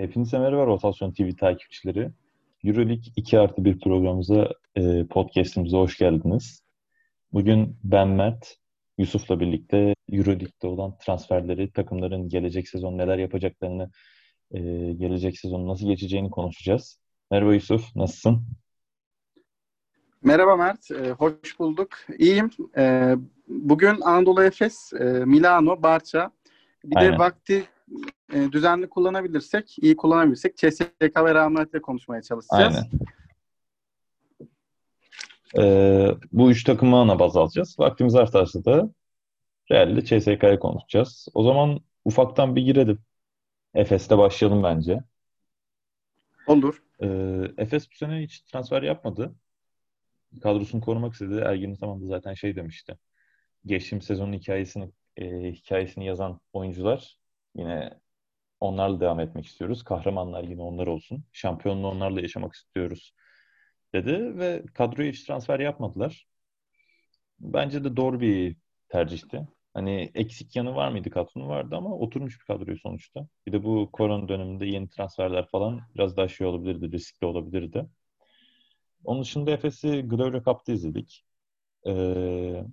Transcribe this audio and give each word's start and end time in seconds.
Hepinize 0.00 0.38
merhaba 0.38 0.66
Rotasyon 0.66 1.12
TV 1.12 1.30
takipçileri. 1.40 2.10
Euroleague 2.64 3.04
2 3.16 3.38
artı 3.38 3.64
1 3.64 3.80
programımıza, 3.80 4.48
e, 4.76 5.06
podcastimize 5.06 5.76
hoş 5.76 5.98
geldiniz. 5.98 6.62
Bugün 7.32 7.76
ben 7.84 8.08
Mert, 8.08 8.56
Yusuf'la 8.98 9.40
birlikte 9.40 9.94
Euroleague'de 10.12 10.66
olan 10.66 10.98
transferleri, 10.98 11.72
takımların 11.72 12.28
gelecek 12.28 12.68
sezon 12.68 12.98
neler 12.98 13.18
yapacaklarını, 13.18 13.90
e, 14.50 14.60
gelecek 14.92 15.38
sezon 15.38 15.68
nasıl 15.68 15.86
geçeceğini 15.86 16.30
konuşacağız. 16.30 16.98
Merhaba 17.30 17.54
Yusuf, 17.54 17.96
nasılsın? 17.96 18.42
Merhaba 20.22 20.56
Mert, 20.56 20.90
e, 20.90 21.10
hoş 21.10 21.58
bulduk. 21.58 21.88
İyiyim. 22.18 22.50
E, 22.76 23.14
bugün 23.48 24.00
Anadolu 24.00 24.42
Efes, 24.42 24.92
e, 24.92 25.04
Milano, 25.04 25.82
Barça. 25.82 26.30
Bir 26.84 26.96
Aynen. 26.96 27.12
de 27.12 27.18
vakti 27.18 27.64
e, 28.32 28.52
düzenli 28.52 28.88
kullanabilirsek, 28.88 29.76
iyi 29.82 29.96
kullanabilirsek 29.96 30.56
CSK 30.56 31.16
ve 31.16 31.34
Rahmet'le 31.34 31.82
konuşmaya 31.82 32.22
çalışacağız. 32.22 32.76
Aynen. 32.76 32.90
Ee, 35.58 36.08
bu 36.32 36.50
üç 36.50 36.64
takımı 36.64 36.96
ana 36.96 37.18
baz 37.18 37.36
alacağız. 37.36 37.76
Vaktimiz 37.78 38.14
artarsa 38.14 38.64
da 38.64 38.90
Real'de 39.70 40.04
CSK'yı 40.04 40.58
konuşacağız. 40.58 41.28
O 41.34 41.42
zaman 41.42 41.80
ufaktan 42.04 42.56
bir 42.56 42.62
girelim. 42.62 42.98
Efes'te 43.74 44.18
başlayalım 44.18 44.62
bence. 44.62 45.00
Olur. 46.46 46.82
Ee, 47.02 47.40
Efes 47.58 47.90
bu 47.90 47.96
sene 47.96 48.22
hiç 48.22 48.40
transfer 48.40 48.82
yapmadı. 48.82 49.34
Kadrosunu 50.42 50.80
korumak 50.80 51.12
istedi. 51.12 51.42
Ergin 51.44 51.74
zamanında 51.74 52.06
zaten 52.06 52.34
şey 52.34 52.56
demişti. 52.56 52.98
Geçtiğim 53.66 54.02
sezonun 54.02 54.32
hikayesini 54.32 54.90
e, 55.16 55.52
hikayesini 55.52 56.06
yazan 56.06 56.40
oyuncular 56.52 57.19
yine 57.54 57.90
onlarla 58.60 59.00
devam 59.00 59.20
etmek 59.20 59.46
istiyoruz. 59.46 59.84
Kahramanlar 59.84 60.44
yine 60.44 60.62
onlar 60.62 60.86
olsun. 60.86 61.24
Şampiyonluğu 61.32 61.88
onlarla 61.88 62.20
yaşamak 62.20 62.54
istiyoruz 62.54 63.14
dedi 63.94 64.38
ve 64.38 64.64
kadroya 64.74 65.12
hiç 65.12 65.24
transfer 65.24 65.60
yapmadılar. 65.60 66.26
Bence 67.40 67.84
de 67.84 67.96
doğru 67.96 68.20
bir 68.20 68.56
tercihti. 68.88 69.48
Hani 69.74 70.10
eksik 70.14 70.56
yanı 70.56 70.74
var 70.74 70.90
mıydı 70.90 71.10
kadronun 71.10 71.48
vardı 71.48 71.76
ama 71.76 71.94
oturmuş 71.96 72.40
bir 72.40 72.44
kadroyu 72.44 72.78
sonuçta. 72.78 73.28
Bir 73.46 73.52
de 73.52 73.64
bu 73.64 73.90
korona 73.92 74.28
döneminde 74.28 74.66
yeni 74.66 74.88
transferler 74.88 75.46
falan 75.48 75.80
biraz 75.94 76.16
daha 76.16 76.28
şey 76.28 76.46
olabilirdi, 76.46 76.92
riskli 76.92 77.26
olabilirdi. 77.26 77.86
Onun 79.04 79.22
dışında 79.22 79.50
Efes'i 79.50 80.02
Gloria 80.02 80.42
Cup'ta 80.42 80.72
izledik. 80.72 81.24
Ee, 81.86 82.64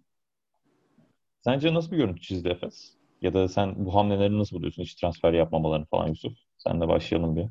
sence 1.41 1.73
nasıl 1.73 1.91
bir 1.91 1.97
görüntü 1.97 2.21
çizdi 2.21 2.49
Efes? 2.49 2.96
Ya 3.21 3.33
da 3.33 3.47
sen 3.47 3.85
bu 3.85 3.95
hamleleri 3.95 4.39
nasıl 4.39 4.55
buluyorsun? 4.55 4.83
Hiç 4.83 4.95
transfer 4.95 5.33
yapmamalarını 5.33 5.85
falan 5.85 6.07
Yusuf. 6.07 6.33
Sen 6.57 6.81
de 6.81 6.87
başlayalım 6.87 7.35
bir. 7.35 7.45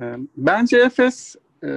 Ee, 0.00 0.16
bence 0.36 0.78
Efes 0.78 1.36
e, 1.64 1.68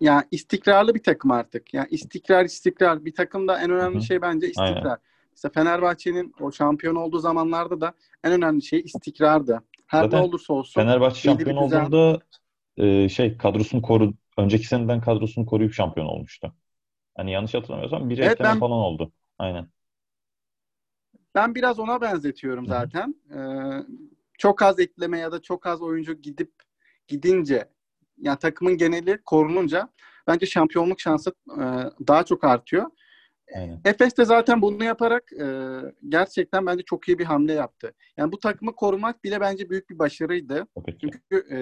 yani 0.00 0.24
istikrarlı 0.30 0.94
bir 0.94 1.02
takım 1.02 1.30
artık. 1.30 1.74
Yani 1.74 1.88
istikrar 1.90 2.44
istikrar. 2.44 3.04
Bir 3.04 3.14
takımda 3.14 3.60
en 3.60 3.70
önemli 3.70 3.94
Hı-hı. 3.94 4.04
şey 4.04 4.22
bence 4.22 4.46
istikrar. 4.46 4.84
Aynen. 4.84 4.98
Mesela 5.30 5.52
Fenerbahçe'nin 5.52 6.34
o 6.40 6.52
şampiyon 6.52 6.94
olduğu 6.94 7.18
zamanlarda 7.18 7.80
da 7.80 7.92
en 8.24 8.32
önemli 8.32 8.62
şey 8.62 8.80
istikrardı. 8.80 9.62
Her 9.86 10.02
Zaten 10.02 10.20
ne 10.20 10.24
olursa 10.24 10.52
olsun. 10.52 10.80
Fenerbahçe 10.80 11.20
şampiyon 11.20 11.66
düzen... 11.66 11.84
olduğunda 11.84 12.20
e, 12.76 13.08
şey 13.08 13.36
kadrosunu 13.36 13.82
koru 13.82 14.12
önceki 14.36 14.66
seneden 14.66 15.00
kadrosunu 15.00 15.46
koruyup 15.46 15.74
şampiyon 15.74 16.06
olmuştu. 16.06 16.54
Hani 17.16 17.32
yanlış 17.32 17.54
hatırlamıyorsam 17.54 18.10
bir 18.10 18.18
evet, 18.18 18.32
ekleme 18.32 18.50
ben... 18.50 18.58
falan 18.58 18.78
oldu. 18.78 19.12
Aynen. 19.38 19.68
Ben 21.34 21.54
biraz 21.54 21.78
ona 21.78 22.00
benzetiyorum 22.00 22.66
zaten. 22.66 23.14
Ee, 23.34 23.38
çok 24.38 24.62
az 24.62 24.80
ekleme 24.80 25.18
ya 25.18 25.32
da 25.32 25.42
çok 25.42 25.66
az 25.66 25.82
oyuncu 25.82 26.14
gidip 26.14 26.52
gidince 27.08 27.68
yani 28.18 28.38
takımın 28.38 28.76
geneli 28.76 29.22
korununca 29.24 29.88
bence 30.26 30.46
şampiyonluk 30.46 31.00
şansı 31.00 31.30
e, 31.50 31.64
daha 32.08 32.24
çok 32.24 32.44
artıyor. 32.44 32.86
Aynen. 33.56 33.80
Efes 33.84 34.16
de 34.16 34.24
zaten 34.24 34.62
bunu 34.62 34.84
yaparak 34.84 35.32
e, 35.32 35.46
gerçekten 36.08 36.66
bence 36.66 36.82
çok 36.84 37.08
iyi 37.08 37.18
bir 37.18 37.24
hamle 37.24 37.52
yaptı. 37.52 37.94
Yani 38.16 38.32
bu 38.32 38.38
takımı 38.38 38.74
korumak 38.74 39.24
bile 39.24 39.40
bence 39.40 39.70
büyük 39.70 39.90
bir 39.90 39.98
başarıydı. 39.98 40.66
Okay. 40.74 40.98
Çünkü 41.00 41.20
e, 41.54 41.58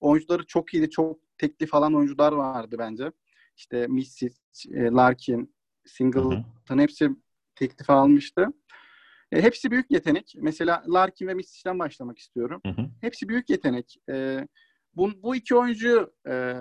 oyuncuları 0.00 0.46
çok 0.46 0.74
iyiydi. 0.74 0.90
Çok 0.90 1.18
teklif 1.38 1.74
alan 1.74 1.94
oyuncular 1.94 2.32
vardı 2.32 2.76
bence. 2.78 3.12
İşte 3.56 3.86
Missic, 3.86 4.34
e, 4.74 4.82
Larkin, 4.82 5.54
Singleton 5.86 6.78
hepsi 6.78 7.10
teklif 7.54 7.90
almıştı. 7.90 8.46
E, 9.32 9.42
hepsi 9.42 9.70
büyük 9.70 9.90
yetenek. 9.90 10.34
Mesela 10.38 10.82
Larkin 10.88 11.26
ve 11.26 11.34
Missic'den 11.34 11.78
başlamak 11.78 12.18
istiyorum. 12.18 12.60
Hı 12.66 12.72
hı. 12.72 12.86
Hepsi 13.00 13.28
büyük 13.28 13.50
yetenek. 13.50 13.96
E, 14.08 14.46
bu, 14.96 15.22
bu 15.22 15.36
iki 15.36 15.54
oyuncuyu 15.54 16.12
e, 16.28 16.54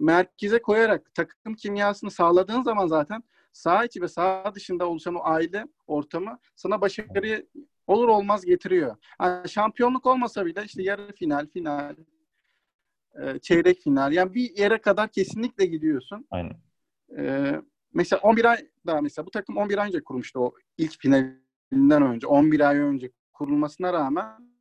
merkeze 0.00 0.62
koyarak 0.62 1.14
takım 1.14 1.54
kimyasını 1.54 2.10
sağladığın 2.10 2.62
zaman 2.62 2.86
zaten 2.86 3.22
sağ 3.52 3.84
içi 3.84 4.02
ve 4.02 4.08
sağ 4.08 4.52
dışında 4.54 4.88
oluşan 4.88 5.14
o 5.14 5.20
aile 5.22 5.66
ortamı 5.86 6.38
sana 6.56 6.80
başarıyı 6.80 7.46
olur 7.86 8.08
olmaz 8.08 8.44
getiriyor. 8.44 8.96
Yani 9.22 9.48
şampiyonluk 9.48 10.06
olmasa 10.06 10.46
bile 10.46 10.64
işte 10.64 10.82
yarı 10.82 11.12
final, 11.12 11.46
final, 11.46 11.96
e, 13.22 13.38
çeyrek 13.38 13.80
final. 13.80 14.12
Yani 14.12 14.34
bir 14.34 14.58
yere 14.58 14.80
kadar 14.80 15.08
kesinlikle 15.08 15.66
gidiyorsun. 15.66 16.26
Aynen. 16.30 16.56
E, 17.18 17.54
mesela 17.92 18.20
11 18.20 18.44
ay 18.44 18.68
daha 18.86 19.00
mesela 19.00 19.26
bu 19.26 19.30
takım 19.30 19.56
11 19.56 19.78
ay 19.78 19.88
önce 19.88 20.04
kurmuştu 20.04 20.40
o 20.40 20.54
ilk 20.78 21.00
finalinden 21.74 22.02
önce. 22.02 22.26
11 22.26 22.60
ay 22.60 22.78
önce 22.78 23.10
kurulmasına 23.32 23.92
rağmen 23.92 24.54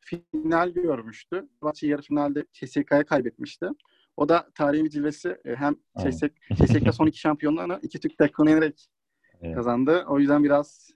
final 0.00 0.68
görmüştü. 0.68 1.48
Fenerbahçe 1.60 1.86
yarı 1.86 2.02
finalde 2.02 2.46
CSK'ya 2.52 3.04
kaybetmişti. 3.04 3.68
O 4.16 4.28
da 4.28 4.48
tarihi 4.54 4.84
bir 4.84 4.90
cilvesi 4.90 5.38
e, 5.44 5.54
hem 5.54 5.74
CSK, 5.98 6.32
CSK 6.54 6.94
son 6.94 7.06
iki 7.06 7.18
şampiyonluğunu 7.18 7.78
iki 7.82 8.00
Türk 8.00 8.18
takımını 8.18 8.50
yenerek 8.50 8.86
evet. 9.42 9.56
kazandı. 9.56 10.04
O 10.08 10.18
yüzden 10.18 10.44
biraz 10.44 10.90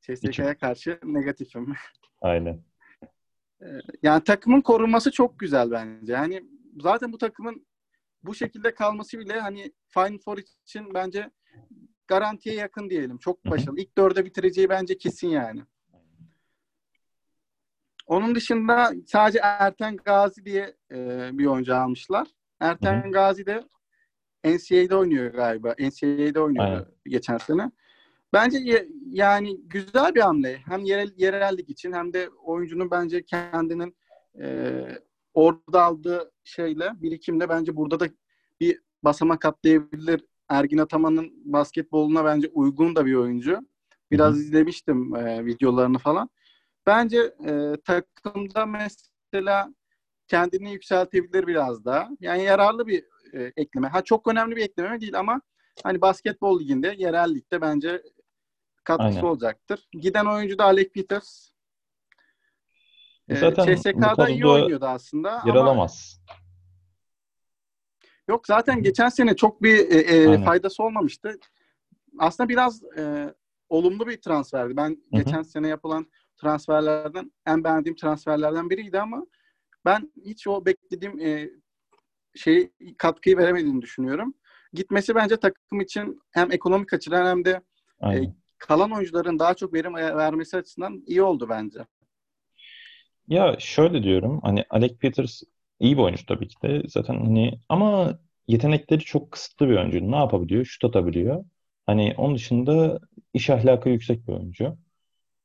CSK'ya 0.00 0.58
karşı 0.58 0.98
negatifim. 1.04 1.74
Aynen. 2.20 2.62
E, 3.62 3.66
yani 4.02 4.24
takımın 4.24 4.60
korunması 4.60 5.10
çok 5.10 5.38
güzel 5.38 5.70
bence. 5.70 6.12
Yani 6.12 6.42
zaten 6.80 7.12
bu 7.12 7.18
takımın 7.18 7.66
bu 8.22 8.34
şekilde 8.34 8.74
kalması 8.74 9.18
bile 9.18 9.40
hani 9.40 9.72
Final 9.88 10.18
Four 10.18 10.38
için 10.38 10.94
bence 10.94 11.30
garantiye 12.12 12.54
yakın 12.54 12.90
diyelim. 12.90 13.18
Çok 13.18 13.44
başarılı. 13.44 13.80
İlk 13.80 13.98
dörde 13.98 14.24
bitireceği 14.24 14.68
bence 14.68 14.98
kesin 14.98 15.28
yani. 15.28 15.62
Onun 18.06 18.34
dışında 18.34 18.92
sadece 19.06 19.38
Erten 19.42 19.96
Gazi 19.96 20.44
diye 20.44 20.76
e, 20.92 21.30
bir 21.32 21.46
oyuncu 21.46 21.74
almışlar. 21.74 22.28
Erten 22.60 23.02
Hı-hı. 23.02 23.12
Gazi 23.12 23.46
de 23.46 23.64
NCAA'de 24.44 24.96
oynuyor 24.96 25.34
galiba. 25.34 25.74
NCAA'de 25.78 26.40
oynuyor 26.40 26.64
Aynen. 26.64 26.84
geçen 27.06 27.38
sene. 27.38 27.70
Bence 28.32 28.58
ye, 28.58 28.88
yani 29.10 29.60
güzel 29.64 30.14
bir 30.14 30.20
hamle. 30.20 30.56
Hem 30.56 30.84
yerel, 30.84 31.10
yerellik 31.16 31.70
için 31.70 31.92
hem 31.92 32.12
de 32.12 32.28
oyuncunun 32.28 32.90
bence 32.90 33.24
kendinin 33.24 33.96
e, 34.40 34.72
orada 35.34 35.82
aldığı 35.82 36.32
şeyle, 36.44 36.92
birikimle 36.94 37.48
bence 37.48 37.76
burada 37.76 38.00
da 38.00 38.08
bir 38.60 38.80
basamak 39.02 39.44
atlayabilir. 39.44 40.24
Ergin 40.52 40.78
Ataman'ın 40.78 41.32
basketboluna 41.44 42.24
bence 42.24 42.48
uygun 42.48 42.96
da 42.96 43.06
bir 43.06 43.14
oyuncu. 43.14 43.58
Biraz 44.10 44.34
Hı-hı. 44.34 44.40
izlemiştim 44.40 45.16
e, 45.16 45.46
videolarını 45.46 45.98
falan. 45.98 46.30
Bence 46.86 47.34
e, 47.46 47.76
takımda 47.84 48.66
mesela 48.66 49.74
kendini 50.28 50.72
yükseltebilir 50.72 51.46
biraz 51.46 51.84
daha. 51.84 52.08
Yani 52.20 52.42
yararlı 52.42 52.86
bir 52.86 53.04
e, 53.32 53.52
ekleme. 53.56 53.88
Ha 53.88 54.02
çok 54.04 54.28
önemli 54.28 54.56
bir 54.56 54.62
ekleme 54.62 55.00
değil 55.00 55.18
ama 55.18 55.40
hani 55.82 56.00
basketbol 56.00 56.60
liginde, 56.60 56.94
yerel 56.98 57.34
ligde 57.34 57.60
bence 57.60 58.02
katkısı 58.84 59.18
Aynen. 59.18 59.22
olacaktır. 59.22 59.88
Giden 59.92 60.26
oyuncu 60.26 60.58
da 60.58 60.64
Alec 60.64 60.88
Peters. 60.92 61.50
E, 63.28 63.36
zaten 63.36 63.74
CSK'da 63.74 64.28
iyi 64.28 64.46
oynuyordu 64.46 64.86
aslında. 64.86 65.42
Yer 65.46 65.54
ama... 65.54 65.60
alamaz. 65.60 66.20
Yok 68.32 68.46
zaten 68.46 68.82
geçen 68.82 69.08
sene 69.08 69.36
çok 69.36 69.62
bir 69.62 69.90
e, 69.90 69.98
e, 69.98 70.44
faydası 70.44 70.82
olmamıştı. 70.82 71.38
Aslında 72.18 72.48
biraz 72.48 72.82
e, 72.98 73.34
olumlu 73.68 74.06
bir 74.06 74.20
transferdi. 74.20 74.76
Ben 74.76 74.88
Hı-hı. 74.90 75.22
geçen 75.22 75.42
sene 75.42 75.68
yapılan 75.68 76.06
transferlerden 76.36 77.32
en 77.46 77.64
beğendiğim 77.64 77.96
transferlerden 77.96 78.70
biriydi 78.70 79.00
ama 79.00 79.26
ben 79.84 80.12
hiç 80.24 80.46
o 80.46 80.66
beklediğim 80.66 81.20
e, 81.20 81.50
şey 82.34 82.72
katkıyı 82.98 83.36
veremediğini 83.36 83.82
düşünüyorum. 83.82 84.34
Gitmesi 84.72 85.14
bence 85.14 85.36
takım 85.36 85.80
için 85.80 86.20
hem 86.30 86.52
ekonomik 86.52 86.92
açıdan 86.92 87.26
hem 87.26 87.44
de 87.44 87.62
e, 88.12 88.20
kalan 88.58 88.92
oyuncuların 88.92 89.38
daha 89.38 89.54
çok 89.54 89.74
verim 89.74 89.94
vermesi 89.94 90.56
açısından 90.56 91.02
iyi 91.06 91.22
oldu 91.22 91.48
bence. 91.48 91.86
Ya 93.28 93.56
şöyle 93.58 94.02
diyorum 94.02 94.40
hani 94.42 94.64
Alec 94.70 94.96
Peters 94.96 95.42
iyi 95.82 95.96
bir 95.98 96.02
oyuncu 96.02 96.26
tabii 96.26 96.48
ki 96.48 96.56
de 96.62 96.82
zaten 96.88 97.14
hani 97.16 97.60
ama 97.68 98.18
yetenekleri 98.48 99.00
çok 99.00 99.32
kısıtlı 99.32 99.68
bir 99.68 99.76
oyuncu. 99.76 100.10
Ne 100.10 100.16
yapabiliyor? 100.16 100.64
Şut 100.64 100.84
atabiliyor. 100.84 101.44
Hani 101.86 102.14
onun 102.18 102.34
dışında 102.36 103.00
iş 103.34 103.50
ahlakı 103.50 103.88
yüksek 103.88 104.28
bir 104.28 104.32
oyuncu. 104.32 104.78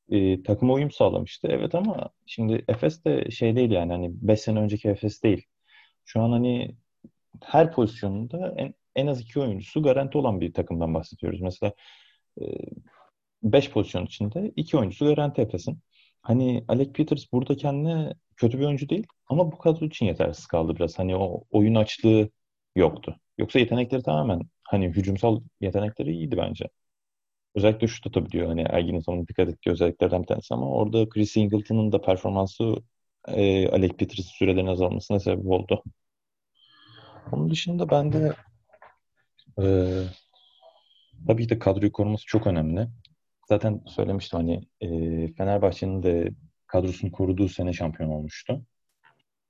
e, 0.09 0.43
takıma 0.43 0.73
uyum 0.73 0.91
sağlamıştı. 0.91 1.47
Evet 1.51 1.75
ama 1.75 2.09
şimdi 2.25 2.65
Efes 2.67 3.05
de 3.05 3.31
şey 3.31 3.55
değil 3.55 3.71
yani 3.71 3.91
hani 3.93 4.11
5 4.13 4.41
sene 4.41 4.59
önceki 4.59 4.89
Efes 4.89 5.23
değil. 5.23 5.45
Şu 6.05 6.21
an 6.21 6.31
hani 6.31 6.75
her 7.43 7.71
pozisyonunda 7.73 8.53
en, 8.57 8.73
en 8.95 9.07
az 9.07 9.21
iki 9.21 9.39
oyuncusu 9.39 9.83
garanti 9.83 10.17
olan 10.17 10.41
bir 10.41 10.53
takımdan 10.53 10.93
bahsediyoruz. 10.93 11.41
Mesela 11.41 11.73
5 13.43 13.67
e, 13.67 13.71
pozisyon 13.71 14.05
içinde 14.05 14.53
iki 14.55 14.77
oyuncusu 14.77 15.05
garanti 15.05 15.41
Efes'in. 15.41 15.79
Hani 16.21 16.65
Alec 16.67 16.91
Peters 16.93 17.31
burada 17.31 17.57
kendine 17.57 18.13
kötü 18.37 18.59
bir 18.59 18.65
oyuncu 18.65 18.89
değil 18.89 19.07
ama 19.27 19.51
bu 19.51 19.57
kadro 19.57 19.85
için 19.85 20.05
yetersiz 20.05 20.47
kaldı 20.47 20.75
biraz. 20.75 20.99
Hani 20.99 21.15
o 21.15 21.43
oyun 21.51 21.75
açlığı 21.75 22.29
yoktu. 22.75 23.15
Yoksa 23.37 23.59
yetenekleri 23.59 24.03
tamamen 24.03 24.41
hani 24.63 24.87
hücumsal 24.87 25.41
yetenekleri 25.61 26.11
iyiydi 26.11 26.37
bence. 26.37 26.69
Özellikle 27.55 27.87
şut 27.87 28.07
atabiliyor. 28.07 28.47
Hani 28.47 28.61
Ergin'in 28.61 28.99
sonuna 28.99 29.27
dikkat 29.27 29.49
ettiği 29.49 29.69
özelliklerden 29.69 30.21
bir 30.21 30.27
tanesi 30.27 30.53
ama 30.53 30.69
orada 30.71 31.09
Chris 31.09 31.31
Singleton'ın 31.31 31.91
da 31.91 32.01
performansı 32.01 32.75
e, 33.27 33.69
Alec 33.69 33.93
Peters 33.93 34.25
sürelerin 34.25 34.67
azalmasına 34.67 35.19
sebep 35.19 35.45
oldu. 35.45 35.83
Onun 37.31 37.49
dışında 37.49 37.89
ben 37.89 38.13
de 38.13 38.33
e, 39.61 39.65
tabii 41.27 41.47
ki 41.47 41.59
kadroyu 41.59 41.91
koruması 41.91 42.25
çok 42.25 42.47
önemli. 42.47 42.87
Zaten 43.49 43.81
söylemiştim 43.87 44.39
hani 44.39 44.61
e, 44.81 44.87
Fenerbahçe'nin 45.33 46.03
de 46.03 46.31
kadrosunu 46.67 47.11
koruduğu 47.11 47.49
sene 47.49 47.73
şampiyon 47.73 48.09
olmuştu. 48.09 48.65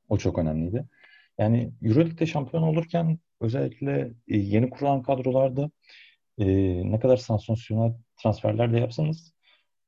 O 0.10 0.18
çok 0.18 0.40
önemliydi. 0.40 0.86
Yani 1.38 1.72
Euroleague'de 1.84 2.26
şampiyon 2.26 2.64
olurken 2.64 3.20
özellikle 3.42 4.12
e, 4.28 4.38
yeni 4.38 4.70
kurulan 4.70 5.02
kadrolarda 5.02 5.72
e, 6.40 6.46
ne 6.92 7.00
kadar 7.00 7.18
sansasyonel 7.18 7.94
transferler 8.24 8.74
de 8.74 8.80
yapsanız 8.80 9.34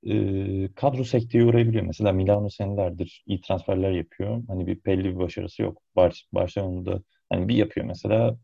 e, 0.08 0.14
kadro 0.76 1.04
sekteye 1.04 1.46
uğrayabiliyor. 1.46 1.86
Mesela 1.86 2.12
Milano 2.12 2.50
senelerdir 2.50 3.24
iyi 3.28 3.42
transferler 3.42 3.92
yapıyor. 3.92 4.44
Hani 4.48 4.68
bir 4.68 4.86
belli 4.86 5.04
bir 5.04 5.20
başarısı 5.20 5.62
yok. 5.62 5.82
Bar 5.96 6.26
Barcelona'da 6.34 7.02
hani 7.30 7.48
bir 7.48 7.56
yapıyor 7.56 7.86
mesela 7.86 8.38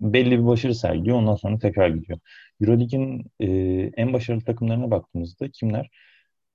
belli 0.00 0.38
bir 0.38 0.46
başarı 0.46 0.74
sergiliyor. 0.74 1.16
Ondan 1.16 1.34
sonra 1.34 1.58
tekrar 1.58 1.88
gidiyor. 1.88 2.18
Euroleague'in 2.60 3.24
e, 3.40 3.46
en 3.96 4.12
başarılı 4.12 4.44
takımlarına 4.44 4.90
baktığımızda 4.90 5.48
kimler? 5.50 5.90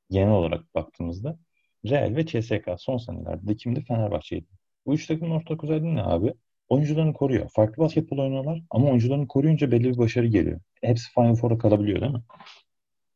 Genel 0.09 0.31
olarak 0.33 0.75
baktığımızda 0.75 1.37
Real 1.89 2.15
ve 2.15 2.25
CSK 2.25 2.69
son 2.77 2.97
senelerde 2.97 3.47
de 3.47 3.55
kimdi? 3.55 3.81
Fenerbahçe'ydi. 3.81 4.47
Bu 4.85 4.93
üç 4.93 5.07
takımın 5.07 5.35
ortak 5.35 5.63
özelliği 5.63 5.95
ne 5.95 6.03
abi? 6.03 6.33
Oyuncularını 6.69 7.13
koruyor. 7.13 7.49
Farklı 7.55 7.83
basketbol 7.83 8.17
oynuyorlar 8.17 8.61
ama 8.69 8.87
oyuncularını 8.87 9.27
koruyunca 9.27 9.71
belli 9.71 9.83
bir 9.83 9.97
başarı 9.97 10.27
geliyor. 10.27 10.59
Hepsi 10.81 11.13
Final 11.13 11.35
Four'a 11.35 11.57
kalabiliyor 11.57 12.01
değil 12.01 12.11
mi? 12.11 12.21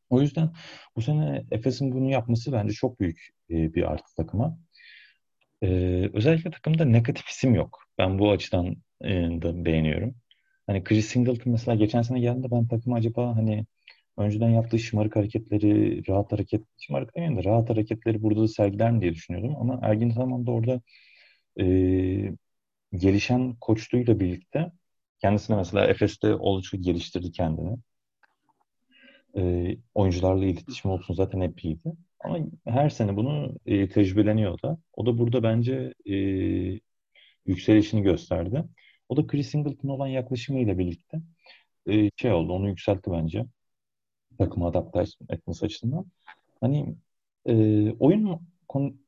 O 0.10 0.22
yüzden 0.22 0.50
bu 0.96 1.02
sene 1.02 1.46
Efes'in 1.52 1.92
bunu 1.92 2.10
yapması 2.10 2.52
bence 2.52 2.74
çok 2.74 3.00
büyük 3.00 3.30
e, 3.50 3.74
bir 3.74 3.92
artı 3.92 4.16
takıma. 4.16 4.58
Ee, 5.64 6.10
özellikle 6.14 6.52
takımda 6.52 6.86
negatif 6.86 7.28
isim 7.28 7.56
yok. 7.56 7.84
Ben 7.98 8.20
bu 8.20 8.32
açıdan 8.32 8.76
e, 9.02 9.10
da 9.42 9.66
beğeniyorum. 9.66 10.16
Hani 10.68 10.84
Chris 10.84 11.06
Singleton 11.06 11.52
mesela 11.52 11.76
geçen 11.76 12.02
sene 12.02 12.20
geldiğinde 12.20 12.52
ben 12.52 12.68
takıma 12.68 12.96
acaba 12.96 13.36
hani 13.36 13.66
önceden 14.26 14.50
yaptığı 14.50 14.80
şımarık 14.80 15.16
hareketleri, 15.16 16.08
rahat 16.08 16.32
hareket, 16.32 16.62
şımarık 16.78 17.16
demeyeyim 17.16 17.40
de 17.40 17.44
rahat 17.44 17.70
hareketleri 17.70 18.24
burada 18.24 18.42
da 18.42 18.48
sergiler 18.48 18.92
mi 18.92 19.02
diye 19.02 19.14
düşünüyordum. 19.14 19.56
Ama 19.60 19.80
Ergin 19.82 20.10
Ataman 20.10 20.48
da 20.48 20.52
orada 20.52 20.82
e, 21.60 21.66
gelişen 22.94 23.56
koçluğuyla 23.62 24.20
birlikte 24.20 24.72
kendisine 25.22 25.56
mesela 25.56 25.86
Efes'te 25.88 26.36
oldukça 26.36 26.78
geliştirdi 26.78 27.32
kendini. 27.32 27.78
E, 29.38 29.76
oyuncularla 29.96 30.46
iletişim 30.46 30.92
olsun 30.92 31.14
zaten 31.14 31.42
hep 31.42 31.66
iyiydi. 31.66 31.94
Ama 32.20 32.40
her 32.66 32.90
sene 32.90 33.16
bunu 33.16 33.56
e, 33.66 33.90
tecrübeleniyor 33.90 34.62
da. 34.62 34.78
O 34.94 35.06
da 35.06 35.18
burada 35.18 35.44
bence 35.44 35.94
e, 36.06 36.16
yükselişini 37.46 38.02
gösterdi. 38.02 38.64
O 39.10 39.18
da 39.18 39.28
Chris 39.28 39.50
Singleton 39.50 39.90
olan 39.90 40.08
yaklaşımıyla 40.08 40.78
birlikte 40.78 41.22
e, 41.90 42.10
şey 42.16 42.32
oldu, 42.32 42.54
onu 42.54 42.70
yükseltti 42.70 43.12
bence. 43.12 43.46
Takımı 44.42 44.68
adapte 44.68 45.04
etmesi 45.30 45.66
açısından. 45.66 46.06
Hani 46.62 46.96
e, 47.46 47.54
oyun 47.92 48.42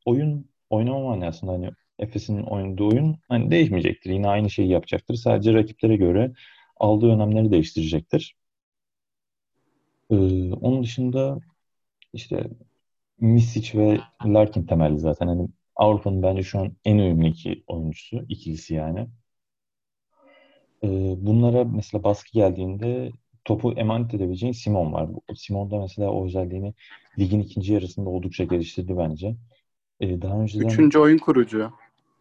oyun 0.06 0.48
oynama 0.70 1.00
manasında 1.00 1.52
hani 1.52 1.70
Efes'in 2.00 2.44
oynadığı 2.44 2.84
oyun 2.84 3.18
hani 3.30 3.52
değişmeyecektir. 3.52 4.10
Yine 4.12 4.28
aynı 4.28 4.50
şeyi 4.50 4.70
yapacaktır. 4.70 5.16
Sadece 5.16 5.54
rakiplere 5.54 5.96
göre 5.96 6.34
aldığı 6.78 7.08
önemleri 7.08 7.52
değiştirecektir. 7.52 8.36
Ee, 10.12 10.16
onun 10.54 10.84
dışında 10.84 11.40
işte 12.14 12.48
Misic 13.20 13.80
ve 13.80 14.00
Larkin 14.26 14.66
temelli 14.66 15.00
zaten. 15.00 15.28
Hani 15.28 15.48
Avrupa'nın 15.76 16.24
bence 16.24 16.44
şu 16.44 16.60
an 16.60 16.74
en 16.86 16.98
uyumlu 16.98 17.28
iki 17.28 17.64
oyuncusu, 17.68 18.26
ikilisi 18.30 18.74
yani. 18.74 19.08
Ee, 20.84 21.16
bunlara 21.18 21.64
mesela 21.64 22.04
baskı 22.04 22.32
geldiğinde 22.34 23.12
topu 23.46 23.72
emanet 23.72 24.14
edebileceğin 24.14 24.54
Simon 24.54 24.94
var. 24.94 25.10
Simon 25.36 25.72
da 25.72 25.80
mesela 25.80 26.12
o 26.12 26.26
özelliğini 26.26 26.74
ligin 27.20 27.40
ikinci 27.40 27.74
yarısında 27.74 28.10
oldukça 28.10 28.44
geliştirdi 28.44 28.98
bence. 28.98 29.36
Ee, 30.00 30.22
daha 30.22 30.40
önceden... 30.40 30.68
Üçüncü 30.68 31.00
oyun 31.00 31.18
kurucu. 31.18 31.72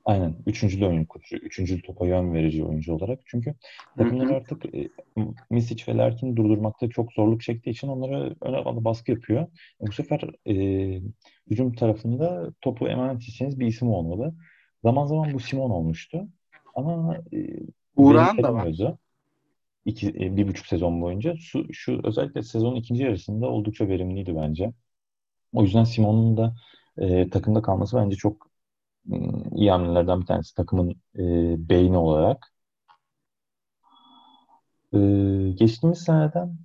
Aynen. 0.05 0.35
Üçüncülü 0.47 0.87
oyun 0.87 1.05
kurucu. 1.05 1.37
Üçüncülü 1.37 1.83
topa 1.83 2.07
yön 2.07 2.35
verici 2.35 2.65
oyuncu 2.65 2.95
olarak. 2.95 3.21
Çünkü 3.27 3.55
takımlar 3.97 4.31
artık 4.31 4.75
e, 4.75 4.89
Misic 5.51 5.93
ve 5.93 5.97
Larkin 5.97 6.37
durdurmakta 6.37 6.89
çok 6.89 7.13
zorluk 7.13 7.43
çektiği 7.43 7.71
için 7.71 7.89
onlara 7.89 8.31
ön 8.41 8.53
alanda 8.53 8.85
baskı 8.85 9.11
yapıyor. 9.11 9.43
E, 9.83 9.87
bu 9.87 9.93
sefer 9.93 10.21
e, 10.47 10.55
hücum 11.51 11.73
tarafında 11.73 12.53
topu 12.61 12.89
emanet 12.89 13.23
edeceğiniz 13.23 13.61
bir 13.61 13.67
isim 13.67 13.89
olmalı. 13.89 14.35
Zaman 14.83 15.07
zaman 15.07 15.35
bu 15.35 15.41
Simon 15.41 15.71
olmuştu. 15.71 16.29
Ama 16.75 17.17
e, 17.33 17.47
Uğran 17.97 18.43
da 18.43 18.55
var. 18.55 18.69
İki, 19.84 20.08
e, 20.08 20.37
bir 20.37 20.49
buçuk 20.49 20.67
sezon 20.67 21.02
boyunca. 21.02 21.37
Şu, 21.37 21.75
şu 21.75 22.00
özellikle 22.05 22.43
sezonun 22.43 22.76
ikinci 22.76 23.02
yarısında 23.02 23.46
oldukça 23.46 23.88
verimliydi 23.88 24.37
bence. 24.37 24.73
O 25.52 25.62
yüzden 25.62 25.84
Simon'un 25.84 26.37
da 26.37 26.55
e, 26.99 27.31
takımda 27.31 27.62
kalması 27.62 27.96
bence 27.96 28.17
çok 28.17 28.52
iyi 29.52 29.70
hamlelerden 29.70 30.20
bir 30.20 30.26
tanesi 30.26 30.55
takımın 30.55 30.90
e, 31.19 31.25
beyni 31.69 31.96
olarak. 31.96 32.52
E, 34.94 34.99
geçtiğimiz 35.55 35.99
seneden 35.99 36.58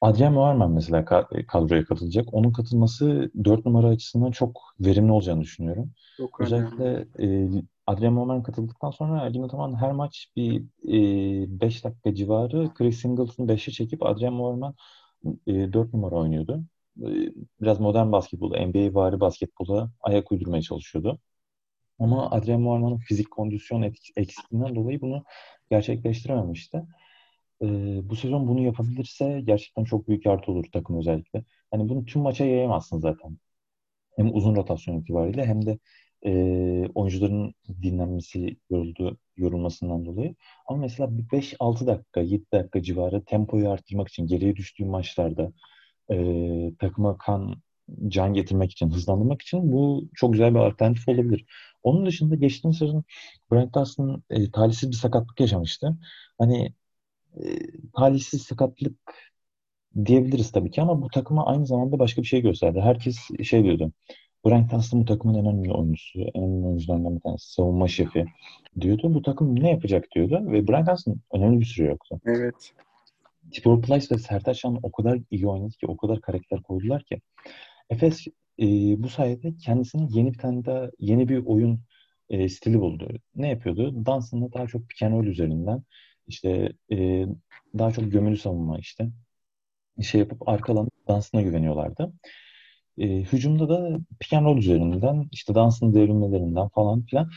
Adrian 0.00 0.32
Muharman 0.32 0.70
mesela 0.70 1.04
kadroya 1.48 1.84
katılacak. 1.84 2.34
Onun 2.34 2.52
katılması 2.52 3.30
4 3.44 3.66
numara 3.66 3.86
açısından 3.86 4.30
çok 4.30 4.60
verimli 4.80 5.12
olacağını 5.12 5.40
düşünüyorum. 5.40 5.90
Çok 6.16 6.40
Özellikle 6.40 7.06
e, 7.18 7.48
Adrian 7.86 8.12
Muharman 8.12 8.42
katıldıktan 8.42 8.90
sonra 8.90 9.26
Ergin 9.26 9.42
Ataman 9.42 9.76
her 9.80 9.92
maç 9.92 10.28
bir 10.36 10.64
5 11.60 11.80
e, 11.80 11.82
dakika 11.84 12.14
civarı 12.14 12.74
Chris 12.74 13.00
Singleton'u 13.00 13.48
5'e 13.48 13.72
çekip 13.72 14.02
Adrian 14.06 14.34
Muharman 14.34 14.74
e, 15.46 15.72
4 15.72 15.94
numara 15.94 16.14
oynuyordu. 16.14 16.64
E, 17.02 17.08
biraz 17.60 17.80
modern 17.80 18.12
basketbolu, 18.12 18.66
NBA 18.66 18.94
vari 18.94 19.20
basketbola 19.20 19.90
ayak 20.00 20.32
uydurmaya 20.32 20.62
çalışıyordu. 20.62 21.18
Ama 21.98 22.30
Adrian 22.30 22.60
Muarman'ın 22.60 22.98
fizik 22.98 23.30
kondisyon 23.30 23.82
eksikliğinden 24.16 24.74
dolayı 24.74 25.00
bunu 25.00 25.24
gerçekleştirememişti. 25.70 26.82
Ee, 27.62 28.00
bu 28.10 28.16
sezon 28.16 28.48
bunu 28.48 28.60
yapabilirse 28.60 29.40
gerçekten 29.44 29.84
çok 29.84 30.08
büyük 30.08 30.26
artı 30.26 30.52
olur 30.52 30.64
takım 30.72 30.98
özellikle. 30.98 31.44
Hani 31.70 31.88
bunu 31.88 32.04
tüm 32.04 32.22
maça 32.22 32.44
yayamazsın 32.44 33.00
zaten. 33.00 33.38
Hem 34.16 34.34
uzun 34.34 34.56
rotasyon 34.56 35.00
itibariyle 35.00 35.46
hem 35.46 35.66
de 35.66 35.78
e, 36.26 36.30
oyuncuların 36.94 37.54
dinlenmesi, 37.82 38.56
yoruldu, 38.70 39.18
yorulmasından 39.36 40.06
dolayı. 40.06 40.34
Ama 40.66 40.78
mesela 40.78 41.08
5-6 41.32 41.86
dakika, 41.86 42.20
7 42.20 42.44
dakika 42.52 42.82
civarı 42.82 43.24
tempoyu 43.24 43.70
arttırmak 43.70 44.08
için 44.08 44.26
geriye 44.26 44.56
düştüğü 44.56 44.84
maçlarda 44.84 45.52
e, 46.10 46.16
takıma 46.78 47.18
kan 47.18 47.54
can 48.08 48.34
getirmek 48.34 48.72
için, 48.72 48.90
hızlandırmak 48.90 49.42
için 49.42 49.72
bu 49.72 50.08
çok 50.14 50.32
güzel 50.32 50.54
bir 50.54 50.58
alternatif 50.58 51.08
olabilir. 51.08 51.44
Onun 51.82 52.06
dışında 52.06 52.34
geçtiğimiz 52.34 52.78
sezon 52.78 53.04
Brent 53.52 53.74
Dawson 53.74 54.22
e, 54.30 54.50
talihsiz 54.50 54.90
bir 54.90 54.96
sakatlık 54.96 55.40
yaşamıştı. 55.40 55.98
Hani 56.38 56.72
e, 57.36 57.44
talihsiz 57.96 58.42
sakatlık 58.42 58.96
diyebiliriz 60.04 60.52
tabii 60.52 60.70
ki 60.70 60.82
ama 60.82 61.02
bu 61.02 61.08
takıma 61.08 61.46
aynı 61.46 61.66
zamanda 61.66 61.98
başka 61.98 62.22
bir 62.22 62.26
şey 62.26 62.42
gösterdi. 62.42 62.80
Herkes 62.80 63.18
şey 63.44 63.64
diyordu. 63.64 63.92
Brent 64.46 64.72
Dawson 64.72 65.00
bu 65.00 65.04
takımın 65.04 65.34
en 65.34 65.46
önemli 65.46 65.72
oyuncusu, 65.72 66.20
en 66.20 66.42
önemli 66.42 66.66
oyuncularından 66.66 67.16
bir 67.16 67.20
tanesi, 67.20 67.52
savunma 67.52 67.88
şefi 67.88 68.26
diyordu. 68.80 69.14
Bu 69.14 69.22
takım 69.22 69.60
ne 69.60 69.70
yapacak 69.70 70.04
diyordu 70.14 70.52
ve 70.52 70.68
Brent 70.68 70.86
Dawson 70.86 71.20
önemli 71.32 71.60
bir 71.60 71.64
süre 71.64 71.86
yoktu. 71.86 72.20
Evet. 72.26 72.72
Tibor 73.52 73.82
Plyce 73.82 74.14
ve 74.14 74.18
Sertaç 74.18 74.60
Şan 74.60 74.78
o 74.82 74.92
kadar 74.92 75.18
iyi 75.30 75.48
oynadı 75.48 75.70
ki, 75.70 75.86
o 75.86 75.96
kadar 75.96 76.20
karakter 76.20 76.62
koydular 76.62 77.02
ki. 77.02 77.20
Efes 77.90 78.26
e, 78.58 78.66
bu 79.02 79.08
sayede 79.08 79.56
kendisine 79.56 80.06
yeni 80.10 80.32
bir 80.32 80.38
tane 80.38 80.64
daha 80.64 80.90
yeni 80.98 81.28
bir 81.28 81.46
oyun 81.46 81.80
e, 82.28 82.48
stili 82.48 82.80
buldu. 82.80 83.08
Ne 83.36 83.48
yapıyordu? 83.48 84.06
Dansında 84.06 84.52
daha 84.52 84.66
çok 84.66 84.88
pick 84.88 85.02
üzerinden 85.02 85.82
işte 86.26 86.72
e, 86.92 87.26
daha 87.78 87.92
çok 87.92 88.12
gömülü 88.12 88.36
savunma 88.36 88.78
işte 88.78 89.10
şey 90.02 90.20
yapıp 90.20 90.48
arkalanıp 90.48 91.08
dansına 91.08 91.42
güveniyorlardı. 91.42 92.12
E, 92.98 93.08
hücumda 93.08 93.68
da 93.68 93.98
pick 94.20 94.32
and 94.32 94.46
roll 94.46 94.58
üzerinden 94.58 95.28
işte 95.32 95.54
dansın 95.54 95.94
devrilmelerinden 95.94 96.68
falan 96.68 97.02
filan 97.02 97.30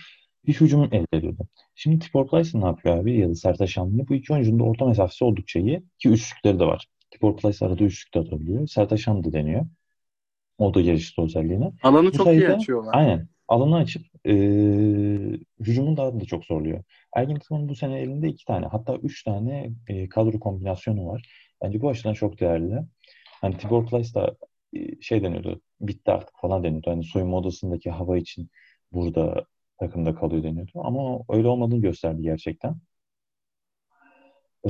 bir 0.47 0.53
hücum 0.53 0.83
elde 0.83 1.17
ediyordu. 1.17 1.47
Şimdi 1.75 1.99
Tibor 1.99 2.27
Plyce 2.27 2.59
ne 2.61 2.65
yapıyor 2.65 2.97
abi 2.97 3.19
ya 3.19 3.29
da 3.29 3.35
Sertaç 3.35 3.69
Şanlı? 3.69 4.07
Bu 4.07 4.13
iki 4.15 4.33
oyuncunun 4.33 4.59
da 4.59 4.63
orta 4.63 4.85
mesafesi 4.85 5.23
oldukça 5.25 5.59
iyi 5.59 5.83
ki 5.99 6.09
üçlükleri 6.09 6.59
de 6.59 6.65
var. 6.65 6.87
Tibor 7.11 7.37
Plyce 7.37 7.65
arada 7.65 7.83
üçlük 7.83 8.13
de 8.13 8.19
atabiliyor. 8.19 8.67
Sertaç 8.67 8.99
Şanlı 8.99 9.23
da 9.23 9.33
deniyor. 9.33 9.65
O 10.57 10.73
da 10.73 10.81
gelişti 10.81 11.21
özelliğini. 11.21 11.71
Alanı 11.83 12.07
Bu 12.07 12.11
çok 12.11 12.25
sayede, 12.25 12.45
iyi 12.45 12.49
açıyorlar. 12.49 12.93
Aynen. 12.95 13.27
Alanı 13.47 13.75
açıp 13.75 14.03
e, 14.25 14.33
hücumun 15.59 15.97
daha 15.97 16.19
da 16.19 16.25
çok 16.25 16.45
zorluyor. 16.45 16.83
Ergin 17.15 17.35
Ataman'ın 17.35 17.69
bu 17.69 17.75
sene 17.75 17.99
elinde 17.99 18.27
iki 18.27 18.45
tane 18.45 18.65
hatta 18.65 18.95
üç 18.95 19.23
tane 19.23 19.71
e, 19.87 20.09
kadro 20.09 20.39
kombinasyonu 20.39 21.07
var. 21.07 21.29
Bence 21.61 21.81
bu 21.81 21.89
açıdan 21.89 22.13
çok 22.13 22.39
değerli. 22.39 22.79
Hani 23.41 23.57
Tibor 23.57 23.85
Plyce 23.85 24.13
da 24.13 24.35
şey 25.01 25.23
deniyordu, 25.23 25.61
bitti 25.81 26.11
artık 26.11 26.35
falan 26.41 26.63
deniyordu. 26.63 26.91
Hani 26.91 27.03
soyunma 27.03 27.37
odasındaki 27.37 27.89
hava 27.91 28.17
için 28.17 28.49
burada 28.91 29.45
takımda 29.79 30.15
kalıyor 30.15 30.43
deniyordu. 30.43 30.71
Ama 30.75 31.19
öyle 31.29 31.47
olmadığını 31.47 31.81
gösterdi 31.81 32.21
gerçekten. 32.21 32.75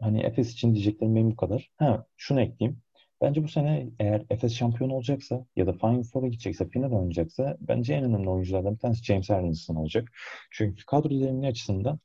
hani 0.00 0.22
Efes 0.22 0.52
için 0.52 0.74
diyeceklerim 0.74 1.14
benim 1.16 1.30
bu 1.30 1.36
kadar. 1.36 1.70
Ha, 1.76 2.06
şunu 2.16 2.40
ekleyeyim. 2.40 2.82
Bence 3.20 3.44
bu 3.44 3.48
sene 3.48 3.90
eğer 3.98 4.26
Efes 4.30 4.54
şampiyon 4.54 4.90
olacaksa 4.90 5.46
ya 5.56 5.66
da 5.66 5.72
Final 5.72 6.02
Four'a 6.02 6.28
gidecekse, 6.28 6.68
final 6.68 6.92
oynayacaksa 6.92 7.56
bence 7.60 7.94
en 7.94 8.04
önemli 8.04 8.30
oyunculardan 8.30 8.74
bir 8.74 8.78
tanesi 8.78 9.04
James 9.04 9.30
Hardenson 9.30 9.76
olacak. 9.76 10.08
Çünkü 10.50 10.86
kadro 10.86 11.10
derinliği 11.10 11.50
açısından 11.50 12.00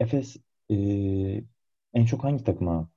Efes 0.00 0.36
e, 0.70 0.74
en 1.94 2.04
çok 2.04 2.24
hangi 2.24 2.44
takıma 2.44 2.90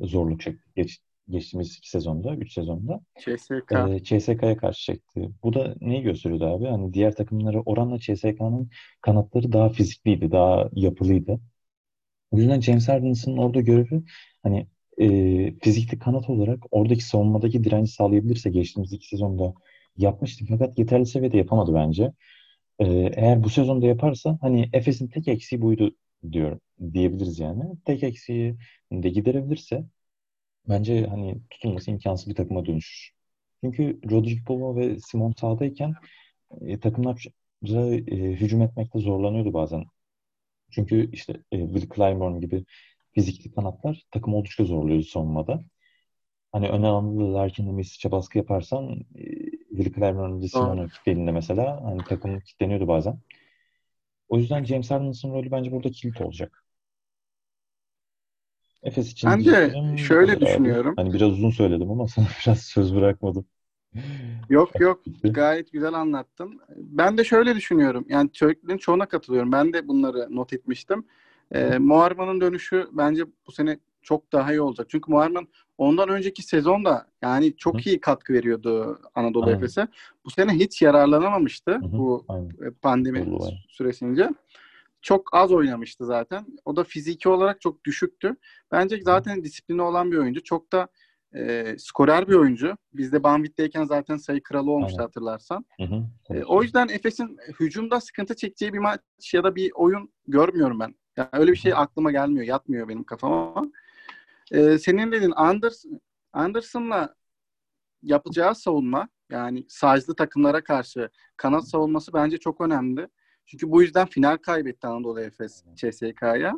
zorluk 0.00 0.40
çekti 0.40 0.70
geç, 0.76 0.98
geçtiğimiz 1.28 1.76
iki 1.76 1.90
sezonda, 1.90 2.36
üç 2.36 2.52
sezonda? 2.52 3.00
CSK. 3.18 3.72
E, 3.72 4.04
CSK'ya 4.04 4.56
karşı 4.56 4.84
çekti. 4.84 5.30
Bu 5.42 5.54
da 5.54 5.74
neyi 5.80 6.02
gösteriyordu 6.02 6.46
abi? 6.46 6.66
Hani 6.66 6.94
diğer 6.94 7.16
takımları 7.16 7.60
oranla 7.60 7.98
CSK'nın 7.98 8.70
kanatları 9.00 9.52
daha 9.52 9.68
fizikliydi, 9.68 10.32
daha 10.32 10.70
yapılıydı. 10.72 11.40
O 12.30 12.38
yüzden 12.38 12.60
James 12.60 12.88
Harden'sın 12.88 13.36
orada 13.36 13.60
görevi 13.60 14.02
hani 14.42 14.66
e, 14.98 15.54
fizikli 15.62 15.98
kanat 15.98 16.30
olarak 16.30 16.64
oradaki 16.70 17.04
savunmadaki 17.04 17.64
direnci 17.64 17.92
sağlayabilirse 17.92 18.50
geçtiğimiz 18.50 18.92
iki 18.92 19.08
sezonda 19.08 19.54
yapmıştı. 19.96 20.44
Fakat 20.48 20.78
yeterli 20.78 21.06
seviyede 21.06 21.36
yapamadı 21.36 21.74
bence. 21.74 22.12
E, 22.78 22.86
eğer 23.16 23.44
bu 23.44 23.50
sezonda 23.50 23.86
yaparsa 23.86 24.38
hani 24.40 24.70
Efes'in 24.72 25.08
tek 25.08 25.28
eksiği 25.28 25.62
buydu 25.62 25.96
diyorum 26.32 26.60
diyebiliriz 26.92 27.38
yani. 27.38 27.64
Tek 27.84 28.02
eksiği 28.02 28.56
de 28.92 29.08
giderebilirse 29.08 29.84
bence 30.68 31.06
hani 31.06 31.38
tutulması 31.50 31.90
imkansız 31.90 32.28
bir 32.28 32.34
takıma 32.34 32.66
dönüşür. 32.66 33.12
Çünkü 33.64 34.00
Rodrigo 34.10 34.44
Polo 34.44 34.76
ve 34.76 34.98
Simon 35.00 35.32
sahadayken 35.32 35.94
e, 36.60 36.80
takımlar 36.80 37.26
e, 37.64 37.96
hücum 38.16 38.62
etmekte 38.62 38.98
zorlanıyordu 38.98 39.54
bazen. 39.54 39.84
Çünkü 40.70 41.10
işte 41.12 41.32
e, 41.52 41.58
Will 41.58 41.88
Clyburn 41.94 42.40
gibi 42.40 42.64
fizikli 43.12 43.54
kanatlar 43.54 44.02
takım 44.10 44.34
oldukça 44.34 44.64
zorluyor 44.64 45.02
savunmada. 45.02 45.64
Hani 46.52 46.68
öne 46.68 46.86
alındı 46.86 47.34
Larkin'le 47.34 47.72
Misic'e 47.72 48.10
baskı 48.10 48.38
yaparsan 48.38 49.00
e, 49.14 49.24
Will 49.68 49.94
Clyburn 49.94 50.46
Simon'un 50.46 50.88
kitlediğinde 50.88 51.32
mesela 51.32 51.84
hani 51.84 52.04
takım 52.04 52.40
kitleniyordu 52.40 52.88
bazen. 52.88 53.18
O 54.28 54.38
yüzden 54.38 54.64
James 54.64 54.90
Harden'ın 54.90 55.32
rolü 55.34 55.50
bence 55.50 55.72
burada 55.72 55.90
kilit 55.90 56.20
olacak. 56.20 56.65
Efes 58.86 59.12
için 59.12 59.30
ben 59.30 59.44
de 59.44 59.74
şöyle 59.96 60.40
düşünüyorum. 60.40 60.90
Abi. 60.90 60.96
Hani 60.96 61.14
biraz 61.14 61.32
uzun 61.32 61.50
söyledim 61.50 61.90
ama 61.90 62.08
sana 62.14 62.26
biraz 62.46 62.60
söz 62.60 62.94
bırakmadım. 62.94 63.46
Yok 64.48 64.80
yok 64.80 65.02
gayet 65.24 65.72
güzel 65.72 65.94
anlattın. 65.94 66.60
Ben 66.76 67.18
de 67.18 67.24
şöyle 67.24 67.56
düşünüyorum. 67.56 68.04
Yani 68.08 68.30
söylediklerin 68.32 68.78
çoğuna 68.78 69.06
katılıyorum. 69.06 69.52
Ben 69.52 69.72
de 69.72 69.88
bunları 69.88 70.26
not 70.30 70.52
etmiştim. 70.52 71.04
E, 71.54 71.78
Muharman'ın 71.78 72.40
dönüşü 72.40 72.88
bence 72.92 73.24
bu 73.46 73.52
sene 73.52 73.78
çok 74.02 74.32
daha 74.32 74.52
iyi 74.52 74.60
olacak. 74.60 74.86
Çünkü 74.90 75.10
Muharman 75.10 75.48
ondan 75.78 76.08
önceki 76.08 76.42
sezonda 76.42 77.06
yani 77.22 77.56
çok 77.56 77.74
Hı. 77.74 77.90
iyi 77.90 78.00
katkı 78.00 78.32
veriyordu 78.32 79.00
Anadolu 79.14 79.50
Efes'e. 79.50 79.88
Bu 80.24 80.30
sene 80.30 80.52
hiç 80.52 80.82
yararlanamamıştı 80.82 81.72
Hı. 81.72 81.80
bu 81.82 82.24
Aynen. 82.28 82.50
Pandemi 82.82 83.26
Doğru. 83.26 83.50
süresince. 83.68 84.30
Çok 85.06 85.34
az 85.34 85.52
oynamıştı 85.52 86.06
zaten. 86.06 86.46
O 86.64 86.76
da 86.76 86.84
fiziki 86.84 87.28
olarak 87.28 87.60
çok 87.60 87.84
düşüktü. 87.84 88.36
Bence 88.72 89.00
zaten 89.02 89.44
disiplini 89.44 89.82
olan 89.82 90.12
bir 90.12 90.16
oyuncu. 90.16 90.42
Çok 90.42 90.72
da 90.72 90.88
e, 91.34 91.74
skorer 91.78 92.28
bir 92.28 92.34
oyuncu. 92.34 92.76
Bizde 92.92 93.22
Banvit'teyken 93.22 93.84
zaten 93.84 94.16
sayı 94.16 94.42
kralı 94.42 94.70
olmuştu 94.70 94.96
Aynen. 94.98 95.06
hatırlarsan. 95.06 95.64
Hı 95.80 95.84
hı. 95.84 96.04
E, 96.34 96.44
o 96.44 96.62
yüzden 96.62 96.88
Efes'in 96.88 97.38
hücumda 97.60 98.00
sıkıntı 98.00 98.36
çekeceği 98.36 98.72
bir 98.72 98.78
maç 98.78 99.00
ya 99.34 99.44
da 99.44 99.56
bir 99.56 99.70
oyun 99.74 100.12
görmüyorum 100.26 100.80
ben. 100.80 100.94
Yani 101.16 101.28
öyle 101.32 101.52
bir 101.52 101.56
şey 101.56 101.72
aklıma 101.74 102.10
gelmiyor, 102.10 102.46
yatmıyor 102.46 102.88
benim 102.88 103.04
kafama. 103.04 103.70
Ee, 104.52 104.78
senin 104.78 105.12
dediğin 105.12 105.32
Anderson, 105.36 106.00
Anderson'la 106.32 107.14
yapacağı 108.02 108.54
savunma 108.54 109.08
yani 109.30 109.66
size'lı 109.68 110.16
takımlara 110.16 110.64
karşı 110.64 111.10
kanat 111.36 111.68
savunması 111.68 112.12
bence 112.12 112.38
çok 112.38 112.60
önemli. 112.60 113.08
Çünkü 113.46 113.70
bu 113.70 113.82
yüzden 113.82 114.06
final 114.06 114.36
kaybetti 114.36 114.86
Anadolu 114.86 115.20
Efes 115.20 115.64
CSK'ya. 115.76 116.52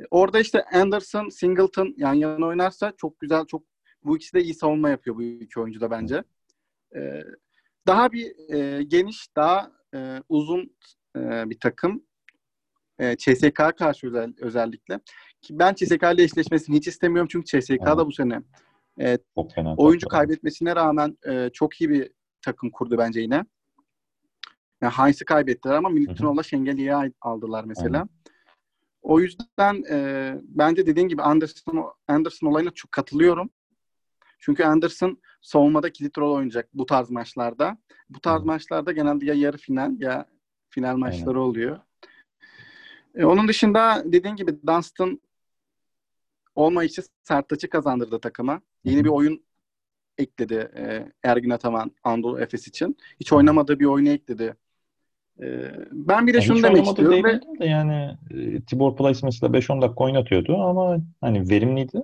Ee, 0.00 0.04
orada 0.10 0.40
işte 0.40 0.64
Anderson, 0.64 1.28
Singleton 1.28 1.94
yan 1.96 2.14
yana 2.14 2.46
oynarsa 2.46 2.92
çok 2.96 3.20
güzel, 3.20 3.46
çok 3.46 3.62
bu 4.04 4.16
ikisi 4.16 4.34
de 4.34 4.42
iyi 4.42 4.54
savunma 4.54 4.90
yapıyor 4.90 5.16
bu 5.16 5.22
iki 5.22 5.60
oyuncu 5.60 5.80
da 5.80 5.90
bence. 5.90 6.24
Ee, 6.96 7.22
daha 7.86 8.12
bir 8.12 8.54
e, 8.54 8.82
geniş, 8.82 9.36
daha 9.36 9.72
e, 9.94 10.22
uzun 10.28 10.76
e, 11.16 11.50
bir 11.50 11.58
takım 11.60 12.02
e, 12.98 13.16
CSK 13.16 13.76
karşı 13.78 14.06
özel, 14.06 14.34
özellikle. 14.40 15.00
Ki 15.40 15.58
ben 15.58 15.74
CSK 15.74 16.02
ile 16.14 16.22
eşleşmesini 16.22 16.76
hiç 16.76 16.88
istemiyorum 16.88 17.28
çünkü 17.32 17.60
CSK 17.60 17.86
da 17.86 18.06
bu 18.06 18.12
sene 18.12 18.42
e, 19.00 19.18
oyuncu 19.76 20.08
kaybetmesine 20.08 20.76
rağmen 20.76 21.18
e, 21.28 21.50
çok 21.52 21.80
iyi 21.80 21.90
bir 21.90 22.10
takım 22.42 22.70
kurdu 22.70 22.98
bence 22.98 23.20
yine. 23.20 23.44
Yani 24.80 24.92
Heinz'i 24.92 25.24
kaybettiler 25.24 25.74
ama 25.74 25.88
Milutinov'la 25.88 26.42
Şengeli'yi 26.42 26.94
aldılar 27.20 27.64
mesela. 27.64 28.02
Hı. 28.02 28.08
O 29.02 29.20
yüzden 29.20 29.82
e, 29.90 30.34
bence 30.42 30.86
dediğin 30.86 31.08
gibi 31.08 31.22
Anderson 31.22 31.92
Anderson 32.08 32.46
olayına 32.46 32.70
çok 32.70 32.92
katılıyorum. 32.92 33.50
Çünkü 34.38 34.64
Anderson 34.64 35.18
savunmada 35.42 35.92
kilit 35.92 36.18
rol 36.18 36.34
oynayacak 36.34 36.68
bu 36.74 36.86
tarz 36.86 37.10
maçlarda. 37.10 37.78
Bu 38.10 38.20
tarz 38.20 38.42
Hı. 38.42 38.46
maçlarda 38.46 38.92
genelde 38.92 39.26
ya 39.26 39.34
yarı 39.34 39.56
final 39.56 40.00
ya 40.00 40.26
final 40.70 40.96
maçları 40.96 41.38
Aynen. 41.38 41.40
oluyor. 41.40 41.78
E, 43.14 43.24
onun 43.24 43.48
dışında 43.48 44.02
dediğin 44.04 44.36
gibi 44.36 44.66
Dunstan 44.66 45.20
olmayışı 46.54 47.02
Sertaç'ı 47.22 47.68
kazandırdı 47.68 48.20
takıma. 48.20 48.60
Yeni 48.84 49.04
bir 49.04 49.08
oyun 49.08 49.44
ekledi 50.18 50.70
e, 50.76 51.12
Ergin 51.22 51.50
Ataman 51.50 51.90
Anadolu 52.04 52.40
Efes 52.40 52.68
için. 52.68 52.96
Hiç 53.20 53.32
oynamadığı 53.32 53.80
bir 53.80 53.84
oyunu 53.84 54.08
ekledi. 54.08 54.54
E, 55.42 55.72
ben 55.92 56.26
bir 56.26 56.32
de 56.32 56.36
yani 56.36 56.46
şunu 56.46 56.62
demek 56.62 56.86
istiyorum. 56.86 57.24
Ve... 57.24 57.40
De 57.60 57.64
yani 57.64 58.16
e, 58.30 58.60
Tibor 58.60 58.96
Plyce 58.96 59.20
mesela 59.22 59.58
5-10 59.58 59.82
dakika 59.82 60.04
oynatıyordu 60.04 60.62
ama 60.62 60.98
hani 61.20 61.50
verimliydi. 61.50 62.02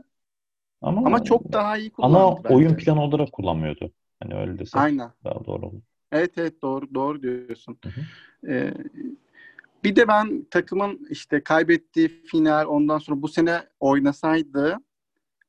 Ama, 0.83 1.07
ama 1.07 1.25
çok 1.25 1.53
daha 1.53 1.79
iyi 1.79 1.91
kullandı. 1.91 2.19
Ama 2.19 2.45
bence. 2.45 2.55
oyun 2.55 2.77
planı 2.77 3.03
olarak 3.03 3.33
kullanmıyordu. 3.33 3.93
Hani 4.23 4.35
öyle 4.35 4.59
desek 4.59 4.81
Aynen. 4.81 5.11
daha 5.25 5.45
doğru 5.45 5.67
olur. 5.67 5.81
Evet 6.13 6.33
evet 6.37 6.63
doğru 6.63 6.95
doğru 6.95 7.23
diyorsun. 7.23 7.79
Hı 7.85 7.89
hı. 7.89 8.01
Ee, 8.53 8.75
bir 9.85 9.97
de 9.97 10.09
ben 10.09 10.47
takımın 10.51 11.07
işte 11.11 11.41
kaybettiği 11.41 12.09
final 12.09 12.67
ondan 12.67 12.99
sonra 12.99 13.23
bu 13.23 13.29
sene 13.29 13.61
oynasaydı 13.81 14.79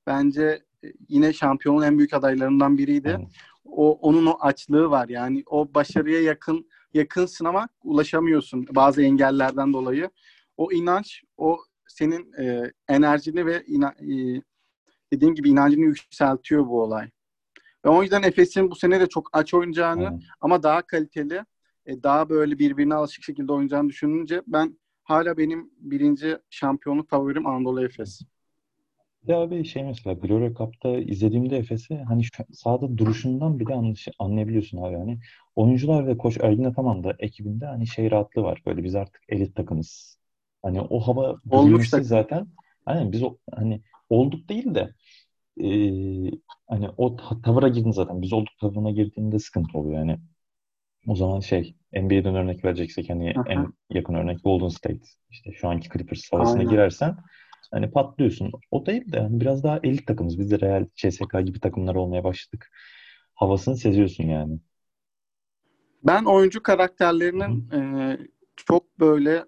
bence 0.07 0.63
e, 0.83 0.87
yine 1.09 1.33
şampiyonun 1.33 1.81
en 1.81 1.97
büyük 1.97 2.13
adaylarından 2.13 2.77
biriydi. 2.77 3.19
O 3.65 3.91
onun 3.91 4.25
o 4.25 4.37
açlığı 4.39 4.89
var. 4.89 5.09
Yani 5.09 5.43
o 5.45 5.73
başarıya 5.73 6.21
yakın 6.21 6.67
yakınsın 6.95 7.45
ama 7.45 7.69
ulaşamıyorsun 7.83 8.65
bazı 8.71 9.01
engellerden 9.01 9.73
dolayı. 9.73 10.09
O 10.57 10.71
inanç, 10.71 11.23
o 11.37 11.57
senin 11.87 12.33
e, 12.33 12.71
enerjini 12.87 13.45
ve 13.45 13.63
ina, 13.67 13.89
e, 13.89 14.41
dediğim 15.13 15.35
gibi 15.35 15.49
inancını 15.49 15.85
yükseltiyor 15.85 16.67
bu 16.67 16.81
olay. 16.81 17.09
Ve 17.85 17.89
o 17.89 18.01
yüzden 18.01 18.23
Efes'in 18.23 18.71
bu 18.71 18.75
sene 18.75 18.99
de 18.99 19.07
çok 19.07 19.29
aç 19.33 19.53
oynayacağını 19.53 20.09
hmm. 20.09 20.19
ama 20.41 20.63
daha 20.63 20.81
kaliteli 20.81 21.45
e, 21.85 22.03
daha 22.03 22.29
böyle 22.29 22.59
birbirine 22.59 22.93
alışık 22.93 23.23
şekilde 23.23 23.51
oynayacağını 23.51 23.89
düşününce 23.89 24.41
ben 24.47 24.79
hala 25.03 25.37
benim 25.37 25.71
birinci 25.77 26.37
şampiyonluk 26.49 27.09
favorim 27.09 27.47
Anadolu 27.47 27.85
Efes. 27.85 28.21
Ya 29.27 29.37
abi 29.37 29.65
şey 29.65 29.83
mesela 29.83 30.13
Gloria 30.13 30.53
Cup'ta 30.53 30.97
izlediğimde 30.97 31.57
Efes'i 31.57 31.95
hani 31.97 32.23
şu, 32.23 32.43
sahada 32.53 32.97
duruşundan 32.97 33.59
bile 33.59 33.73
anlaş, 33.73 34.07
anlayabiliyorsun 34.19 34.77
abi. 34.77 34.95
Hani 34.95 35.19
oyuncular 35.55 36.07
ve 36.07 36.17
koç 36.17 36.37
Ergin 36.41 36.63
Ataman 36.63 37.03
da 37.03 37.15
ekibinde 37.19 37.65
hani 37.65 37.87
şey 37.87 38.11
rahatlığı 38.11 38.43
var. 38.43 38.61
Böyle 38.65 38.83
biz 38.83 38.95
artık 38.95 39.21
elit 39.29 39.55
takımız. 39.55 40.17
Hani 40.63 40.81
o 40.81 40.99
hava 40.99 41.35
olmuş 41.49 41.89
zaten. 41.89 42.47
Hani 42.85 43.11
biz 43.11 43.23
o, 43.23 43.37
hani 43.55 43.81
olduk 44.09 44.49
değil 44.49 44.75
de 44.75 44.93
e, 45.61 45.67
hani 46.67 46.89
o 46.97 47.15
tavıra 47.43 47.67
girdin 47.67 47.91
zaten. 47.91 48.21
Biz 48.21 48.33
olduk 48.33 48.53
tavırına 48.61 48.91
girdiğinde 48.91 49.39
sıkıntı 49.39 49.77
oluyor 49.77 49.99
yani. 49.99 50.19
O 51.07 51.15
zaman 51.15 51.39
şey 51.39 51.75
NBA'den 51.93 52.35
örnek 52.35 52.65
vereceksek 52.65 53.09
hani 53.09 53.33
Aha. 53.37 53.43
en 53.47 53.73
yakın 53.89 54.13
örnek 54.13 54.43
Golden 54.43 54.67
State. 54.67 54.99
İşte 55.29 55.51
şu 55.51 55.67
anki 55.69 55.89
Clippers 55.89 56.33
havasına 56.33 56.59
Aynen. 56.59 56.71
girersen 56.71 57.17
hani 57.71 57.91
patlıyorsun. 57.91 58.51
O 58.71 58.85
değil 58.85 59.11
de 59.11 59.17
yani 59.17 59.39
biraz 59.39 59.63
daha 59.63 59.79
elit 59.83 60.07
takımız. 60.07 60.39
Biz 60.39 60.51
de 60.51 60.59
Real, 60.59 60.85
CSK 60.95 61.45
gibi 61.45 61.59
takımlar 61.59 61.95
olmaya 61.95 62.23
başladık. 62.23 62.71
Havasını 63.35 63.77
seziyorsun 63.77 64.23
yani. 64.23 64.59
Ben 66.07 66.23
oyuncu 66.23 66.63
karakterlerinin 66.63 67.71
e, 67.71 68.17
çok 68.55 68.99
böyle 68.99 69.45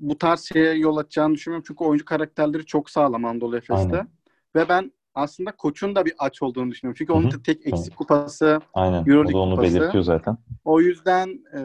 bu 0.00 0.18
tarz 0.18 0.40
şeye 0.40 0.74
yol 0.74 0.96
açacağını 0.96 1.34
düşünmüyorum. 1.34 1.64
Çünkü 1.66 1.84
oyuncu 1.84 2.04
karakterleri 2.04 2.66
çok 2.66 2.90
sağlam 2.90 3.24
Anadolu 3.24 3.56
Efes'te. 3.56 3.96
Aynen. 3.96 4.08
Ve 4.56 4.68
ben 4.68 4.92
aslında 5.14 5.52
koçun 5.52 5.94
da 5.94 6.04
bir 6.04 6.12
aç 6.18 6.42
olduğunu 6.42 6.70
düşünüyorum. 6.70 6.96
Çünkü 6.98 7.12
onun 7.12 7.30
da 7.30 7.42
tek 7.42 7.66
eksik 7.66 7.96
kupası 7.96 8.60
Aynen. 8.74 8.98
Euroleague 9.06 9.40
onu 9.40 9.56
kupası. 9.56 9.74
belirtiyor 9.74 10.04
zaten. 10.04 10.38
O 10.64 10.80
yüzden 10.80 11.28
e, 11.28 11.60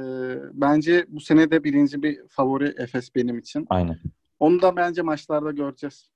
bence 0.53 1.05
bu 1.07 1.19
sene 1.19 1.51
de 1.51 1.63
birinci 1.63 2.03
bir 2.03 2.19
favori 2.29 2.73
Efes 2.77 3.15
benim 3.15 3.37
için. 3.37 3.65
Aynen. 3.69 3.99
Onu 4.39 4.61
da 4.61 4.75
bence 4.75 5.01
maçlarda 5.01 5.51
göreceğiz. 5.51 6.09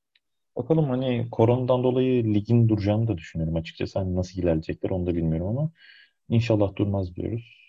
Bakalım 0.55 0.89
hani 0.89 1.27
koronadan 1.31 1.83
dolayı 1.83 2.33
ligin 2.33 2.69
duracağını 2.69 3.07
da 3.07 3.17
düşünüyorum 3.17 3.55
açıkçası. 3.55 3.99
Hani 3.99 4.15
nasıl 4.15 4.41
ilerleyecekler 4.41 4.89
onu 4.89 5.07
da 5.07 5.15
bilmiyorum 5.15 5.47
ama 5.57 5.71
inşallah 6.29 6.75
durmaz 6.75 7.15
diyoruz. 7.15 7.60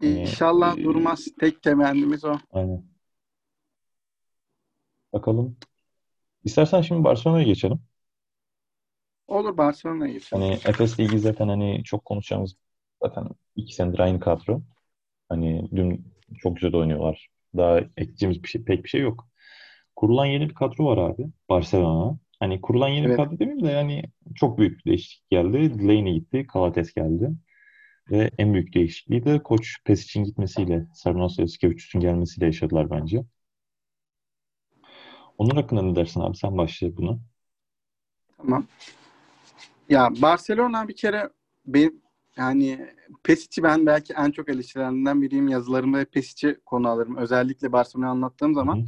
İnşallah 0.00 0.78
ee, 0.78 0.84
durmaz. 0.84 1.28
Tek 1.40 1.62
temennimiz 1.62 2.24
o. 2.24 2.36
Aynen. 2.52 2.84
Bakalım. 5.12 5.56
İstersen 6.44 6.80
şimdi 6.80 7.04
Barcelona'ya 7.04 7.44
geçelim. 7.44 7.80
Olur 9.28 9.56
Barcelona'ya 9.56 10.12
geçelim. 10.12 10.42
Hani 10.42 10.54
Efes 10.54 11.00
Ligi 11.00 11.18
zaten 11.18 11.48
hani 11.48 11.82
çok 11.84 12.04
konuşacağımız 12.04 12.56
zaten 13.02 13.28
iki 13.56 13.74
senedir 13.74 13.98
aynı 13.98 14.20
kadro. 14.20 14.62
Hani 15.28 15.68
dün 15.76 16.12
çok 16.38 16.56
güzel 16.56 16.74
oynuyorlar. 16.74 17.28
Daha 17.56 17.78
ekleyeceğimiz 17.78 18.42
bir 18.42 18.48
şey, 18.48 18.64
pek 18.64 18.84
bir 18.84 18.88
şey 18.88 19.00
yok. 19.00 19.28
Kurulan 19.96 20.26
yeni 20.26 20.48
bir 20.48 20.54
kadro 20.54 20.84
var 20.84 20.98
abi. 20.98 21.26
Barcelona. 21.48 22.18
Hani 22.40 22.60
kurulan 22.60 22.88
yeni 22.88 23.06
evet. 23.06 23.18
bir 23.18 23.24
kadro 23.24 23.38
demeyeyim 23.38 23.66
de 23.66 23.70
yani 23.70 24.02
çok 24.34 24.58
büyük 24.58 24.78
bir 24.78 24.90
değişiklik 24.90 25.30
geldi. 25.30 25.78
Delaney 25.78 26.14
gitti. 26.14 26.46
Kalates 26.46 26.94
geldi. 26.94 27.30
Ve 28.10 28.30
en 28.38 28.54
büyük 28.54 28.74
değişikliği 28.74 29.24
de 29.24 29.42
koç 29.42 29.76
Pesic'in 29.84 30.24
gitmesiyle, 30.24 30.86
Sarnos 30.94 31.38
Yaskevicius'un 31.38 32.00
gelmesiyle 32.00 32.46
yaşadılar 32.46 32.90
bence. 32.90 33.24
Onun 35.38 35.56
hakkında 35.56 35.82
ne 35.82 35.96
dersin 35.96 36.20
abi? 36.20 36.36
Sen 36.36 36.58
başla 36.58 36.96
bunu. 36.96 37.20
Tamam. 38.36 38.66
Ya 39.88 40.10
Barcelona 40.22 40.88
bir 40.88 40.96
kere 40.96 41.30
benim 41.66 42.00
yani 42.36 42.88
Pesic'i 43.24 43.62
ben 43.62 43.86
belki 43.86 44.12
en 44.12 44.30
çok 44.30 44.48
eleştirilenlerden 44.48 45.22
biriyim. 45.22 45.48
Yazılarımda 45.48 46.04
Pesic'i 46.04 46.60
konu 46.66 46.88
alırım. 46.88 47.16
Özellikle 47.16 47.72
Barcelona'yı 47.72 48.10
anlattığım 48.10 48.54
zaman 48.54 48.86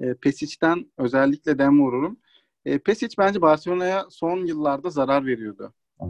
e, 0.00 0.14
Pesic'ten 0.14 0.86
özellikle 0.98 1.58
dem 1.58 1.80
vururum. 1.80 2.16
E, 2.64 2.78
Pesic 2.78 3.14
bence 3.18 3.40
Barcelona'ya 3.40 4.06
son 4.10 4.46
yıllarda 4.46 4.90
zarar 4.90 5.26
veriyordu. 5.26 5.72
Hı. 6.00 6.06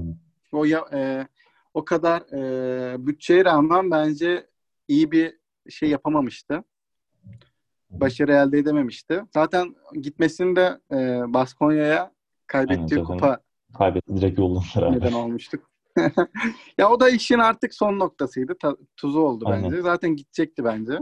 O 0.53 0.65
ya, 0.65 0.85
e, 0.93 1.27
o 1.75 1.85
kadar 1.85 2.21
e, 2.33 3.07
bütçeye 3.07 3.45
rağmen 3.45 3.91
bence 3.91 4.47
iyi 4.89 5.13
bir 5.13 5.39
şey 5.71 5.89
yapamamıştı. 5.89 6.65
Başarı 7.91 8.33
elde 8.33 8.59
edememişti. 8.59 9.23
Zaten 9.35 9.75
gitmesinde 10.01 10.81
e, 10.93 10.97
Baskonya'ya 11.35 12.13
kaybettiği 12.47 13.01
Aynen, 13.01 13.05
kupa 13.05 13.41
kaybetti 13.79 14.17
direkt 14.17 14.39
yolladılar 14.39 14.93
Neden 14.93 15.13
olmuştuk. 15.13 15.71
ya 16.79 16.91
o 16.91 17.01
da 17.01 17.11
işin 17.11 17.39
artık 17.39 17.75
son 17.75 17.99
noktasıydı. 17.99 18.57
Ta, 18.61 18.77
tuzu 18.97 19.21
oldu 19.21 19.45
Aynen. 19.49 19.65
bence. 19.65 19.83
Zaten 19.83 20.17
gidecekti 20.17 20.65
bence. 20.65 20.99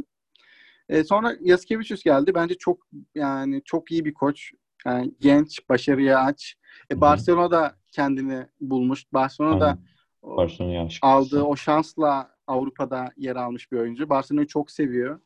E, 0.88 1.04
sonra 1.04 1.36
Yaskevicius 1.40 2.02
geldi. 2.02 2.34
Bence 2.34 2.54
çok 2.54 2.86
yani 3.14 3.62
çok 3.64 3.92
iyi 3.92 4.04
bir 4.04 4.14
koç. 4.14 4.52
Yani 4.86 5.14
genç, 5.20 5.68
başarıya 5.68 6.20
aç. 6.20 6.56
E, 6.90 7.00
Barcelona 7.00 7.50
da 7.50 7.76
kendini 7.92 8.46
bulmuş. 8.60 9.12
Barcelona 9.12 9.60
da 9.60 9.78
Barcelona'ya 10.22 10.88
aldığı 11.02 11.42
o 11.42 11.56
şansla 11.56 12.34
Avrupa'da 12.46 13.12
yer 13.16 13.36
almış 13.36 13.72
bir 13.72 13.78
oyuncu. 13.78 14.08
Barcelona'yı 14.08 14.46
çok 14.46 14.70
seviyor. 14.70 15.20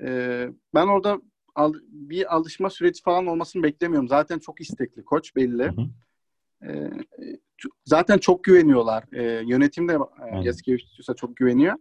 Ee, 0.00 0.48
ben 0.74 0.86
orada 0.86 1.20
al, 1.54 1.74
bir 1.88 2.34
alışma 2.36 2.70
süreci 2.70 3.02
falan 3.02 3.26
olmasını 3.26 3.62
beklemiyorum. 3.62 4.08
Zaten 4.08 4.38
çok 4.38 4.60
istekli 4.60 5.04
koç 5.04 5.36
belli. 5.36 5.72
Ee, 6.62 6.90
zaten 7.84 8.18
çok 8.18 8.44
güveniyorlar. 8.44 9.04
Ee, 9.12 9.22
yönetim 9.46 9.88
de 9.88 9.92
e, 9.92 9.98
Yaskevicius'a 10.44 11.14
çok 11.14 11.36
güveniyor. 11.36 11.74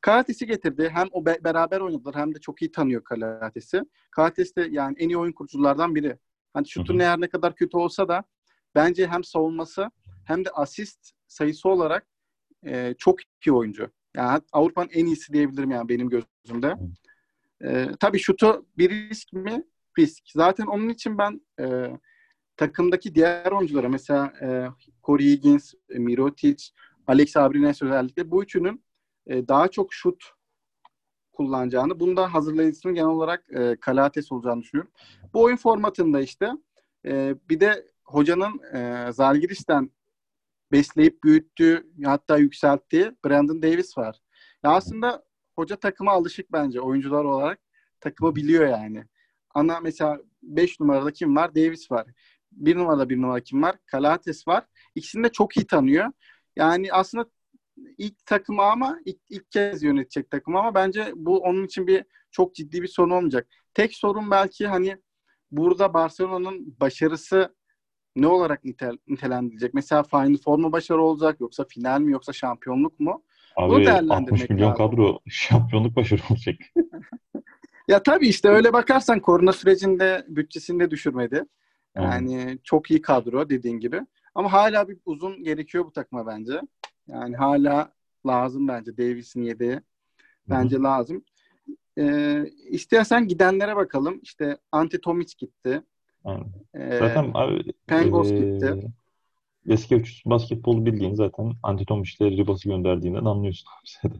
Kalates'i 0.00 0.46
getirdi. 0.46 0.90
Hem 0.92 1.08
o 1.12 1.26
be- 1.26 1.44
beraber 1.44 1.80
oynadılar 1.80 2.14
hem 2.14 2.34
de 2.34 2.38
çok 2.40 2.62
iyi 2.62 2.70
tanıyor 2.72 3.04
Kalates'i. 3.04 3.82
Kalates 4.10 4.56
de 4.56 4.68
yani 4.70 4.96
en 4.98 5.08
iyi 5.08 5.18
oyun 5.18 5.32
kuruculardan 5.32 5.94
biri. 5.94 6.18
Hani 6.54 6.68
şutu 6.68 6.98
ne 6.98 7.06
her 7.06 7.20
ne 7.20 7.28
kadar 7.28 7.54
kötü 7.54 7.76
olsa 7.76 8.08
da 8.08 8.24
bence 8.74 9.06
hem 9.06 9.24
savunması 9.24 9.90
hem 10.24 10.44
de 10.44 10.50
asist 10.50 11.10
sayısı 11.30 11.68
olarak 11.68 12.06
e, 12.66 12.94
çok 12.98 13.18
iyi 13.46 13.52
oyuncu. 13.52 13.90
Yani 14.16 14.40
Avrupa'nın 14.52 14.88
en 14.92 15.06
iyisi 15.06 15.32
diyebilirim 15.32 15.70
yani 15.70 15.88
benim 15.88 16.08
gözümde. 16.08 16.76
E, 17.64 17.88
tabii 18.00 18.18
şutu 18.18 18.66
bir 18.78 18.90
risk 18.90 19.32
mi? 19.32 19.64
Risk. 19.98 20.22
Zaten 20.34 20.66
onun 20.66 20.88
için 20.88 21.18
ben 21.18 21.40
e, 21.60 21.90
takımdaki 22.56 23.14
diğer 23.14 23.52
oyunculara 23.52 23.88
mesela 23.88 24.32
e, 24.42 24.68
Corey 25.02 25.26
Higgins, 25.26 25.74
Mirotic, 25.88 26.64
Alex 27.06 27.36
Abrines 27.36 27.82
özellikle 27.82 28.30
bu 28.30 28.42
üçünün 28.42 28.84
e, 29.26 29.48
daha 29.48 29.68
çok 29.68 29.94
şut 29.94 30.24
kullanacağını, 31.32 32.00
bunda 32.00 32.34
hazırlayıcısının 32.34 32.94
genel 32.94 33.08
olarak 33.08 33.44
e, 33.52 33.76
Kalates 33.80 34.32
olacağını 34.32 34.62
düşünüyorum. 34.62 34.92
Bu 35.34 35.42
oyun 35.42 35.56
formatında 35.56 36.20
işte 36.20 36.50
e, 37.06 37.34
bir 37.48 37.60
de 37.60 37.86
hocanın 38.04 38.74
e, 38.74 39.12
Zalgiris'ten 39.12 39.90
besleyip 40.72 41.24
büyüttüğü 41.24 41.86
hatta 42.04 42.36
yükselttiği 42.38 43.12
Brandon 43.24 43.62
Davis 43.62 43.98
var. 43.98 44.20
Ya 44.64 44.70
aslında 44.70 45.24
hoca 45.56 45.76
takıma 45.76 46.12
alışık 46.12 46.52
bence 46.52 46.80
oyuncular 46.80 47.24
olarak. 47.24 47.60
Takımı 48.00 48.36
biliyor 48.36 48.66
yani. 48.68 49.04
Ana 49.54 49.80
mesela 49.80 50.20
5 50.42 50.80
numarada 50.80 51.12
kim 51.12 51.36
var? 51.36 51.54
Davis 51.54 51.90
var. 51.90 52.06
1 52.52 52.76
numarada 52.76 53.08
1 53.08 53.16
numara 53.16 53.40
kim 53.40 53.62
var? 53.62 53.76
Kalates 53.86 54.48
var. 54.48 54.64
İkisini 54.94 55.24
de 55.24 55.28
çok 55.32 55.56
iyi 55.56 55.66
tanıyor. 55.66 56.12
Yani 56.56 56.92
aslında 56.92 57.30
ilk 57.98 58.26
takımı 58.26 58.62
ama 58.62 58.98
ilk, 59.04 59.18
ilk 59.28 59.50
kez 59.50 59.82
yönetecek 59.82 60.30
takım 60.30 60.56
ama 60.56 60.74
bence 60.74 61.12
bu 61.16 61.38
onun 61.38 61.64
için 61.64 61.86
bir 61.86 62.04
çok 62.30 62.54
ciddi 62.54 62.82
bir 62.82 62.88
sorun 62.88 63.10
olmayacak. 63.10 63.48
Tek 63.74 63.94
sorun 63.94 64.30
belki 64.30 64.66
hani 64.66 64.96
burada 65.50 65.94
Barcelona'nın 65.94 66.76
başarısı 66.80 67.54
ne 68.20 68.26
olarak 68.26 68.64
nitel, 68.64 68.96
nitelendirilecek? 69.08 69.74
Mesela 69.74 70.02
Final 70.02 70.36
Four 70.36 70.58
mu 70.58 70.72
başarı 70.72 71.02
olacak 71.02 71.40
yoksa 71.40 71.64
final 71.64 72.00
mi 72.00 72.12
yoksa 72.12 72.32
şampiyonluk 72.32 73.00
mu? 73.00 73.22
Abi 73.56 73.70
Bunu 73.70 73.84
değerlendirmek 73.84 74.32
60 74.32 74.50
milyon 74.50 74.70
lazım. 74.70 74.90
kadro 74.90 75.18
şampiyonluk 75.28 75.96
başarı 75.96 76.20
olacak. 76.30 76.56
ya 77.88 78.02
tabii 78.02 78.28
işte 78.28 78.48
öyle 78.48 78.72
bakarsan 78.72 79.20
korona 79.20 79.52
sürecinde 79.52 80.24
bütçesini 80.28 80.80
de 80.80 80.90
düşürmedi. 80.90 81.44
Yani 81.96 82.44
hmm. 82.44 82.56
çok 82.64 82.90
iyi 82.90 83.02
kadro 83.02 83.48
dediğin 83.48 83.80
gibi. 83.80 84.00
Ama 84.34 84.52
hala 84.52 84.88
bir 84.88 84.98
uzun 85.04 85.44
gerekiyor 85.44 85.84
bu 85.84 85.92
takıma 85.92 86.26
bence. 86.26 86.60
Yani 87.08 87.36
hala 87.36 87.92
lazım 88.26 88.68
bence 88.68 88.96
Davis'in 88.96 89.42
yedeği. 89.42 89.80
Bence 90.48 90.76
hmm. 90.76 90.84
lazım. 90.84 91.24
Ee, 91.98 92.44
istersen 92.70 93.28
gidenlere 93.28 93.76
bakalım. 93.76 94.20
İşte 94.22 94.58
Ante 94.72 95.00
Tomic 95.00 95.34
gitti. 95.38 95.82
Ee, 96.74 96.98
zaten 96.98 97.30
abi 97.34 97.72
Pengos 97.86 98.30
e, 98.30 98.36
gitti. 98.36 98.92
Eski 99.68 100.02
basketbol 100.26 100.86
bildiğin 100.86 101.14
zaten 101.14 101.52
Antetomiç'le 101.62 102.20
Ribas'ı 102.20 102.68
gönderdiğinden 102.68 103.24
anlıyorsun 103.24 103.68
abi 104.04 104.10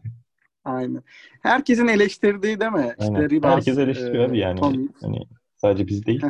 Aynen. 0.65 1.03
Herkesin 1.43 1.87
eleştirdiği 1.87 2.61
değil 2.61 2.73
mi? 2.73 2.95
Aynen. 2.99 3.23
İşte 3.23 3.31
Ribas, 3.31 3.57
Herkes 3.57 3.79
eleştiriyor 3.79 4.25
e, 4.25 4.29
abi 4.29 4.39
yani. 4.39 4.89
Hani 5.01 5.27
sadece 5.57 5.87
biz 5.87 6.07
değil. 6.07 6.23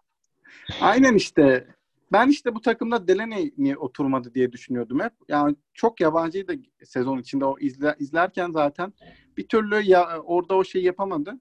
Aynen 0.80 1.14
işte. 1.14 1.66
Ben 2.12 2.28
işte 2.28 2.54
bu 2.54 2.60
takımda 2.60 3.08
Delaney 3.08 3.54
niye 3.58 3.76
oturmadı 3.76 4.34
diye 4.34 4.52
düşünüyordum 4.52 5.00
hep. 5.00 5.12
Yani 5.28 5.56
çok 5.74 6.00
yabancıydı 6.00 6.52
sezon 6.84 7.18
içinde 7.18 7.44
o 7.44 7.58
izle, 7.58 7.96
izlerken 7.98 8.50
zaten 8.50 8.92
bir 9.36 9.48
türlü 9.48 9.80
ya, 9.82 10.20
orada 10.20 10.54
o 10.54 10.64
şeyi 10.64 10.84
yapamadı. 10.84 11.40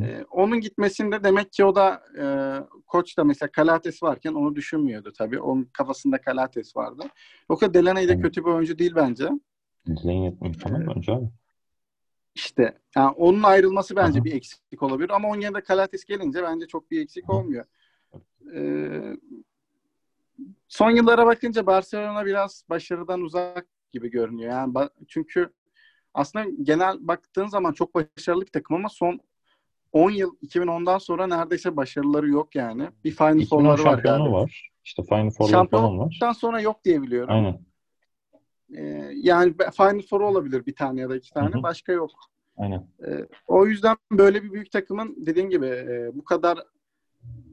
Ee, 0.00 0.24
onun 0.30 0.60
gitmesinde 0.60 1.24
demek 1.24 1.52
ki 1.52 1.64
o 1.64 1.74
da 1.74 2.02
e, 2.18 2.24
koç 2.86 3.18
da 3.18 3.24
mesela 3.24 3.50
Kalates 3.50 4.02
varken 4.02 4.32
onu 4.34 4.54
düşünmüyordu 4.54 5.12
tabii. 5.18 5.40
Onun 5.40 5.64
kafasında 5.64 6.20
Kalates 6.20 6.76
vardı. 6.76 7.02
Yoksa 7.50 7.74
Delaney 7.74 8.08
de 8.08 8.20
kötü 8.20 8.44
bir 8.44 8.50
oyuncu 8.50 8.78
değil 8.78 8.92
bence. 8.94 9.28
Delaney 9.86 10.40
bir 10.40 10.86
oyuncu 10.86 11.12
abi. 11.14 11.28
İşte 12.34 12.78
yani 12.96 13.10
onun 13.10 13.42
ayrılması 13.42 13.96
bence 13.96 14.18
Aha. 14.18 14.24
bir 14.24 14.34
eksik 14.34 14.82
olabilir 14.82 15.10
ama 15.10 15.28
onun 15.28 15.40
yerine 15.40 15.60
Kalates 15.60 16.04
gelince 16.04 16.42
bence 16.42 16.66
çok 16.66 16.90
bir 16.90 17.02
eksik 17.02 17.30
olmuyor. 17.30 17.64
Ee, 18.54 19.16
son 20.68 20.90
yıllara 20.90 21.26
bakınca 21.26 21.66
Barcelona 21.66 22.26
biraz 22.26 22.64
başarıdan 22.70 23.20
uzak 23.20 23.66
gibi 23.92 24.10
görünüyor. 24.10 24.50
Yani 24.52 24.74
çünkü 25.08 25.52
aslında 26.14 26.46
genel 26.62 27.08
baktığın 27.08 27.46
zaman 27.46 27.72
çok 27.72 27.94
başarılı 27.94 28.42
bir 28.46 28.50
takım 28.50 28.76
ama 28.76 28.88
son 28.88 29.20
10 29.92 30.10
yıl 30.10 30.36
2010'dan 30.42 30.98
sonra 30.98 31.26
neredeyse 31.26 31.76
başarıları 31.76 32.28
yok 32.28 32.54
yani. 32.54 32.88
Bir 33.04 33.10
Final 33.10 33.44
Four'ları 33.44 33.84
var 33.84 33.98
galiba. 33.98 34.32
var. 34.32 34.70
İşte 34.84 35.02
Final 35.02 35.30
Four'lar 35.30 35.68
falan 35.68 35.98
var. 35.98 36.20
Sonra 36.38 36.60
yok 36.60 36.84
diye 36.84 37.02
biliyorum. 37.02 37.34
Aynen. 37.34 37.60
Ee, 38.76 39.10
yani 39.14 39.54
Final 39.76 40.02
Four 40.02 40.20
olabilir 40.20 40.66
bir 40.66 40.74
tane 40.74 41.00
ya 41.00 41.10
da 41.10 41.16
iki 41.16 41.32
tane. 41.32 41.54
Hı-hı. 41.54 41.62
Başka 41.62 41.92
yok. 41.92 42.10
Aynen. 42.56 42.88
Ee, 43.06 43.26
o 43.46 43.66
yüzden 43.66 43.96
böyle 44.12 44.42
bir 44.42 44.52
büyük 44.52 44.72
takımın 44.72 45.16
dediğim 45.26 45.50
gibi 45.50 45.66
e, 45.66 46.10
bu 46.14 46.24
kadar 46.24 46.58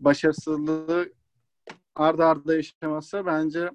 başarısızlığı 0.02 1.14
arda 1.96 2.28
arda 2.28 2.56
yaşaması 2.56 3.26
bence 3.26 3.70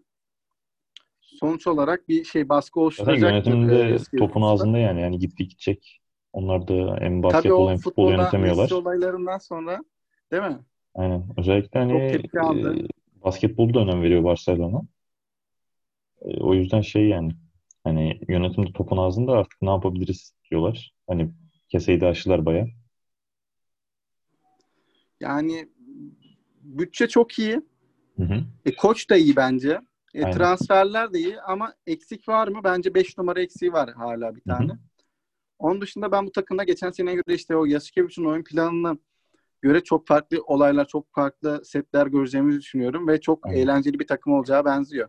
sonuç 1.21 1.67
olarak 1.67 2.09
bir 2.09 2.25
şey 2.25 2.49
baskı 2.49 2.81
oluşturacak. 2.81 3.31
Yönetimde 3.31 3.99
e, 4.15 4.19
topun 4.19 4.43
ağzında 4.43 4.79
yani 4.79 5.01
yani 5.01 5.19
gitti 5.19 5.49
gidecek. 5.49 6.00
Onlar 6.33 6.69
da 6.69 6.97
hem 7.01 7.23
basketbol 7.23 7.71
hem 7.71 7.79
futbol 7.79 8.11
yönetemiyorlar. 8.11 8.69
Tabii 8.69 8.81
olaylarından 8.81 9.39
sonra 9.39 9.85
değil 10.33 10.43
mi? 10.43 10.59
Aynen. 10.95 11.27
Özellikle 11.37 11.81
hani 11.81 11.97
e, 11.97 12.89
basketbolu 13.25 13.75
da 13.75 13.81
önem 13.81 14.03
veriyor 14.03 14.25
Barcelona. 14.25 14.83
E, 16.23 16.41
o 16.41 16.55
yüzden 16.55 16.81
şey 16.81 17.09
yani 17.09 17.33
hani 17.85 18.21
yönetimde 18.29 18.73
topun 18.73 18.97
ağzında 18.97 19.33
artık 19.33 19.63
ne 19.63 19.71
yapabiliriz 19.71 20.35
diyorlar. 20.51 20.95
Hani 21.07 21.33
keseyi 21.69 22.01
de 22.01 22.07
aşılar 22.07 22.47
baya. 22.47 22.67
Yani 25.21 25.69
bütçe 26.63 27.09
çok 27.09 27.39
iyi. 27.39 27.61
Hı 28.17 28.23
hı. 28.23 28.45
E, 28.67 28.77
koç 28.77 29.11
da 29.11 29.17
iyi 29.17 29.37
bence. 29.37 29.81
E, 30.15 30.31
transferler 30.31 31.13
de 31.13 31.19
iyi 31.19 31.41
ama 31.41 31.75
eksik 31.87 32.29
var 32.29 32.49
mı? 32.49 32.61
Bence 32.65 32.95
5 32.95 33.19
numara 33.19 33.43
eksiği 33.43 33.73
var 33.73 33.91
hala 33.95 34.37
bir 34.37 34.41
tane. 34.41 34.69
Hı 34.69 34.73
hı. 34.73 34.79
Onun 35.61 35.81
dışında 35.81 36.13
ben 36.13 36.27
bu 36.27 36.33
takımda 36.33 36.65
geçen 36.65 36.91
sene 36.91 37.15
göre 37.15 37.35
işte 37.35 37.57
o 37.57 37.65
Yasikevici'nin 37.65 38.27
oyun 38.27 38.45
planına 38.45 38.97
göre 39.63 39.85
çok 39.85 40.07
farklı 40.07 40.43
olaylar, 40.47 40.89
çok 40.89 41.13
farklı 41.13 41.63
setler 41.65 42.07
göreceğimizi 42.07 42.59
düşünüyorum 42.59 43.09
ve 43.09 43.21
çok 43.21 43.47
Aynen. 43.47 43.59
eğlenceli 43.59 43.99
bir 43.99 44.07
takım 44.07 44.33
olacağı 44.33 44.65
benziyor. 44.65 45.09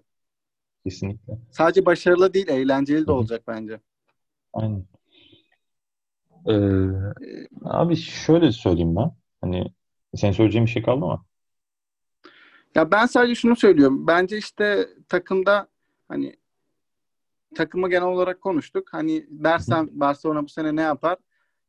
Kesinlikle. 0.83 1.33
Sadece 1.51 1.85
başarılı 1.85 2.33
değil, 2.33 2.47
eğlenceli 2.47 3.07
de 3.07 3.11
olacak 3.11 3.43
bence. 3.47 3.79
Aynen. 4.53 4.85
Ee, 6.47 6.53
ee, 6.53 7.47
abi 7.63 7.95
şöyle 7.95 8.51
söyleyeyim 8.51 8.95
ben. 8.95 9.11
Hani 9.41 9.65
sen 10.15 10.31
söyleyeceğim 10.31 10.65
bir 10.65 10.71
şey 10.71 10.83
kaldı 10.83 11.05
mı? 11.05 11.25
Ya 12.75 12.91
ben 12.91 13.05
sadece 13.05 13.35
şunu 13.35 13.55
söylüyorum. 13.55 14.07
Bence 14.07 14.37
işte 14.37 14.89
takımda 15.09 15.67
hani 16.07 16.35
takımı 17.55 17.89
genel 17.89 18.07
olarak 18.07 18.41
konuştuk. 18.41 18.87
Hani 18.91 19.25
dersen 19.29 19.89
Barcelona 19.91 20.43
bu 20.43 20.49
sene 20.49 20.75
ne 20.75 20.81
yapar? 20.81 21.17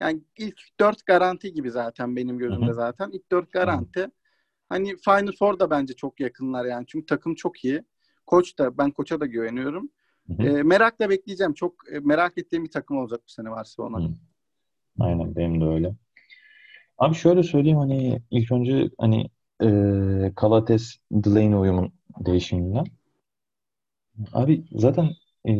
Yani 0.00 0.20
ilk 0.38 0.60
dört 0.80 1.06
garanti 1.06 1.52
gibi 1.52 1.70
zaten 1.70 2.16
benim 2.16 2.38
gözümde 2.38 2.72
zaten. 2.72 3.10
İlk 3.10 3.32
dört 3.32 3.52
garanti. 3.52 4.08
Hani 4.68 4.96
Final 4.96 5.32
Four 5.38 5.58
da 5.58 5.70
bence 5.70 5.94
çok 5.94 6.20
yakınlar 6.20 6.64
yani. 6.64 6.84
Çünkü 6.86 7.06
takım 7.06 7.34
çok 7.34 7.64
iyi. 7.64 7.84
Koç 8.26 8.58
da 8.58 8.78
ben 8.78 8.90
koça 8.90 9.20
da 9.20 9.26
güveniyorum. 9.26 9.90
E, 10.38 10.62
merakla 10.62 11.10
bekleyeceğim. 11.10 11.54
Çok 11.54 11.92
e, 11.92 11.98
merak 11.98 12.38
ettiğim 12.38 12.64
bir 12.64 12.70
takım 12.70 12.98
olacak 12.98 13.20
bu 13.26 13.30
sene 13.30 13.50
Barcelona. 13.50 14.08
Aynen 15.00 15.36
benim 15.36 15.60
de 15.60 15.64
öyle. 15.64 15.94
Abi 16.98 17.14
şöyle 17.14 17.42
söyleyeyim 17.42 17.78
hani 17.78 18.22
ilk 18.30 18.52
önce 18.52 18.90
hani 18.98 19.30
e, 19.62 19.68
Kalates 20.36 20.98
Delaney 21.12 21.54
uyumun 21.54 21.92
değişiminden. 22.18 22.84
Abi 24.32 24.64
zaten 24.72 25.10
e, 25.48 25.52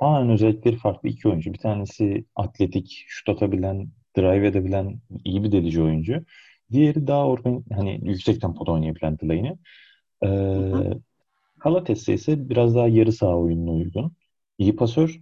tamamen 0.00 0.30
özellikleri 0.30 0.76
farklı 0.76 1.08
iki 1.08 1.28
oyuncu. 1.28 1.52
Bir 1.52 1.58
tanesi 1.58 2.24
atletik, 2.36 3.04
şut 3.08 3.28
atabilen, 3.28 3.88
drive 4.16 4.46
edebilen 4.46 5.00
iyi 5.24 5.44
bir 5.44 5.52
delici 5.52 5.82
oyuncu. 5.82 6.24
Diğeri 6.72 7.06
daha 7.06 7.26
organ, 7.26 7.64
hani 7.72 8.00
yüksek 8.02 8.40
tempoda 8.40 8.72
oynayabilen 8.72 9.18
Delaney. 9.18 9.56
Ee, 10.24 11.00
Kalates 11.58 12.08
ise 12.08 12.48
biraz 12.50 12.74
daha 12.74 12.88
yarı 12.88 13.12
saha 13.12 13.36
oyununa 13.36 13.70
uygun. 13.70 14.12
İyi 14.58 14.76
pasör 14.76 15.20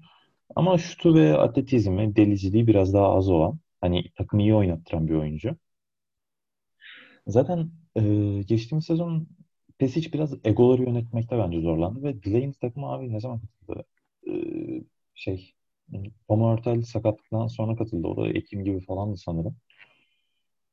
ama 0.57 0.79
şutu 0.79 1.15
ve 1.15 1.39
atletizmi, 1.39 2.17
deliciliği 2.17 2.67
biraz 2.67 2.95
daha 2.95 3.09
az 3.15 3.29
olan, 3.31 3.59
hani 3.81 4.11
takımı 4.17 4.43
iyi 4.43 4.55
oynattıran 4.55 5.09
bir 5.09 5.15
oyuncu. 5.15 5.57
Zaten 7.27 7.71
e, 7.97 8.03
geçtiğimiz 8.47 8.85
sezon 8.85 9.29
Pesic 9.81 10.13
biraz 10.13 10.35
egoları 10.45 10.83
yönetmekte 10.83 11.39
bence 11.39 11.61
zorlandı 11.61 12.03
ve 12.03 12.23
Delaney 12.23 12.53
takımı 12.53 12.87
abi 12.87 13.13
ne 13.13 13.21
zaman 13.21 13.41
katıldı? 13.41 13.85
Ee, 14.29 14.85
şey 15.15 15.55
Hurtel 16.29 16.83
sakatlıktan 16.83 17.47
sonra 17.47 17.77
katıldı. 17.77 18.07
O 18.09 18.17
da 18.17 18.29
Ekim 18.29 18.65
gibi 18.65 18.81
falandı 18.81 19.17
sanırım. 19.17 19.57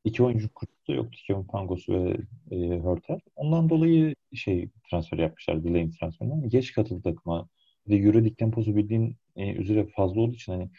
İki 0.04 0.24
oyuncu 0.24 0.54
kurtu 0.54 0.94
yoktu. 0.94 1.20
Kevin 1.28 1.44
Pangos 1.44 1.90
ve 1.90 2.18
e, 2.52 2.80
Hurtel. 2.80 3.20
Ondan 3.36 3.70
dolayı 3.70 4.16
şey 4.34 4.70
transfer 4.90 5.18
yapmışlar. 5.18 5.64
Delaney 5.64 5.92
transferinden. 5.92 6.50
Geç 6.50 6.74
katıldı 6.74 7.02
takıma. 7.04 7.50
Bir 7.88 7.92
de 7.92 8.04
Euroleague 8.04 8.36
temposu 8.36 8.76
bildiğin 8.76 9.18
e, 9.36 9.54
üzere 9.54 9.88
fazla 9.96 10.22
olduğu 10.22 10.36
için 10.36 10.52
hani 10.52 10.70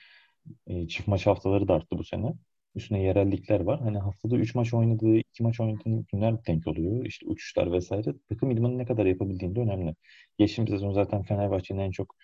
e, 0.66 0.88
çift 0.88 1.08
maç 1.08 1.26
haftaları 1.26 1.68
da 1.68 1.74
arttı 1.74 1.98
bu 1.98 2.04
sene. 2.04 2.34
Üstüne 2.78 3.02
yerellikler 3.02 3.60
var. 3.60 3.80
Hani 3.80 3.98
haftada 3.98 4.36
3 4.36 4.54
maç 4.54 4.74
oynadığı, 4.74 5.16
2 5.16 5.42
maç 5.42 5.60
oynadığı 5.60 6.04
günler 6.12 6.46
denk 6.46 6.66
oluyor. 6.66 7.04
İşte 7.06 7.26
uçuşlar 7.26 7.72
vesaire. 7.72 8.14
Takım 8.28 8.50
idmanı 8.50 8.78
ne 8.78 8.86
kadar 8.86 9.06
yapabildiğin 9.06 9.54
de 9.56 9.60
önemli. 9.60 9.94
Geçtiğimiz 10.38 10.70
sezon 10.72 10.92
zaten 10.92 11.22
Fenerbahçe'nin 11.22 11.80
en 11.80 11.90
çok 11.90 12.16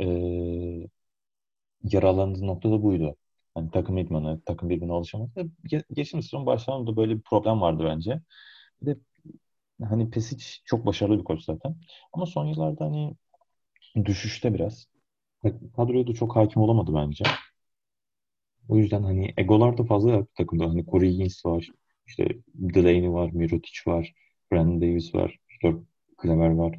e, 0.00 0.04
yaralandığı 1.82 2.46
nokta 2.46 2.70
da 2.70 2.82
buydu. 2.82 3.16
Hani 3.54 3.70
takım 3.70 3.98
idmanı, 3.98 4.40
takım 4.46 4.68
birbirine 4.70 4.92
alışamadı. 4.92 5.30
Ge- 5.70 5.84
geçtiğimiz 5.92 6.26
sezon 6.26 6.46
başlarında 6.46 6.96
böyle 6.96 7.16
bir 7.16 7.22
problem 7.22 7.60
vardı 7.60 7.84
bence. 7.86 8.20
Bir 8.82 8.86
de 8.86 8.98
hani 9.84 10.10
Pesic 10.10 10.46
çok 10.64 10.86
başarılı 10.86 11.18
bir 11.18 11.24
koç 11.24 11.42
zaten. 11.44 11.76
Ama 12.12 12.26
son 12.26 12.46
yıllarda 12.46 12.84
hani 12.84 13.16
düşüşte 14.04 14.54
biraz. 14.54 14.86
Kadroya 15.76 16.06
da 16.06 16.14
çok 16.14 16.36
hakim 16.36 16.62
olamadı 16.62 16.92
bence. 16.94 17.24
O 18.68 18.76
yüzden 18.76 19.02
hani 19.02 19.34
egolar 19.36 19.78
da 19.78 19.84
fazla 19.84 20.10
yaptı 20.10 20.34
takımda. 20.34 20.68
Hani 20.68 20.86
Corey 20.86 21.10
Higgins 21.12 21.46
var, 21.46 21.68
işte 22.06 22.28
Delaney 22.54 23.12
var, 23.12 23.30
Mirotic 23.32 23.80
var, 23.86 24.14
Brandon 24.52 24.80
Davis 24.80 25.14
var, 25.14 25.38
Victor 25.52 25.82
Kleber 26.18 26.50
var, 26.50 26.78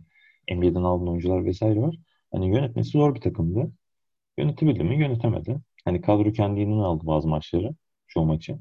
NBA'den 0.52 0.84
alınan 0.84 1.08
oyuncular 1.08 1.46
vesaire 1.46 1.82
var. 1.82 1.96
Hani 2.32 2.48
yönetmesi 2.48 2.90
zor 2.90 3.16
bir 3.16 3.22
takımdı. 3.22 3.72
Yönetebildi 4.38 4.84
mi? 4.84 5.00
Yönetemedi. 5.00 5.62
Hani 5.86 6.02
kadro 6.02 6.32
kendinden 6.32 6.78
aldı 6.80 7.08
bazı 7.08 7.28
maçları. 7.28 7.76
Çoğu 8.08 8.26
maçı. 8.26 8.60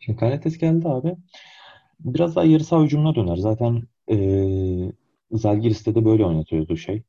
Şimdi 0.00 0.18
Kaletes 0.18 0.58
geldi 0.58 0.88
abi. 0.88 1.16
Biraz 2.00 2.36
daha 2.36 2.44
yarı 2.44 2.64
saha 2.64 2.84
hücumuna 2.84 3.14
döner. 3.14 3.36
Zaten 3.36 3.82
ee, 4.10 4.92
Zalgiris'te 5.32 5.94
de 5.94 6.04
böyle 6.04 6.24
oynatıyordu 6.24 6.76
şey. 6.76 7.02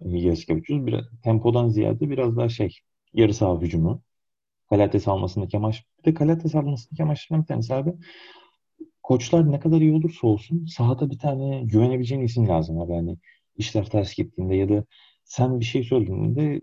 Yaskevicius. 0.00 0.86
Biraz, 0.86 1.04
tempodan 1.22 1.68
ziyade 1.68 2.10
biraz 2.10 2.36
daha 2.36 2.48
şey 2.48 2.78
yarı 3.14 3.34
saha 3.34 3.60
hücumu. 3.60 4.02
Kalates 4.70 5.08
almasındaki 5.08 5.56
amaç. 5.56 5.84
Bir 5.98 6.04
de 6.04 6.14
Kalates 6.14 6.54
almasındaki 6.54 7.02
amaçlarından 7.02 7.42
bir 7.42 7.48
tanesi 7.48 7.74
abi. 7.74 7.94
Koçlar 9.02 9.52
ne 9.52 9.60
kadar 9.60 9.80
iyi 9.80 9.92
olursa 9.92 10.26
olsun 10.26 10.66
sahada 10.66 11.10
bir 11.10 11.18
tane 11.18 11.62
güvenebileceğin 11.64 12.22
isim 12.22 12.48
lazım 12.48 12.80
abi. 12.80 12.92
Yani 12.92 13.16
işler 13.56 13.86
ters 13.86 14.14
gittiğinde 14.14 14.54
ya 14.54 14.68
da 14.68 14.84
sen 15.24 15.60
bir 15.60 15.64
şey 15.64 15.84
söylediğinde 15.84 16.60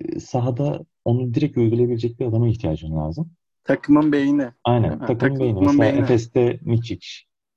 e, 0.00 0.20
sahada 0.20 0.84
onu 1.04 1.34
direkt 1.34 1.56
uygulayabilecek 1.56 2.20
bir 2.20 2.26
adama 2.26 2.48
ihtiyacın 2.48 2.96
lazım. 2.96 3.30
Takımın 3.64 4.12
beyni. 4.12 4.50
Aynen. 4.64 4.90
Takımın, 4.90 5.18
takımın 5.18 5.40
beyni. 5.40 5.60
Mesela 5.60 5.92
beyni. 5.92 5.98
Efes'te 5.98 6.58
Miçic 6.62 7.06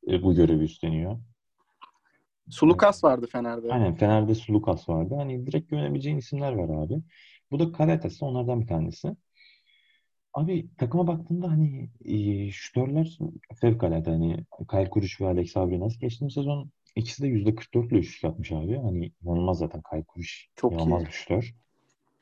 e, 0.08 0.24
bu 0.24 0.34
görevi 0.34 0.64
üstleniyor. 0.64 1.18
Sulukas 2.50 3.04
vardı 3.04 3.28
Fener'de. 3.32 3.74
Aynen. 3.74 3.96
Fener'de 3.96 4.36
Sulukas 4.36 4.90
vardı. 4.90 5.16
Hani 5.16 5.46
direkt 5.46 5.70
güvenebileceğin 5.70 6.18
isimler 6.18 6.54
var 6.54 6.86
abi. 6.86 7.02
Bu 7.52 7.60
da 7.60 7.72
Karates 7.72 8.24
onlardan 8.24 8.62
bir 8.62 8.68
tanesi. 8.68 9.16
Abi 10.34 10.68
takıma 10.78 11.08
baktığında 11.08 11.50
hani 11.50 11.90
e, 12.06 12.52
şütörler 12.52 13.18
fevkalade 13.62 14.10
hani 14.10 14.46
Kyle 14.72 14.90
Kuruç 14.90 15.22
ve 15.22 15.28
Alex 15.28 15.58
Abrinas 15.58 15.98
geçtiğimiz 15.98 16.34
sezon 16.34 16.72
ikisi 16.96 17.24
de 17.24 17.28
%44 17.28 17.88
ile 17.88 18.00
üçlük 18.00 18.24
yapmış 18.24 18.52
abi. 18.52 18.78
Hani 18.78 19.12
inanılmaz 19.24 19.58
zaten 19.58 19.82
Kyle 19.92 20.04
Kuruç. 20.04 20.48
Çok 20.56 20.74
inanılmaz 20.74 21.04
iyi. 21.04 21.06
bir 21.06 21.12
şütör. 21.12 21.56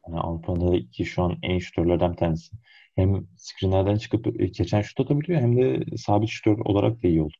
Hani 0.05 0.19
Avrupa'daki 0.19 1.05
şu 1.05 1.23
an 1.23 1.37
en 1.43 1.59
şütörlerden 1.59 2.11
bir 2.11 2.17
tanesi. 2.17 2.55
Hem 2.95 3.27
screenlerden 3.37 3.95
çıkıp 3.95 4.41
e, 4.41 4.47
geçen 4.47 4.81
şut 4.81 4.99
atabiliyor 4.99 5.41
hem 5.41 5.57
de 5.57 5.97
sabit 5.97 6.29
şütör 6.29 6.57
olarak 6.59 7.03
da 7.03 7.07
iyi 7.07 7.21
oldu 7.21 7.33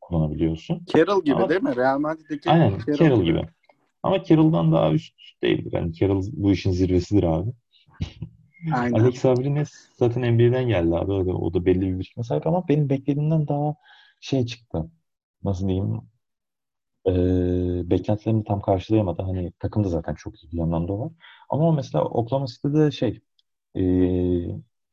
kullanabiliyorsun. 0.00 0.84
Carroll 0.94 1.24
gibi 1.24 1.34
Ama, 1.34 1.48
değil 1.48 1.62
mi? 1.62 1.76
Real 1.76 1.98
Madrid'deki 1.98 2.50
aynen, 2.50 2.70
Carroll, 2.70 2.98
Carroll 2.98 3.24
gibi. 3.24 3.38
gibi. 3.38 3.48
Ama 4.02 4.24
Carroll'dan 4.24 4.72
daha 4.72 4.92
üst 4.92 5.14
değildir. 5.42 5.72
Yani 5.72 5.94
Carroll 5.94 6.22
bu 6.32 6.52
işin 6.52 6.72
zirvesidir 6.72 7.22
abi. 7.22 7.50
Aynen. 8.74 8.98
Alex 8.98 9.24
Abrines 9.24 9.70
zaten 9.98 10.22
NBA'den 10.22 10.68
geldi 10.68 10.96
abi. 10.96 11.26
Da, 11.26 11.34
o 11.36 11.54
da 11.54 11.66
belli 11.66 11.80
bir 11.80 11.98
birikime 11.98 12.24
sahip 12.24 12.46
ama 12.46 12.68
benim 12.68 12.88
beklediğimden 12.88 13.48
daha 13.48 13.74
şey 14.20 14.46
çıktı. 14.46 14.90
Nasıl 15.44 15.68
diyeyim? 15.68 16.00
e, 17.06 17.10
beklentilerimi 17.90 18.44
tam 18.44 18.60
karşılayamadı. 18.60 19.22
Hani 19.22 19.52
takımda 19.58 19.88
zaten 19.88 20.14
çok 20.14 20.44
iyi 20.44 20.52
bir 20.52 20.56
yandan 20.58 20.88
da 20.88 20.98
var. 20.98 21.12
Ama 21.48 21.72
mesela 21.72 22.04
Oklahoma 22.04 22.46
City'de 22.46 22.90
şey 22.90 23.20
e, 23.76 23.82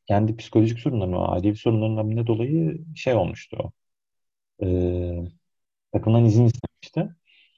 kendi 0.08 0.36
psikolojik 0.38 0.80
sorunlarından, 0.80 1.32
ailevi 1.32 1.56
sorunlarından 1.56 2.16
ne 2.16 2.28
dolayı 2.28 2.86
şey 2.96 3.14
olmuştu 3.16 3.58
o. 3.60 3.72
E, 4.66 4.68
takımdan 5.94 6.26
izin 6.26 6.46
istemişti. 6.46 6.69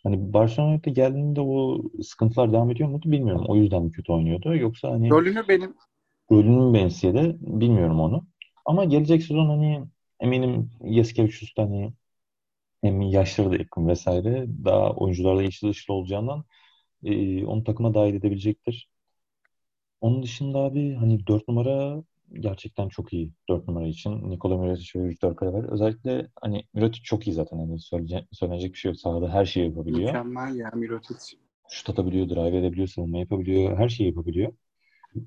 Hani 0.03 0.33
Barcelona'ya 0.33 0.77
geldiğinde 0.77 1.41
o 1.41 1.81
sıkıntılar 2.03 2.53
devam 2.53 2.71
ediyor 2.71 2.89
muydu 2.89 3.11
bilmiyorum. 3.11 3.45
O 3.47 3.55
yüzden 3.55 3.83
mi 3.83 3.91
kötü 3.91 4.11
oynuyordu? 4.11 4.55
Yoksa 4.55 4.91
hani 4.91 5.09
rolünü 5.09 5.47
benim 5.47 5.75
rolünü 6.31 6.73
bensiye 6.73 7.13
de 7.13 7.35
bilmiyorum 7.39 7.99
onu. 7.99 8.25
Ama 8.65 8.85
gelecek 8.85 9.23
sezon 9.23 9.49
hani 9.49 9.83
eminim 10.19 10.69
Yasikevicius 10.83 11.51
hani 11.57 11.93
hem 12.83 13.01
yaşları 13.01 13.51
da 13.51 13.55
yakın 13.57 13.87
vesaire 13.87 14.47
daha 14.65 14.91
oyuncularla 14.91 15.43
içli 15.43 15.69
dışlı 15.69 15.93
olacağından 15.93 16.45
e, 17.03 17.45
onu 17.45 17.63
takıma 17.63 17.93
dahil 17.93 18.13
edebilecektir. 18.15 18.89
Onun 20.01 20.23
dışında 20.23 20.59
abi 20.59 20.93
hani 20.95 21.27
4 21.27 21.47
numara 21.47 22.03
gerçekten 22.33 22.89
çok 22.89 23.13
iyi 23.13 23.31
4 23.49 23.67
numara 23.67 23.87
için. 23.87 24.29
Nikola 24.29 24.57
Mirotic 24.57 24.99
ve 24.99 25.09
Victor 25.09 25.35
Kraver. 25.35 25.63
Özellikle 25.63 26.27
hani 26.41 26.63
Mirotic 26.73 27.01
çok 27.03 27.27
iyi 27.27 27.33
zaten. 27.33 27.57
Hani 27.57 27.79
söyleyecek, 27.79 28.27
söylenecek 28.31 28.73
bir 28.73 28.77
şey 28.77 28.91
yok. 28.91 28.99
Sahada 28.99 29.29
her 29.33 29.45
şeyi 29.45 29.65
yapabiliyor. 29.65 30.07
Mükemmel 30.07 30.55
ya 30.55 30.71
Mirotic. 30.75 31.37
Şut 31.69 31.89
atabiliyor, 31.89 32.29
drive 32.29 32.57
edebiliyor, 32.57 32.87
savunma 32.87 33.17
yapabiliyor. 33.17 33.77
Her 33.77 33.89
şeyi 33.89 34.07
yapabiliyor. 34.09 34.53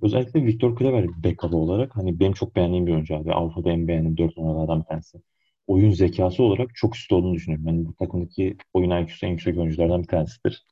Özellikle 0.03 0.47
Victor 0.47 0.77
Kraver 0.77 1.09
backup 1.25 1.55
olarak 1.55 1.97
hani 1.97 2.21
benim 2.21 2.33
çok 2.33 2.57
beğendiğim 2.57 2.87
bir 2.87 2.93
oyuncu 2.93 3.17
abi. 3.17 3.33
Avrupa'da 3.33 3.71
en 3.71 3.89
beğendiğim 3.89 4.17
4 4.17 4.37
numaralardan 4.37 4.81
bir 4.81 4.85
tanesi. 4.85 5.19
Oyun 5.67 5.91
zekası 5.91 6.43
olarak 6.43 6.75
çok 6.75 6.97
üstü 6.97 7.15
olduğunu 7.15 7.35
düşünüyorum. 7.35 7.67
Yani 7.67 7.87
bu 7.87 7.95
takımdaki 7.95 8.57
oyun 8.75 8.91
IQ'su 8.91 9.27
en 9.27 9.31
yüksek 9.31 9.59
oyunculardan 9.59 10.03
bir 10.03 10.09
tanesidir. 10.09 10.67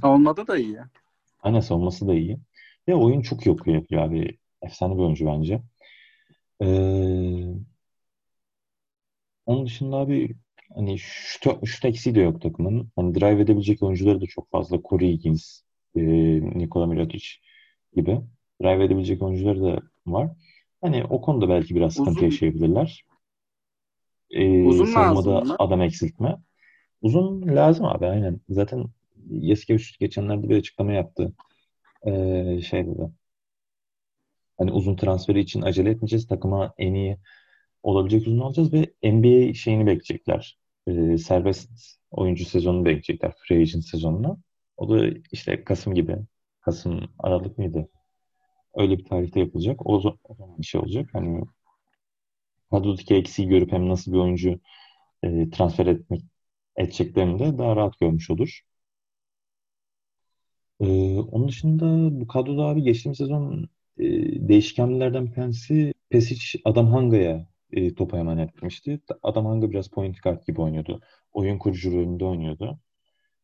Savunmada 0.00 0.46
da 0.46 0.56
iyi. 0.58 0.78
Aynen 1.42 1.60
savunması 1.60 2.08
da 2.08 2.14
iyi. 2.14 2.38
Ve 2.88 2.94
oyun 2.94 3.20
çok 3.20 3.46
iyi 3.46 3.50
okuyor 3.50 3.76
yapıyor 3.76 4.02
abi. 4.02 4.38
Efsane 4.62 4.94
bir 4.94 5.02
oyuncu 5.02 5.26
bence. 5.26 5.62
Ee, 6.62 7.54
onun 9.46 9.66
dışında 9.66 9.96
abi 9.96 10.36
hani 10.74 10.98
şut, 10.98 11.66
şut 11.66 11.84
eksiği 11.84 12.14
de 12.14 12.20
yok 12.20 12.42
takımın. 12.42 12.90
Hani 12.96 13.14
drive 13.14 13.40
edebilecek 13.42 13.82
oyuncuları 13.82 14.20
da 14.20 14.26
çok 14.26 14.50
fazla. 14.50 14.80
Corey 14.88 15.12
Higgins, 15.12 15.60
e, 15.96 16.00
Nikola 16.58 16.86
Mirotic 16.86 17.26
gibi. 17.96 18.20
Drive 18.62 18.84
edebilecek 18.84 19.22
oyuncuları 19.22 19.62
da 19.62 19.80
var. 20.06 20.30
Hani 20.80 21.04
o 21.04 21.20
konuda 21.20 21.48
belki 21.48 21.74
biraz 21.74 21.92
sıkıntı 21.92 22.10
Uzun. 22.10 22.24
yaşayabilirler. 22.24 23.04
Ee, 24.30 24.64
Uzun 24.68 24.84
savunmada 24.86 25.30
lazım 25.30 25.48
mı? 25.48 25.56
adam 25.58 25.82
eksiltme. 25.82 26.36
Uzun 27.02 27.56
lazım 27.56 27.86
abi 27.86 28.06
aynen. 28.06 28.40
Zaten 28.48 28.84
Yasikevicius 29.30 29.98
geçenlerde 29.98 30.48
bir 30.48 30.56
açıklama 30.56 30.92
yaptı. 30.92 31.32
Ee, 32.06 32.60
şey 32.70 32.86
dedi. 32.86 33.10
Hani 34.58 34.72
uzun 34.72 34.96
transferi 34.96 35.40
için 35.40 35.62
acele 35.62 35.90
etmeyeceğiz. 35.90 36.26
Takıma 36.26 36.74
en 36.78 36.94
iyi 36.94 37.18
olabilecek 37.82 38.26
uzun 38.28 38.40
alacağız 38.40 38.72
ve 38.72 38.94
NBA 39.02 39.54
şeyini 39.54 39.86
bekleyecekler. 39.86 40.58
Ee, 40.88 41.18
serbest 41.18 41.70
oyuncu 42.10 42.44
sezonunu 42.44 42.84
bekleyecekler. 42.84 43.32
Free 43.48 43.60
agent 43.60 43.84
sezonunu. 43.84 44.38
O 44.76 44.88
da 44.90 45.08
işte 45.32 45.64
Kasım 45.64 45.94
gibi. 45.94 46.16
Kasım, 46.60 47.00
Aralık 47.18 47.58
mıydı? 47.58 47.88
Öyle 48.74 48.98
bir 48.98 49.04
tarihte 49.04 49.40
yapılacak. 49.40 49.86
O, 49.86 50.00
za- 50.00 50.18
o 50.24 50.34
zaman 50.34 50.58
bir 50.58 50.66
şey 50.66 50.80
olacak. 50.80 51.10
Hani 51.12 51.42
kadrodaki 52.70 53.14
eksiği 53.14 53.48
görüp 53.48 53.72
hem 53.72 53.88
nasıl 53.88 54.12
bir 54.12 54.18
oyuncu 54.18 54.60
e, 55.24 55.50
transfer 55.50 55.86
etmek 55.86 56.22
edeceklerini 56.76 57.38
de 57.38 57.58
daha 57.58 57.76
rahat 57.76 58.00
görmüş 58.00 58.30
olur. 58.30 58.60
Ee, 60.80 61.18
onun 61.18 61.48
dışında 61.48 61.86
bu 62.20 62.26
kadroda 62.26 62.62
abi 62.64 62.82
geçtiğimiz 62.82 63.18
sezon 63.18 63.68
e, 63.98 64.04
değişkenlerden 64.48 65.32
tanesi 65.32 65.94
Pesic 66.10 66.60
Adam 66.64 66.86
Hanga'ya 66.86 67.46
e, 67.72 67.94
topu 67.94 68.16
emanet 68.16 68.50
etmişti. 68.50 69.00
Adam 69.22 69.46
Hanga 69.46 69.70
biraz 69.70 69.88
point 69.90 70.22
guard 70.22 70.46
gibi 70.46 70.60
oynuyordu. 70.60 71.00
Oyun 71.32 71.58
kurucu 71.58 71.92
rolünde 71.92 72.24
oynuyordu. 72.24 72.80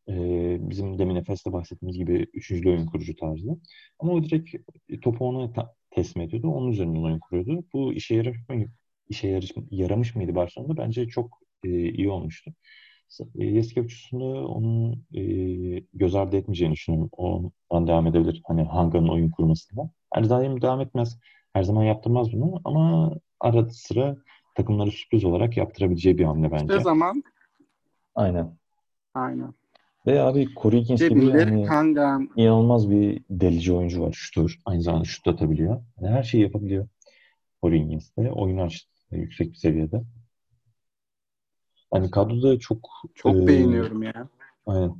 Ee, 0.09 0.59
bizim 0.71 0.99
demin 0.99 1.15
Efes'te 1.17 1.53
bahsettiğimiz 1.53 1.97
gibi 1.99 2.27
üçüncü 2.35 2.69
oyun 2.69 2.87
kurucu 2.87 3.17
tarzı. 3.17 3.49
Ama 3.99 4.13
o 4.13 4.25
direkt 4.25 4.55
topu 5.03 5.29
ona 5.29 5.53
ta- 5.53 5.75
teslim 5.91 6.23
ediyordu. 6.23 6.49
Onun 6.49 6.73
üzerinden 6.73 7.03
oyun 7.03 7.19
kuruyordu. 7.19 7.65
Bu 7.73 7.93
işe 7.93 8.15
yaramış 8.17 8.49
mı, 8.49 8.67
işe 9.09 9.29
yarış, 9.29 9.53
yaramış 9.71 10.15
mıydı 10.17 10.35
Barcelona'da? 10.35 10.77
Bence 10.77 11.09
çok 11.09 11.39
e, 11.65 11.69
iyi 11.93 12.11
olmuştu. 12.11 12.55
E, 13.39 13.45
Yasikevicius'un 13.47 14.21
da 14.21 14.25
onun 14.49 15.05
e, 15.15 15.23
göz 15.95 16.15
ardı 16.15 16.37
etmeyeceğini 16.37 16.75
düşünüyorum. 16.75 17.11
Ondan 17.13 17.87
devam 17.87 18.07
edebilir. 18.07 18.43
Hani 18.47 18.63
Hanga'nın 18.63 19.09
oyun 19.09 19.31
kurmasında. 19.31 19.91
Her 20.15 20.23
zaman 20.23 20.63
devam 20.63 20.81
etmez. 20.81 21.19
Her 21.53 21.63
zaman 21.63 21.83
yaptırmaz 21.85 22.33
bunu 22.33 22.61
ama 22.65 23.15
arada 23.41 23.71
sıra 23.71 24.17
takımları 24.57 24.91
sürpriz 24.91 25.25
olarak 25.25 25.57
yaptırabileceği 25.57 26.19
bir 26.19 26.25
hamle 26.25 26.53
bence. 26.53 26.75
Ne 26.77 26.81
zaman? 26.81 27.23
Aynen. 28.15 28.57
Aynen. 29.15 29.55
Ve 30.07 30.23
abi 30.23 30.49
Corey 30.63 30.81
Higgins 30.81 31.01
gibi 31.01 31.31
hani 31.31 31.65
Kangan. 31.65 32.31
inanılmaz 32.37 32.91
bir 32.91 33.25
delici 33.31 33.73
oyuncu 33.73 34.03
var. 34.03 34.13
Şutör. 34.13 34.59
Aynı 34.65 34.83
zamanda 34.83 35.05
şut 35.05 35.29
atabiliyor. 35.29 35.83
Yani 36.01 36.15
her 36.15 36.23
şeyi 36.23 36.43
yapabiliyor. 36.43 36.89
Corey 37.63 37.85
Higgins 37.85 38.17
de. 38.17 38.33
Oyun 38.33 38.59
açtı 38.59 38.89
yüksek 39.11 39.51
bir 39.51 39.57
seviyede. 39.57 40.03
Hani 41.91 42.11
kadroda 42.11 42.59
çok 42.59 42.89
Çok 43.15 43.37
e, 43.37 43.47
beğeniyorum 43.47 44.03
ya. 44.03 44.29
Aynen. 44.67 44.95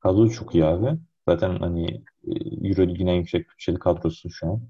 Kadro 0.00 0.28
çok 0.28 0.54
iyi 0.54 0.64
abi. 0.64 0.98
Zaten 1.28 1.56
hani 1.58 1.86
e, 2.24 2.32
Euroleague'in 2.68 3.06
en 3.06 3.14
yüksek 3.14 3.50
bütçeli 3.50 3.78
kadrosu 3.78 4.30
şu 4.30 4.46
an. 4.46 4.62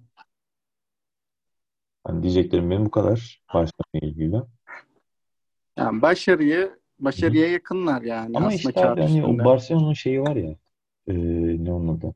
Hani 2.04 2.22
diyeceklerim 2.22 2.70
benim 2.70 2.86
bu 2.86 2.90
kadar 2.90 3.42
Barcelona 3.54 4.00
ilgili. 4.02 4.42
Yani 5.76 6.02
başarıyı 6.02 6.78
başarıya 6.98 7.52
yakınlar 7.52 8.02
yani 8.02 8.36
Ama 8.36 8.54
işte 8.54 8.80
abi 8.80 9.00
hani 9.00 9.24
o. 9.24 9.44
Barcelona'nın 9.44 9.92
şeyi 9.92 10.20
var 10.20 10.36
ya 10.36 10.56
e, 11.06 11.14
ne 11.64 11.72
onun 11.72 11.98
adı? 11.98 12.14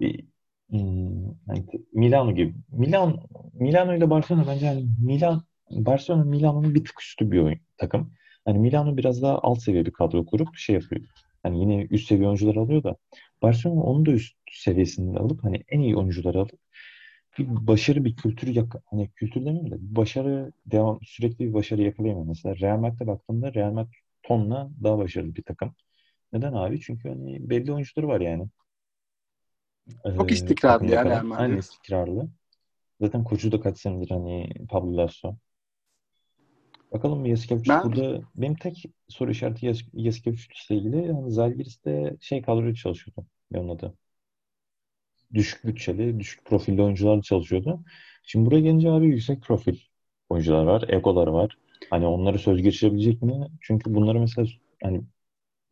Bir, 0.00 0.24
hmm, 0.70 1.34
hani 1.46 1.66
Milano 1.92 2.34
gibi. 2.34 2.54
Milan 2.68 3.20
Milano 3.52 3.96
ile 3.96 4.10
Barcelona 4.10 4.46
bence 4.46 4.66
hani 4.66 4.86
Milan 5.02 5.44
Barcelona 5.70 6.24
Milano'nun 6.24 6.74
bir 6.74 6.84
tık 6.84 7.02
üstü 7.02 7.30
bir 7.30 7.38
oyun 7.38 7.58
takım. 7.76 8.12
Hani 8.44 8.58
Milano 8.58 8.96
biraz 8.96 9.22
daha 9.22 9.38
alt 9.38 9.62
seviye 9.62 9.86
bir 9.86 9.92
kadro 9.92 10.26
kurup 10.26 10.56
şey 10.56 10.74
yapıyor. 10.74 11.02
Hani 11.46 11.60
yine 11.60 11.82
üst 11.90 12.08
seviye 12.08 12.28
oyuncular 12.28 12.56
alıyor 12.56 12.82
da 12.82 12.96
Barcelona 13.42 13.82
onu 13.82 14.06
da 14.06 14.10
üst 14.10 14.36
seviyesinde 14.52 15.18
alıp 15.18 15.44
hani 15.44 15.64
en 15.68 15.80
iyi 15.80 15.96
oyuncuları 15.96 16.38
alıp 16.40 16.58
bir 17.38 17.46
başarı 17.66 18.04
bir 18.04 18.16
kültür 18.16 18.48
yak 18.48 18.74
hani 18.86 19.10
kültür 19.10 19.40
demeyeyim 19.40 19.70
de 19.70 19.74
bir 19.82 19.96
başarı 19.96 20.52
devam 20.66 20.98
sürekli 21.02 21.48
bir 21.48 21.54
başarı 21.54 21.82
yakalayamıyor. 21.82 22.26
Mesela 22.26 22.56
Real 22.56 22.78
Madrid'e 22.78 23.06
baktığımda 23.06 23.54
Real 23.54 23.72
Madrid 23.72 23.94
tonla 24.22 24.70
daha 24.84 24.98
başarılı 24.98 25.34
bir 25.36 25.42
takım. 25.42 25.74
Neden 26.32 26.52
abi? 26.52 26.80
Çünkü 26.80 27.08
hani 27.08 27.50
belli 27.50 27.72
oyuncuları 27.72 28.08
var 28.08 28.20
yani. 28.20 28.48
Çok 30.16 30.30
Ee, 30.30 30.32
istikrarlı 30.32 30.90
ya. 30.90 31.06
Real 31.06 31.24
Madrid. 31.24 31.32
Aynı 31.40 31.58
istikrarlı. 31.58 32.28
Zaten 33.00 33.24
koçu 33.24 33.52
da 33.52 33.60
kaç 33.60 33.78
senedir 33.80 34.10
hani 34.10 34.50
Pablo 34.70 34.96
Lasso. 34.96 35.36
Bakalım 36.96 37.26
Yasikevicius 37.26 37.84
Ben 37.84 37.84
burada 37.84 38.22
benim 38.34 38.54
tek 38.54 38.84
soru 39.08 39.30
işareti 39.30 39.66
Yas 39.66 39.80
Yasikevicius 39.92 40.70
ile 40.70 40.78
ilgili 40.78 41.06
yani 41.06 41.30
Zalgiris'te 41.32 42.16
şey 42.20 42.42
kadroyla 42.42 42.74
çalışıyordu. 42.74 43.26
Onun 43.54 43.68
adı? 43.68 43.94
Düşük 45.34 45.66
bütçeli, 45.66 46.20
düşük 46.20 46.44
profilli 46.44 46.82
oyuncularla 46.82 47.22
çalışıyordu. 47.22 47.84
Şimdi 48.22 48.46
buraya 48.46 48.60
gelince 48.60 48.90
abi 48.90 49.06
yüksek 49.06 49.42
profil 49.42 49.78
oyuncular 50.28 50.64
var, 50.64 50.84
egolar 50.88 51.26
var. 51.26 51.58
Hani 51.90 52.06
onları 52.06 52.38
söz 52.38 52.62
geçirebilecek 52.62 53.22
mi? 53.22 53.46
Çünkü 53.60 53.94
bunları 53.94 54.20
mesela 54.20 54.48
hani 54.82 55.02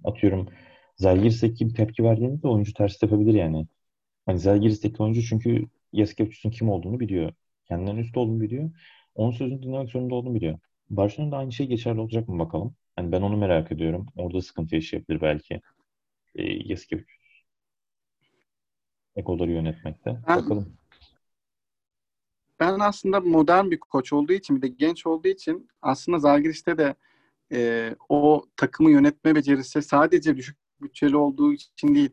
atıyorum 0.05 0.49
Zalgiris'teki 0.97 1.69
bir 1.69 1.75
tepki 1.75 2.05
verdiğinde 2.05 2.49
oyuncu 2.49 2.75
ters 2.75 2.99
tepebilir 2.99 3.35
yani. 3.35 3.67
Hani 4.27 4.39
Zalgiris'teki 4.39 5.03
oyuncu 5.03 5.23
çünkü 5.23 5.67
Yasikevicius'un 5.93 6.51
kim 6.51 6.71
olduğunu 6.71 7.01
biliyor. 7.01 7.33
Kendinden 7.69 7.97
üst 7.97 8.17
olduğunu 8.17 8.41
biliyor. 8.41 8.71
Onun 9.15 9.31
sözünü 9.31 9.63
dinlemek 9.63 9.91
zorunda 9.91 10.15
olduğunu 10.15 10.35
biliyor. 10.35 10.59
Barcelona'da 10.90 11.37
aynı 11.37 11.53
şey 11.53 11.66
geçerli 11.66 12.01
olacak 12.01 12.29
mı 12.29 12.38
bakalım. 12.38 12.75
Hani 12.97 13.12
ben 13.12 13.23
onu 13.23 13.37
merak 13.37 13.73
ediyorum. 13.73 14.07
Orada 14.16 14.40
sıkıntı 14.40 14.75
yaşayabilir 14.75 15.20
belki. 15.20 15.61
E, 16.35 16.42
Yasikevicius 16.68 17.25
ekoları 19.16 19.51
yönetmekte. 19.51 20.11
ben 20.29 20.37
Bakalım. 20.37 20.77
ben 22.61 22.79
aslında 22.81 23.20
modern 23.20 23.70
bir 23.70 23.79
koç 23.81 24.12
olduğu 24.12 24.33
için 24.33 24.57
bir 24.57 24.62
de 24.62 24.68
genç 24.68 25.07
olduğu 25.07 25.29
için 25.29 25.68
aslında 25.83 26.18
Zalgiris'te 26.18 26.79
de 26.79 26.94
e, 27.53 27.90
o 28.09 28.44
takımı 28.57 28.90
yönetme 28.90 29.35
becerisi 29.35 29.83
sadece 29.83 30.37
düşük 30.37 30.57
bütçeli 30.81 31.16
olduğu 31.16 31.53
için 31.53 31.94
değil. 31.94 32.11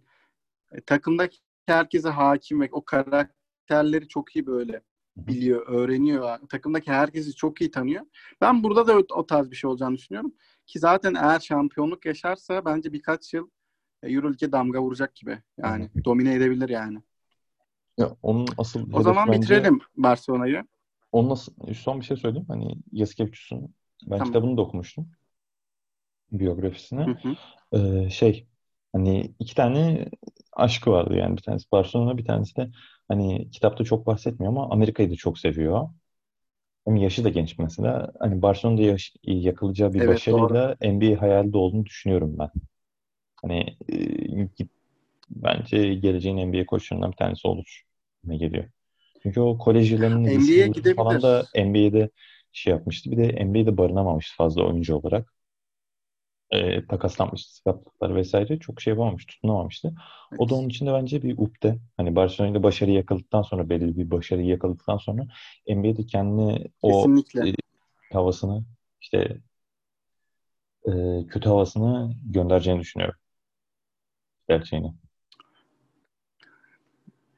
E, 0.71 0.81
takımdaki 0.81 1.37
herkese 1.65 2.09
hakim 2.09 2.61
ve 2.61 2.69
o 2.71 2.85
karakterleri 2.85 4.07
çok 4.07 4.35
iyi 4.35 4.45
böyle 4.45 4.81
biliyor, 5.17 5.67
öğreniyor. 5.67 6.39
Takımdaki 6.49 6.91
herkesi 6.91 7.35
çok 7.35 7.61
iyi 7.61 7.71
tanıyor. 7.71 8.05
Ben 8.41 8.63
burada 8.63 8.87
da 8.87 8.99
o, 9.15 9.25
tarz 9.25 9.51
bir 9.51 9.55
şey 9.55 9.69
olacağını 9.69 9.95
düşünüyorum. 9.95 10.33
ki 10.67 10.79
zaten 10.79 11.13
eğer 11.13 11.39
şampiyonluk 11.39 12.05
yaşarsa 12.05 12.65
bence 12.65 12.93
birkaç 12.93 13.33
yıl 13.33 13.49
e, 14.03 14.11
Euroleague'e 14.11 14.51
damga 14.51 14.81
vuracak 14.81 15.15
gibi. 15.15 15.41
Yani 15.57 15.89
domine 16.05 16.33
edebilir 16.33 16.69
yani. 16.69 16.99
Ya 17.97 18.15
onun 18.21 18.47
asıl 18.57 18.93
O 18.93 19.01
zaman 19.01 19.27
bence, 19.27 19.41
bitirelim 19.41 19.79
Barcelona'yı. 19.97 20.63
Onun 21.11 21.29
nasıl 21.29 21.53
son 21.73 21.99
bir 21.99 22.05
şey 22.05 22.17
söyleyeyim. 22.17 22.47
Hani 22.47 22.75
Yasikevicius'un 22.91 23.73
ben 24.03 24.17
tamam. 24.17 24.27
kitabını 24.27 24.57
da 24.57 24.61
okumuştum. 24.61 25.09
Biyografisini. 26.31 27.05
Hı 27.05 27.11
hı. 27.11 27.35
Ee, 27.77 28.09
şey 28.09 28.47
hani 28.93 29.33
iki 29.39 29.55
tane 29.55 30.09
aşkı 30.53 30.91
vardı 30.91 31.15
yani 31.15 31.37
bir 31.37 31.41
tanesi 31.41 31.71
Barcelona 31.71 32.17
bir 32.17 32.25
tanesi 32.25 32.55
de 32.55 32.71
hani 33.11 33.51
kitapta 33.51 33.83
çok 33.83 34.07
bahsetmiyor 34.07 34.51
ama 34.53 34.69
Amerika'yı 34.69 35.11
da 35.11 35.15
çok 35.15 35.39
seviyor. 35.39 35.89
Hem 36.85 36.95
yaşı 36.95 37.23
da 37.23 37.29
genç 37.29 37.59
mesela. 37.59 38.11
Hani 38.19 38.41
Barcelona'da 38.41 38.81
yaş- 38.81 39.15
yakalayacağı 39.23 39.93
bir 39.93 39.99
evet, 39.99 40.07
başarıyla 40.07 40.75
doğru. 40.77 40.77
NBA 40.81 41.21
hayalde 41.21 41.57
olduğunu 41.57 41.85
düşünüyorum 41.85 42.35
ben. 42.39 42.49
Hani 43.43 43.77
e, 43.93 44.49
bence 45.29 45.93
geleceğin 45.95 46.37
NBA 46.37 46.65
koçlarından 46.65 47.11
bir 47.11 47.17
tanesi 47.17 47.47
olur. 47.47 47.81
Ne 48.23 48.37
geliyor. 48.37 48.65
Çünkü 49.23 49.41
o 49.41 49.57
kolej 49.57 49.91
yıllarının 49.91 50.23
falan 50.95 51.21
da 51.21 51.49
NBA'de 51.55 52.09
şey 52.51 52.71
yapmıştı. 52.73 53.11
Bir 53.11 53.17
de 53.17 53.45
NBA'de 53.45 53.77
barınamamıştı 53.77 54.35
fazla 54.37 54.63
oyuncu 54.67 54.95
olarak. 54.95 55.33
E, 56.51 56.85
takaslanmıştı, 56.85 57.55
sakatlıklar 57.55 58.15
vesaire. 58.15 58.59
Çok 58.59 58.81
şey 58.81 58.91
yapamamış, 58.91 59.25
tutunamamıştı. 59.25 59.93
Evet. 60.31 60.39
O 60.41 60.49
da 60.49 60.55
onun 60.55 60.69
için 60.69 60.85
de 60.85 60.93
bence 60.93 61.23
bir 61.23 61.37
upde. 61.37 61.77
Hani 61.97 62.15
Barcelona'da 62.15 62.63
başarıyı 62.63 62.95
yakaladıktan 62.95 63.41
sonra, 63.41 63.69
belirli 63.69 63.97
bir 63.97 64.11
başarıyı 64.11 64.47
yakaladıktan 64.47 64.97
sonra 64.97 65.27
NBA'de 65.69 66.05
kendini 66.05 66.67
o 66.81 67.07
e, 67.45 67.53
havasını 68.13 68.63
işte 69.01 69.37
e, 70.85 70.91
kötü 71.29 71.49
havasını 71.49 72.15
göndereceğini 72.25 72.79
düşünüyorum. 72.79 73.19
Gerçeğini. 74.49 74.93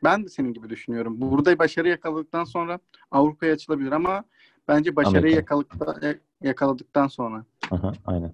Ben 0.04 0.26
de 0.26 0.30
senin 0.30 0.54
gibi 0.54 0.70
düşünüyorum. 0.70 1.22
Burada 1.22 1.60
başarı 1.60 1.90
yakaladıktan 1.90 2.44
sonra 2.44 2.80
Avrupa'ya 3.12 3.54
açılabilir 3.54 3.92
ama 3.92 4.24
bence 4.68 4.96
başarıyı 4.96 5.36
yakaladıktan, 5.36 6.16
yakaladıktan 6.42 7.08
sonra. 7.08 7.46
Aha, 7.72 7.94
aynen. 8.06 8.34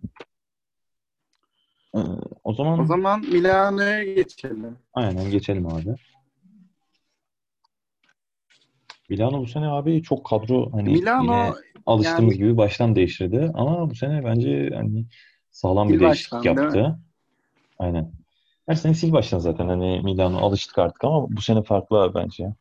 Ee, 1.95 1.99
o 2.43 2.53
zaman 2.53 2.79
o 2.79 2.85
zaman 2.85 3.21
Milano'ya 3.21 4.03
geçelim. 4.03 4.77
Aynen 4.93 5.31
geçelim 5.31 5.67
abi. 5.67 5.95
Milano 9.09 9.41
bu 9.41 9.47
sene 9.47 9.67
abi 9.67 10.03
çok 10.03 10.25
kadro 10.25 10.71
hani 10.73 10.89
Milano, 10.89 11.23
yine 11.23 11.53
alıştığımız 11.85 12.33
yani, 12.33 12.37
gibi 12.37 12.57
baştan 12.57 12.95
değiştirdi 12.95 13.51
ama 13.53 13.89
bu 13.89 13.95
sene 13.95 14.25
bence 14.25 14.69
hani 14.73 15.05
sağlam 15.51 15.89
bir 15.89 15.99
değişiklik 15.99 16.45
yaptı. 16.45 16.99
Aynen. 17.79 18.11
Her 18.65 18.75
sene 18.75 18.93
sil 18.99 19.11
baştan 19.11 19.39
zaten 19.39 19.67
hani 19.67 20.01
Milano 20.03 20.37
alıştık 20.37 20.77
artık 20.77 21.03
ama 21.03 21.29
bu 21.29 21.41
sene 21.41 21.63
farklı 21.63 21.97
abi 21.97 22.13
bence. 22.15 22.53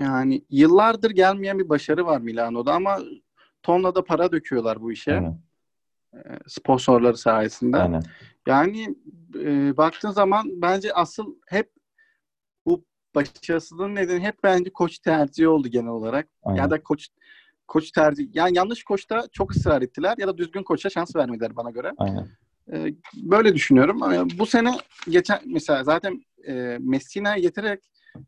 Yani 0.00 0.44
yıllardır 0.50 1.10
gelmeyen 1.10 1.58
bir 1.58 1.68
başarı 1.68 2.06
var 2.06 2.20
Milano'da 2.20 2.74
ama 2.74 2.98
tonla 3.62 3.94
da 3.94 4.04
para 4.04 4.32
döküyorlar 4.32 4.80
bu 4.80 4.92
işe. 4.92 5.12
Aynen. 5.12 5.47
Ee, 6.24 6.38
sponsorları 6.46 7.16
sayesinde. 7.16 7.76
Aynen. 7.76 8.02
Yani 8.46 8.96
e, 9.34 9.76
baktığın 9.76 10.10
zaman 10.10 10.62
bence 10.62 10.92
asıl 10.92 11.34
hep 11.46 11.70
bu 12.66 12.84
başarısızlığın 13.14 13.94
nedeni 13.94 14.20
hep 14.20 14.42
bence 14.42 14.70
koç 14.70 14.98
tercihi 14.98 15.48
oldu 15.48 15.68
genel 15.68 15.88
olarak. 15.88 16.28
Aynen. 16.42 16.62
Ya 16.62 16.70
da 16.70 16.82
koç 16.82 17.08
koç 17.68 17.90
tercih 17.90 18.28
yani 18.34 18.56
yanlış 18.56 18.84
koçta 18.84 19.28
çok 19.32 19.56
ısrar 19.56 19.82
ettiler 19.82 20.14
ya 20.18 20.28
da 20.28 20.38
düzgün 20.38 20.62
koça 20.62 20.90
şans 20.90 21.16
vermediler 21.16 21.56
bana 21.56 21.70
göre. 21.70 21.92
Aynen. 21.98 22.28
Ee, 22.72 22.94
böyle 23.14 23.54
düşünüyorum. 23.54 24.00
Bu 24.38 24.46
sene 24.46 24.70
geçen 25.08 25.40
mesela 25.46 25.84
zaten 25.84 26.22
e, 26.46 26.78
Messina'ya 26.80 27.38
getirerek 27.38 27.80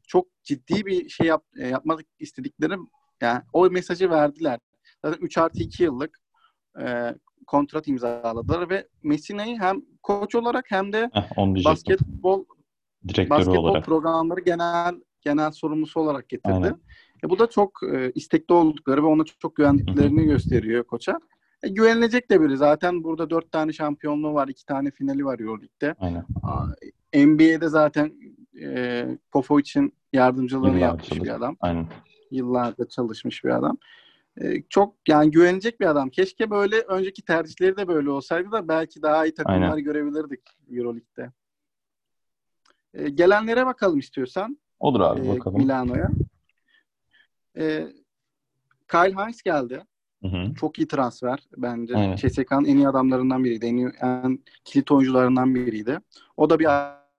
çok 0.06 0.26
ciddi 0.42 0.86
bir 0.86 1.08
şey 1.08 1.26
yap, 1.26 1.44
e, 1.58 1.68
yapmak 1.68 2.00
istedikleri 2.18 2.74
yani 3.20 3.42
o 3.52 3.70
mesajı 3.70 4.10
verdiler. 4.10 4.58
Zaten 5.04 5.24
3 5.24 5.38
artı 5.38 5.58
2 5.58 5.82
yıllık 5.82 6.18
e, 6.80 7.14
kontrat 7.50 7.88
imzaladılar 7.88 8.70
ve 8.70 8.88
Messina'yı 9.02 9.58
hem 9.60 9.82
koç 10.02 10.34
olarak 10.34 10.64
hem 10.68 10.92
de 10.92 11.10
Heh, 11.12 11.36
basketbol 11.64 12.44
Direktörü 13.08 13.30
basketbol 13.30 13.64
olarak. 13.64 13.84
programları 13.84 14.40
genel 14.40 14.94
genel 15.20 15.50
sorumlusu 15.50 16.00
olarak 16.00 16.28
getirdi. 16.28 16.74
E, 17.24 17.30
bu 17.30 17.38
da 17.38 17.46
çok 17.46 17.80
e, 17.94 18.12
istekli 18.14 18.52
oldukları 18.52 19.02
ve 19.02 19.06
ona 19.06 19.24
çok 19.24 19.56
güvendiklerini 19.56 20.24
gösteriyor 20.24 20.84
koça. 20.84 21.20
E, 21.62 21.68
güvenilecek 21.68 22.30
de 22.30 22.40
biri. 22.40 22.56
Zaten 22.56 23.04
burada 23.04 23.30
dört 23.30 23.52
tane 23.52 23.72
şampiyonluğu 23.72 24.34
var. 24.34 24.48
iki 24.48 24.66
tane 24.66 24.90
finali 24.90 25.24
var 25.24 25.40
Euroleague'de. 25.40 25.94
Aynen. 25.98 26.24
NBA'de 27.14 27.68
zaten 27.68 28.12
e, 28.62 29.06
Popovic'in 29.32 29.92
yardımcılığını 30.12 30.68
Yıllar 30.68 30.80
yapmış 30.80 31.08
çalışmış. 31.08 31.28
bir 31.28 31.34
adam. 31.34 31.56
Aynen. 31.60 31.86
Yıllardır 32.30 32.88
çalışmış 32.88 33.44
bir 33.44 33.50
adam. 33.50 33.78
E, 34.40 34.62
çok 34.68 34.96
yani 35.08 35.30
güvenilecek 35.30 35.80
bir 35.80 35.86
adam. 35.86 36.10
Keşke 36.10 36.50
böyle 36.50 36.80
önceki 36.80 37.22
tercihleri 37.22 37.76
de 37.76 37.88
böyle 37.88 38.10
olsaydı 38.10 38.52
da 38.52 38.68
belki 38.68 39.02
daha 39.02 39.26
iyi 39.26 39.34
takımlar 39.34 39.70
Aynen. 39.70 39.84
görebilirdik 39.84 40.40
Euroleague'de. 40.70 41.32
E, 42.94 43.08
gelenlere 43.08 43.66
bakalım 43.66 43.98
istiyorsan. 43.98 44.58
Olur 44.80 45.00
abi 45.00 45.26
e, 45.26 45.28
bakalım. 45.28 45.58
Milano'ya. 45.58 46.08
E, 47.58 47.86
Kyle 48.90 49.14
Hines 49.14 49.42
geldi. 49.42 49.82
Hı 50.22 50.28
hı. 50.28 50.54
Çok 50.54 50.78
iyi 50.78 50.88
transfer 50.88 51.38
bence. 51.56 51.96
Aynen. 51.96 52.16
CSK'nın 52.16 52.64
en 52.64 52.76
iyi 52.76 52.88
adamlarından 52.88 53.44
biriydi. 53.44 53.66
En, 53.66 53.76
iyi, 53.76 53.88
en 54.02 54.38
kilit 54.64 54.92
oyuncularından 54.92 55.54
biriydi. 55.54 55.98
O 56.36 56.50
da 56.50 56.58
bir 56.58 56.66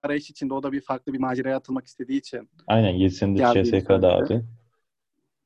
arayış 0.04 0.30
içinde. 0.30 0.54
O 0.54 0.64
da 0.64 0.72
bir 0.72 0.82
farklı 0.82 1.14
bir 1.14 1.20
maceraya 1.20 1.58
atılmak 1.58 1.86
istediği 1.86 2.20
için. 2.20 2.50
Aynen 2.68 2.90
7 2.90 3.14
senedir 3.14 3.64
CSK'da 3.64 4.14
abi. 4.14 4.42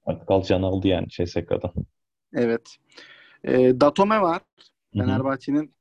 Artık 0.06 0.32
alacağını 0.32 0.65
aldı 0.65 0.88
yani 0.88 1.08
CSK'da. 1.10 1.74
Evet. 2.34 2.76
E, 3.44 3.82
Datome 3.82 4.22
var. 4.22 4.41
Fenerbahçe'nin 4.94 5.76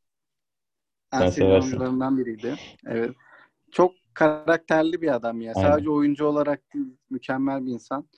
en 1.12 1.30
sevdiği 1.30 1.52
oyuncularından 1.52 2.18
biriydi. 2.18 2.54
Evet. 2.86 3.10
Çok 3.72 3.92
karakterli 4.14 5.02
bir 5.02 5.14
adam 5.14 5.40
ya. 5.40 5.52
Aynen. 5.56 5.68
Sadece 5.68 5.90
oyuncu 5.90 6.26
olarak 6.26 6.74
değil, 6.74 6.86
mükemmel 7.10 7.66
bir 7.66 7.72
insan. 7.72 8.08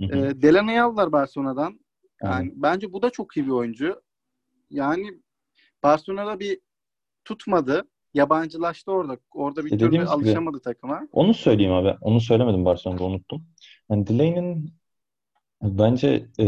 E, 0.00 0.08
Delaney'i 0.42 0.80
aldılar 0.80 1.12
Barcelona'dan. 1.12 1.80
Yani 2.22 2.34
Aynen. 2.34 2.52
bence 2.56 2.92
bu 2.92 3.02
da 3.02 3.10
çok 3.10 3.36
iyi 3.36 3.46
bir 3.46 3.50
oyuncu. 3.50 4.02
Yani 4.70 5.20
Barcelona'da 5.82 6.40
bir 6.40 6.60
tutmadı. 7.24 7.88
Yabancılaştı 8.14 8.92
orada. 8.92 9.18
Orada 9.34 9.64
bir 9.64 9.78
türlü 9.78 10.04
alışamadı 10.04 10.60
takıma. 10.60 11.08
Onu 11.12 11.34
söyleyeyim 11.34 11.72
abi. 11.72 11.96
Onu 12.00 12.20
söylemedim 12.20 12.64
Barcelona'da 12.64 13.04
unuttum. 13.04 13.46
Yani 13.90 14.06
Delaney'nin 14.06 14.74
bence 15.62 16.26
e, 16.40 16.46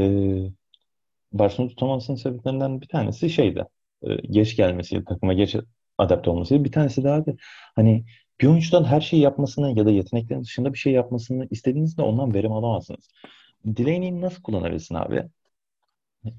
Barcelona 1.32 1.68
tutamamasının 1.70 2.16
sebeplerinden 2.16 2.80
bir 2.80 2.88
tanesi 2.88 3.30
şeydi. 3.30 3.64
E, 4.02 4.16
geç 4.16 4.56
gelmesi, 4.56 5.04
takıma 5.04 5.32
geç 5.32 5.56
adapte 5.98 6.30
olması. 6.30 6.64
Bir 6.64 6.72
tanesi 6.72 7.04
de 7.04 7.10
abi 7.10 7.36
hani 7.76 8.04
bir 8.40 8.46
oyuncudan 8.46 8.84
her 8.84 9.00
şeyi 9.00 9.22
yapmasını 9.22 9.78
ya 9.78 9.86
da 9.86 9.90
yeteneklerin 9.90 10.42
dışında 10.42 10.72
bir 10.72 10.78
şey 10.78 10.92
yapmasını 10.92 11.48
istediğinizde 11.50 12.02
ondan 12.02 12.34
verim 12.34 12.52
alamazsınız. 12.52 13.10
Delaney'i 13.64 14.20
nasıl 14.20 14.42
kullanabilirsin 14.42 14.94
abi? 14.94 15.28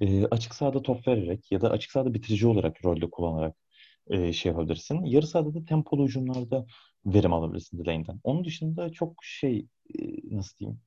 e, 0.01 0.25
açık 0.25 0.55
sahada 0.55 0.81
top 0.81 1.07
vererek 1.07 1.51
ya 1.51 1.61
da 1.61 1.69
açık 1.71 1.91
sahada 1.91 2.13
bitirici 2.13 2.47
olarak 2.47 2.85
rolde 2.85 3.09
kullanarak 3.09 3.55
e, 4.07 4.33
şey 4.33 4.51
yapabilirsin. 4.51 5.05
Yarı 5.05 5.27
sahada 5.27 5.53
da 5.53 5.65
tempolu 5.65 6.05
hücumlarda 6.05 6.65
verim 7.05 7.33
alabilirsin 7.33 7.79
Delaney'den. 7.79 8.19
Onun 8.23 8.45
dışında 8.45 8.91
çok 8.91 9.23
şey 9.23 9.67
e, 9.99 9.99
nasıl 10.35 10.57
diyeyim 10.57 10.81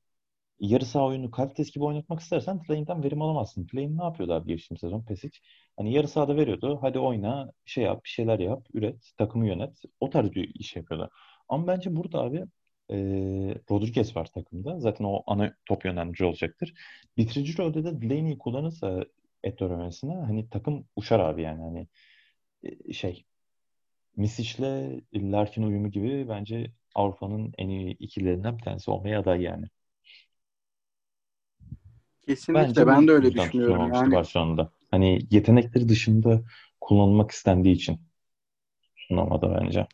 yarı 0.63 0.85
saha 0.87 1.05
oyunu 1.07 1.31
kalitesi 1.31 1.73
gibi 1.73 1.85
oynatmak 1.85 2.21
istersen 2.21 2.61
Delaney'den 2.69 3.05
verim 3.05 3.23
alamazsın. 3.23 3.69
Delaney 3.73 3.99
ne 3.99 4.05
yapıyordu 4.05 4.33
abi 4.35 4.49
geçtiğim 4.49 4.79
sezon 4.79 5.03
Pesic? 5.05 5.39
Hani 5.77 5.93
yarı 5.95 6.09
sahada 6.09 6.37
veriyordu. 6.37 6.79
Hadi 6.83 6.99
oyna, 6.99 7.53
şey 7.65 7.85
yap, 7.85 8.05
bir 8.05 8.09
şeyler 8.09 8.39
yap, 8.39 8.67
üret, 8.75 9.13
takımı 9.19 9.47
yönet. 9.47 9.83
O 10.01 10.11
tarz 10.11 10.33
bir 10.33 10.55
iş 10.55 10.77
yapıyordu. 10.77 11.11
Ama 11.49 11.67
bence 11.67 11.97
burada 11.97 12.21
abi 12.21 12.45
e, 12.91 12.97
Rodriguez 13.71 14.17
var 14.17 14.27
takımda. 14.35 14.81
Zaten 14.81 15.05
o 15.05 15.23
ana 15.27 15.55
top 15.67 15.85
yönlendirici 15.85 16.25
olacaktır. 16.25 16.75
Bitirici 17.17 17.59
rolde 17.59 17.85
de 17.85 18.03
Delaney'i 18.03 18.39
kullanırsa 18.39 19.05
Etor 19.45 19.71
ömesine 19.71 20.15
hani 20.15 20.49
takım 20.51 20.87
uçar 20.97 21.21
abi 21.21 21.43
yani 21.43 21.63
hani 21.63 21.89
e, 22.63 22.93
şey 22.93 23.25
Misic'le 24.17 25.01
Larkin 25.15 25.63
uyumu 25.63 25.91
gibi 25.91 26.29
bence 26.29 26.73
Avrupa'nın 26.95 27.55
en 27.59 27.69
iyi 27.69 27.97
ikililerinden 27.99 28.59
bir 28.59 28.63
tanesi 28.63 28.91
olmaya 28.91 29.21
aday 29.21 29.43
yani. 29.43 29.67
Kesinlikle 32.27 32.69
bence 32.69 32.87
ben 32.87 33.09
de 33.09 33.13
öyle 33.13 33.33
düşünüyorum. 33.33 33.93
Yani... 33.95 34.15
Barcelona'da. 34.15 34.71
Hani 34.91 35.19
yetenekleri 35.31 35.89
dışında 35.89 36.43
kullanılmak 36.81 37.31
istendiği 37.31 37.75
için 37.75 38.01
sunamadı 38.97 39.59
bence. 39.61 39.87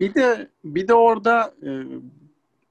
Bir 0.00 0.14
de 0.14 0.50
bir 0.64 0.88
de 0.88 0.94
orada 0.94 1.54
e, 1.66 1.70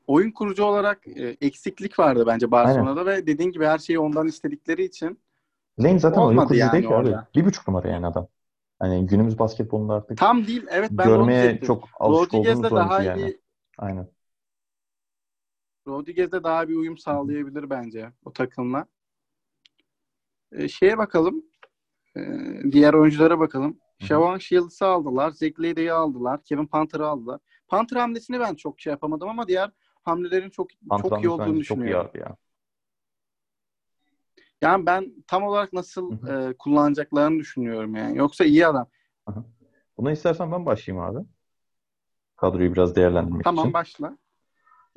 oyun 0.08 0.32
kurucu 0.32 0.64
olarak 0.64 1.08
e, 1.08 1.38
eksiklik 1.42 2.00
vardı 2.00 2.24
bence 2.28 2.52
Barcelona'da 2.52 3.00
Aynen. 3.00 3.14
ve 3.14 3.28
dediğin 3.28 3.52
gibi 3.52 3.66
her 3.66 3.78
şeyi 3.78 4.00
ondan 4.00 4.28
istedikleri 4.28 4.84
için 4.84 5.20
Lane 5.80 6.00
zaten 6.00 6.22
Olmadı 6.22 6.40
ayak 6.40 6.52
ucu 6.52 6.60
yani 6.60 6.72
değil 6.72 6.88
ki 6.88 6.96
abi. 6.96 7.16
Bir 7.36 7.46
buçuk 7.46 7.68
numara 7.68 7.88
yani 7.88 8.08
adam. 8.08 8.28
Hani 8.80 9.08
günümüz 9.08 9.40
basketbolunda 9.40 9.94
artık 9.94 10.18
Tam 10.18 10.48
değil. 10.48 10.66
Evet 10.72 10.90
ben 10.92 11.08
görmeye 11.08 11.60
çok 11.60 11.90
alışık 12.00 12.34
Rodriguez'le 12.34 12.58
olduğumuz 12.58 12.72
daha 12.72 13.04
yani. 13.04 13.22
iyi 13.22 13.40
Aynen. 15.86 15.98
Rodriguez'le 15.98 16.44
daha 16.44 16.68
bir 16.70 16.76
uyum 16.76 16.98
sağlayabilir 16.98 17.70
bence 17.70 18.12
o 18.26 18.34
takımla. 18.34 18.86
Ee, 20.52 20.68
şeye 20.68 20.98
bakalım. 20.98 21.46
Ee, 22.18 22.22
diğer 22.72 22.94
oyunculara 22.94 23.40
bakalım. 23.40 23.80
Shavon 24.00 24.38
Shields'ı 24.38 24.86
aldılar. 24.86 25.34
Lady'yi 25.60 25.94
aldılar. 25.94 26.44
Kevin 26.44 26.66
Panther'ı 26.66 27.08
aldılar. 27.08 27.40
Panther 27.68 27.98
hamlesini 27.98 28.40
ben 28.40 28.56
çok 28.56 28.80
şey 28.80 28.92
yapamadım 28.92 29.30
ama 29.30 29.48
diğer 29.48 29.72
hamlelerin 30.04 30.50
çok 30.50 30.70
çok 31.02 31.24
iyi 31.24 31.30
olduğunu 31.30 31.48
bence 31.54 31.64
çok 31.64 31.78
iyi 31.78 31.82
düşünüyorum. 31.82 32.10
abi 32.12 32.20
ya. 32.20 32.36
Yani 34.62 34.86
ben 34.86 35.14
tam 35.28 35.44
olarak 35.44 35.74
nasıl 35.74 36.28
e, 36.28 36.54
kullanacaklarını 36.58 37.40
düşünüyorum 37.40 37.96
yani. 37.96 38.18
Yoksa 38.18 38.46
iyi 38.46 38.68
adam. 38.68 38.88
Aha. 39.26 39.44
Buna 39.98 40.12
istersen 40.12 40.52
ben 40.52 40.66
başlayayım 40.66 41.06
abi. 41.06 41.26
Kadroyu 42.36 42.74
biraz 42.74 42.96
değerlendirmek 42.96 43.44
Tamam 43.44 43.66
için. 43.66 43.74
başla. 43.74 44.18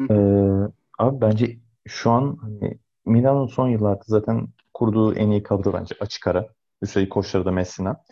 Ee, 0.00 0.14
abi 0.98 1.20
bence 1.20 1.58
şu 1.86 2.10
an 2.10 2.36
hani 2.42 2.78
Milan'ın 3.06 3.46
son 3.46 3.68
yıllarda 3.68 4.04
zaten 4.06 4.48
kurduğu 4.74 5.14
en 5.14 5.30
iyi 5.30 5.42
kadro 5.42 5.72
bence 5.72 5.94
açık 6.00 6.26
ara. 6.26 6.48
Üstelik 6.82 7.12
koçları 7.12 7.44
da 7.44 7.50
Messina. 7.50 8.04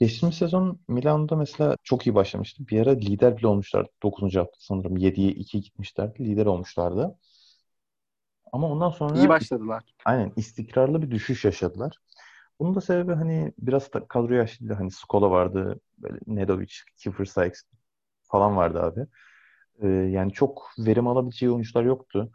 Geçtiğimiz 0.00 0.38
sezon 0.38 0.80
Milan'da 0.88 1.36
mesela 1.36 1.76
çok 1.82 2.06
iyi 2.06 2.14
başlamıştı. 2.14 2.62
Bir 2.68 2.80
ara 2.80 2.90
lider 2.90 3.36
bile 3.36 3.46
olmuşlardı. 3.46 3.88
9. 4.02 4.38
hafta 4.38 4.56
sanırım 4.58 4.96
7'ye 4.96 5.30
2 5.30 5.60
gitmişlerdi. 5.60 6.24
Lider 6.24 6.46
olmuşlardı. 6.46 7.18
Ama 8.52 8.68
ondan 8.68 8.90
sonra 8.90 9.18
İyi 9.18 9.28
başladılar. 9.28 9.84
aynen 10.04 10.32
istikrarlı 10.36 11.02
bir 11.02 11.10
düşüş 11.10 11.44
yaşadılar. 11.44 11.96
Bunun 12.60 12.74
da 12.74 12.80
sebebi 12.80 13.12
hani 13.14 13.52
biraz 13.58 13.92
da 13.92 14.08
kadro 14.08 14.34
yaşlıydı. 14.34 14.74
Hani 14.74 14.90
Skola 14.90 15.30
vardı, 15.30 15.80
böyle 15.98 16.18
Nedovic, 16.26 16.74
Kiefer 16.96 17.24
Sykes 17.24 17.62
falan 18.22 18.56
vardı 18.56 18.82
abi. 18.82 19.06
Ee, 19.82 19.88
yani 19.88 20.32
çok 20.32 20.70
verim 20.78 21.06
alabileceği 21.06 21.52
oyuncular 21.52 21.84
yoktu. 21.84 22.30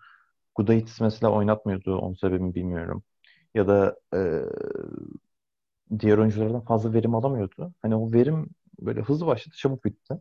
Gudaitis 0.56 1.02
mesela 1.02 1.32
oynatmıyordu. 1.32 1.98
Onun 1.98 2.14
sebebini 2.14 2.56
bilmiyorum. 2.56 3.04
Ya 3.54 3.68
da 3.68 3.96
e, 4.14 4.20
diğer 6.00 6.18
oyunculardan 6.18 6.62
fazla 6.62 6.94
verim 6.94 7.16
alamıyordu. 7.16 7.74
Hani 7.82 7.96
o 7.96 8.14
verim 8.14 8.50
böyle 8.80 9.02
hızlı 9.02 9.26
başladı, 9.26 9.56
çabuk 9.58 9.86
bitti. 9.86 10.18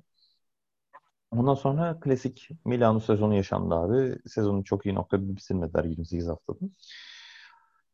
Ondan 1.30 1.54
sonra 1.54 2.00
klasik 2.00 2.48
Milano 2.64 3.00
sezonu 3.00 3.34
yaşandı 3.34 3.74
abi. 3.74 4.18
Sezonu 4.26 4.64
çok 4.64 4.86
iyi 4.86 4.94
noktada 4.94 5.28
bitirmediler 5.28 5.84
28 5.84 6.28
haftada. 6.28 6.58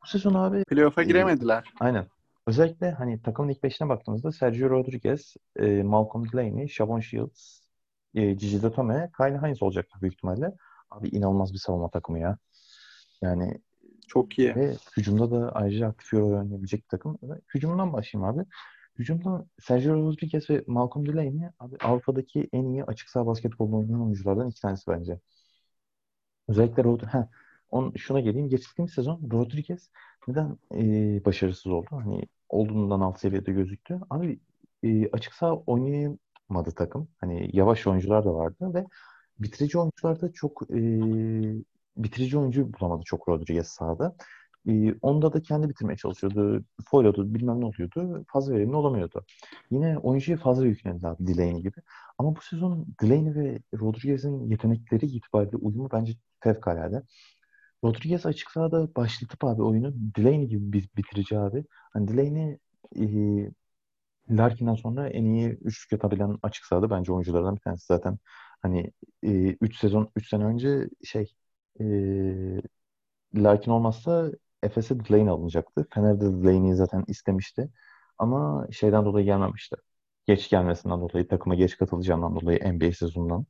Bu 0.03 0.07
sezon 0.07 0.35
abi 0.35 0.65
Playoff'a 0.65 1.03
e, 1.03 1.05
giremediler. 1.05 1.73
aynen. 1.81 2.07
Özellikle 2.47 2.91
hani 2.91 3.23
takımın 3.23 3.49
ilk 3.49 3.63
beşine 3.63 3.89
baktığımızda 3.89 4.33
Sergio 4.33 4.71
Rodriguez, 4.71 5.35
e, 5.57 5.83
Malcolm 5.83 6.33
Delaney, 6.33 6.69
Shavon 6.69 7.01
Shields, 7.01 7.61
e, 8.15 8.33
Gigi 8.35 8.63
Datome, 8.63 9.11
Kyle 9.17 9.39
Hines 9.39 9.63
olacaktır 9.63 10.01
büyük 10.01 10.15
ihtimalle. 10.15 10.53
Abi 10.91 11.09
inanılmaz 11.09 11.53
bir 11.53 11.59
savunma 11.59 11.91
takımı 11.91 12.19
ya. 12.19 12.39
Yani 13.23 13.61
Çok 14.07 14.39
iyi. 14.39 14.57
ve 14.57 14.75
hücumda 14.97 15.31
da 15.31 15.53
ayrıca 15.53 15.89
aktif 15.89 16.15
rol 16.15 16.39
oynayabilecek 16.39 16.83
bir 16.83 16.89
takım. 16.89 17.19
Hücumdan 17.55 17.93
başlayayım 17.93 18.35
abi. 18.35 18.47
Hücumda 18.99 19.47
Sergio 19.61 19.95
Rodriguez 19.95 20.51
ve 20.51 20.65
Malcolm 20.67 21.07
Delaney 21.07 21.49
abi 21.59 21.77
Avrupa'daki 21.81 22.49
en 22.53 22.65
iyi 22.65 22.85
açık 22.85 23.09
saha 23.09 23.27
basketbolunu 23.27 23.79
oynayan 23.79 24.03
oyunculardan 24.03 24.49
iki 24.49 24.61
tanesi 24.61 24.91
bence. 24.91 25.21
Özellikle 26.49 26.85
Rod 26.85 27.03
ha, 27.03 27.29
on, 27.71 27.93
şuna 27.97 28.21
geleyim. 28.21 28.49
Geçtiğimiz 28.49 28.93
sezon 28.93 29.31
Rodriguez 29.33 29.91
neden 30.29 30.59
e, 30.75 30.85
başarısız 31.25 31.73
oldu? 31.73 31.89
Hani 31.91 32.23
olduğundan 32.49 33.01
alt 33.01 33.21
seviyede 33.21 33.53
gözüktü. 33.53 34.01
Abi 34.11 34.41
e, 34.83 35.11
açık 35.11 35.35
saha 35.35 35.55
oynayamadı 36.51 36.75
takım. 36.75 37.09
Hani 37.21 37.51
yavaş 37.53 37.87
oyuncular 37.87 38.25
da 38.25 38.35
vardı 38.35 38.75
ve 38.75 38.87
bitirici 39.39 39.79
oyuncular 39.79 40.21
da 40.21 40.33
çok 40.33 40.63
e, 40.71 40.81
bitirici 41.97 42.39
oyuncu 42.39 42.73
bulamadı 42.73 43.03
çok 43.05 43.29
Rodriguez 43.29 43.69
sahada. 43.69 44.17
E, 44.69 44.95
onda 45.03 45.33
da 45.33 45.43
kendi 45.43 45.69
bitirmeye 45.69 45.97
çalışıyordu. 45.97 46.65
Foyladı, 46.91 47.35
bilmem 47.35 47.61
ne 47.61 47.65
oluyordu. 47.65 48.25
Fazla 48.29 48.55
verimli 48.55 48.77
olamıyordu. 48.77 49.25
Yine 49.71 49.99
oyuncuya 49.99 50.39
fazla 50.39 50.67
yüklenildi 50.67 51.07
abi 51.09 51.27
Delaney 51.27 51.63
gibi. 51.63 51.81
Ama 52.19 52.37
bu 52.37 52.41
sezon 52.41 52.87
Delaney 53.03 53.35
ve 53.35 53.59
Rodriguez'in 53.75 54.51
yetenekleri 54.51 55.07
itibariyle 55.07 55.57
uyumu 55.57 55.89
bence 55.93 56.13
fevkalade. 56.41 57.03
Rodriguez 57.85 58.27
açık 58.27 58.51
sahada 58.51 58.95
başlatıp 58.97 59.45
abi 59.45 59.63
oyunu 59.63 59.93
Delaney 60.17 60.47
gibi 60.49 60.85
bitirici 60.97 61.39
abi. 61.39 61.65
Hani 61.93 62.09
Delaney 62.09 62.59
e, 62.97 63.05
Larkin'den 64.31 64.75
sonra 64.75 65.09
en 65.09 65.25
iyi 65.25 65.49
üçlük 65.49 65.93
atabilen 65.93 66.39
açık 66.43 66.65
sahada 66.65 66.91
bence 66.91 67.13
oyunculardan 67.13 67.57
bir 67.57 67.61
tanesi 67.61 67.87
zaten. 67.87 68.19
Hani 68.63 68.93
3 69.23 69.77
sezon 69.79 70.11
3 70.17 70.29
sene 70.29 70.45
önce 70.45 70.89
şey 71.05 71.35
e, 71.81 71.85
Larkin 73.35 73.71
olmazsa 73.71 74.31
Efes'e 74.63 75.01
Delaney 75.01 75.29
alınacaktı. 75.29 75.87
Fener 75.95 76.21
de 76.21 76.25
Delaney'i 76.25 76.75
zaten 76.75 77.05
istemişti. 77.09 77.71
Ama 78.19 78.67
şeyden 78.73 79.05
dolayı 79.05 79.25
gelmemişti. 79.25 79.77
Geç 80.27 80.51
gelmesinden 80.51 81.01
dolayı, 81.01 81.29
takıma 81.29 81.55
geç 81.55 81.77
katılacağından 81.79 82.37
dolayı 82.41 82.73
NBA 82.75 82.93
sezonundan 82.93 83.47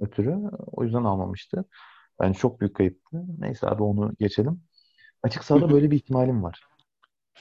ötürü. 0.00 0.36
O 0.58 0.84
yüzden 0.84 1.04
almamıştı. 1.04 1.64
Yani 2.22 2.34
çok 2.34 2.60
büyük 2.60 2.76
kayıptı. 2.76 3.24
Neyse 3.38 3.66
abi 3.68 3.82
onu 3.82 4.12
geçelim. 4.20 4.62
Açık 5.22 5.44
sahada 5.44 5.70
böyle 5.70 5.90
bir 5.90 5.96
ihtimalim 5.96 6.42
var. 6.42 6.60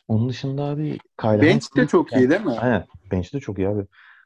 Onun 0.07 0.29
dışında 0.29 0.63
abi 0.63 0.97
Kyle 1.21 1.41
Bench 1.41 1.51
Hines 1.51 1.75
de 1.75 1.81
gibi- 1.81 1.87
çok 1.87 2.13
iyi 2.13 2.29
değil 2.29 2.41
mi? 2.41 2.51
Aynen. 2.51 2.85
Bench 3.11 3.33
de 3.33 3.39
çok 3.39 3.57
iyi 3.57 3.67
abi. 3.67 3.85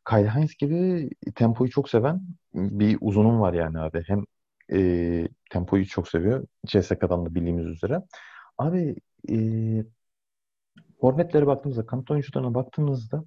Kyle 0.10 0.30
Hines 0.30 0.56
gibi 0.56 1.10
tempoyu 1.36 1.70
çok 1.70 1.90
seven 1.90 2.22
bir 2.54 2.98
uzunum 3.02 3.42
var 3.42 3.54
yani 3.54 3.80
abi. 3.80 4.04
Hem 4.08 4.24
e, 4.74 5.28
tempoyu 5.50 5.86
çok 5.86 6.08
seviyor. 6.08 6.48
CSK'dan 6.68 7.26
da 7.26 7.36
bildiğimiz 7.36 7.66
üzere. 7.66 8.02
Abi 8.58 8.96
e, 9.30 9.36
forvetlere 11.02 11.48
baktığımızda, 11.48 11.86
kanat 11.86 12.12
oyuncularına 12.12 12.54
baktığımızda 12.54 13.24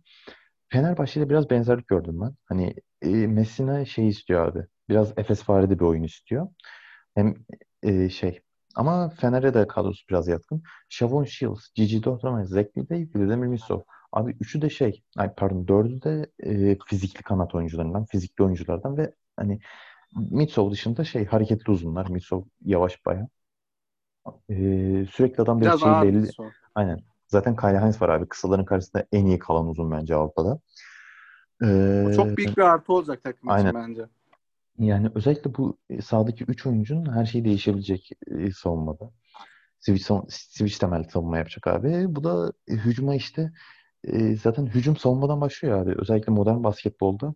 Fenerbahçe 0.68 1.20
ile 1.20 1.30
biraz 1.30 1.50
benzerlik 1.50 1.88
gördüm 1.88 2.20
ben. 2.20 2.34
Hani 2.44 2.74
e, 3.02 3.08
Messina 3.08 3.84
şey 3.84 4.08
istiyor 4.08 4.48
abi. 4.48 4.66
Biraz 4.88 5.12
Efes 5.16 5.42
farede 5.42 5.78
bir 5.78 5.84
oyun 5.84 6.02
istiyor. 6.02 6.48
Hem 7.14 7.34
e, 7.82 8.08
şey 8.08 8.40
ama 8.74 9.08
Fener'e 9.08 9.54
de 9.54 9.66
kadrosu 9.66 10.08
biraz 10.10 10.28
yatkın. 10.28 10.62
Shavon 10.88 11.24
Shields, 11.24 11.68
Gigi 11.74 12.04
Dortmund, 12.04 12.44
Zekli 12.44 12.88
de 12.88 13.08
Vladimir 13.14 13.46
Misov. 13.46 13.80
Abi 14.12 14.36
üçü 14.40 14.62
de 14.62 14.70
şey, 14.70 15.02
ay 15.16 15.34
pardon 15.34 15.68
dördü 15.68 16.02
de 16.02 16.30
e, 16.38 16.78
fizikli 16.86 17.22
kanat 17.22 17.54
oyuncularından, 17.54 18.04
fizikli 18.04 18.44
oyunculardan 18.44 18.96
ve 18.96 19.14
hani 19.36 19.60
Mitsov 20.16 20.70
dışında 20.70 21.04
şey 21.04 21.26
hareketli 21.26 21.72
uzunlar. 21.72 22.08
Mitsov 22.10 22.42
yavaş 22.64 23.06
bayağı. 23.06 23.28
E, 24.50 24.54
sürekli 25.12 25.42
adam 25.42 25.60
biraz, 25.60 25.80
şey 25.80 25.90
ağır 25.92 26.06
belli. 26.06 26.26
soru. 26.26 26.50
Aynen. 26.74 27.00
Zaten 27.28 27.56
Kyle 27.56 27.80
Hines 27.80 28.02
var 28.02 28.08
abi. 28.08 28.28
Kısaların 28.28 28.64
karşısında 28.64 29.06
en 29.12 29.26
iyi 29.26 29.38
kalan 29.38 29.68
uzun 29.68 29.90
bence 29.90 30.14
Avrupa'da. 30.14 30.58
O 31.62 31.66
Ee, 31.66 32.12
çok 32.16 32.36
büyük 32.36 32.56
bir 32.56 32.62
artı 32.62 32.92
olacak 32.92 33.22
takım 33.24 33.50
Aynen. 33.50 33.68
için 33.68 33.80
bence. 33.80 34.06
Yani 34.78 35.10
özellikle 35.14 35.54
bu 35.54 35.78
e, 35.90 36.02
sahadaki 36.02 36.44
3 36.44 36.66
oyuncunun 36.66 37.12
her 37.12 37.26
şeyi 37.26 37.44
değişebilecek 37.44 38.10
e, 38.26 38.50
savunmada. 38.50 39.10
Switch, 39.80 40.10
switch 40.28 40.78
temelli 40.78 41.10
savunma 41.10 41.38
yapacak 41.38 41.66
abi. 41.66 42.16
Bu 42.16 42.24
da 42.24 42.52
e, 42.68 42.72
hücuma 42.74 43.14
işte 43.14 43.52
zaten 44.42 44.66
hücum 44.66 44.96
savunmadan 44.96 45.40
başlıyor 45.40 45.82
abi. 45.82 45.94
Özellikle 46.00 46.32
modern 46.32 46.64
basketbolda 46.64 47.34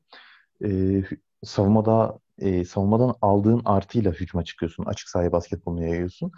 savunmada 1.44 2.18
savunmadan 2.68 3.14
aldığın 3.22 3.62
artıyla 3.64 4.12
hücuma 4.12 4.44
çıkıyorsun. 4.44 4.84
Açık 4.84 5.08
sahaya 5.08 5.32
basketbolunu 5.32 5.84
yayıyorsun. 5.84 6.32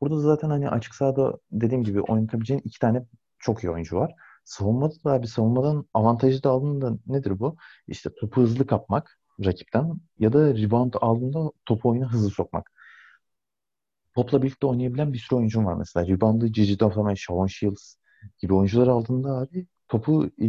Burada 0.00 0.16
da 0.16 0.20
zaten 0.20 0.50
hani 0.50 0.70
açık 0.70 0.94
sahada 0.94 1.38
dediğim 1.52 1.84
gibi 1.84 2.00
oynatabileceğin 2.00 2.60
iki 2.64 2.78
tane 2.78 3.04
çok 3.38 3.64
iyi 3.64 3.70
oyuncu 3.70 3.96
var. 3.96 4.14
Savunmada 4.44 4.94
da 5.04 5.12
abi 5.12 5.26
savunmadan 5.26 5.86
avantajı 5.94 6.42
da 6.42 6.50
aldığında 6.50 6.98
nedir 7.06 7.40
bu? 7.40 7.56
İşte 7.86 8.10
topu 8.20 8.42
hızlı 8.42 8.66
kapmak 8.66 9.19
rakipten 9.44 10.00
ya 10.18 10.32
da 10.32 10.54
rebound 10.54 10.94
aldığında 11.00 11.50
topu 11.66 11.88
oyuna 11.88 12.12
hızlı 12.12 12.30
sokmak. 12.30 12.72
Topla 14.14 14.42
birlikte 14.42 14.66
oynayabilen 14.66 15.12
bir 15.12 15.18
sürü 15.18 15.38
oyuncun 15.38 15.64
var 15.64 15.74
mesela. 15.74 16.06
Rebound'ı 16.06 16.46
Gigi 16.46 16.80
Daflamen, 16.80 17.14
Shavon 17.14 17.46
Shields 17.46 17.94
gibi 18.38 18.54
oyuncular 18.54 18.86
aldığında 18.86 19.28
abi 19.28 19.66
topu 19.88 20.26
e, 20.26 20.46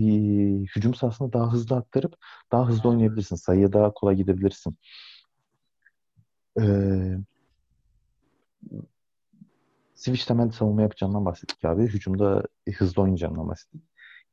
hücum 0.76 0.94
sahasına 0.94 1.34
daha 1.34 1.54
hızlı 1.54 1.76
aktarıp 1.76 2.16
daha 2.52 2.68
hızlı 2.68 2.89
oynayabilirsin. 2.89 3.36
Sayıya 3.36 3.74
daha 3.74 3.94
kolay 3.94 4.16
gidebilirsin. 4.16 4.78
Ee, 6.60 7.18
switch 9.96 10.28
temelli 10.28 10.52
savunma 10.52 10.82
yapacağından 10.82 11.26
bahsettik 11.26 11.66
abi. 11.66 11.84
Hücumda 11.84 12.44
e, 12.68 12.72
hızlı 12.72 13.02
oynayacağından 13.02 13.48
bahsettik. 13.48 13.82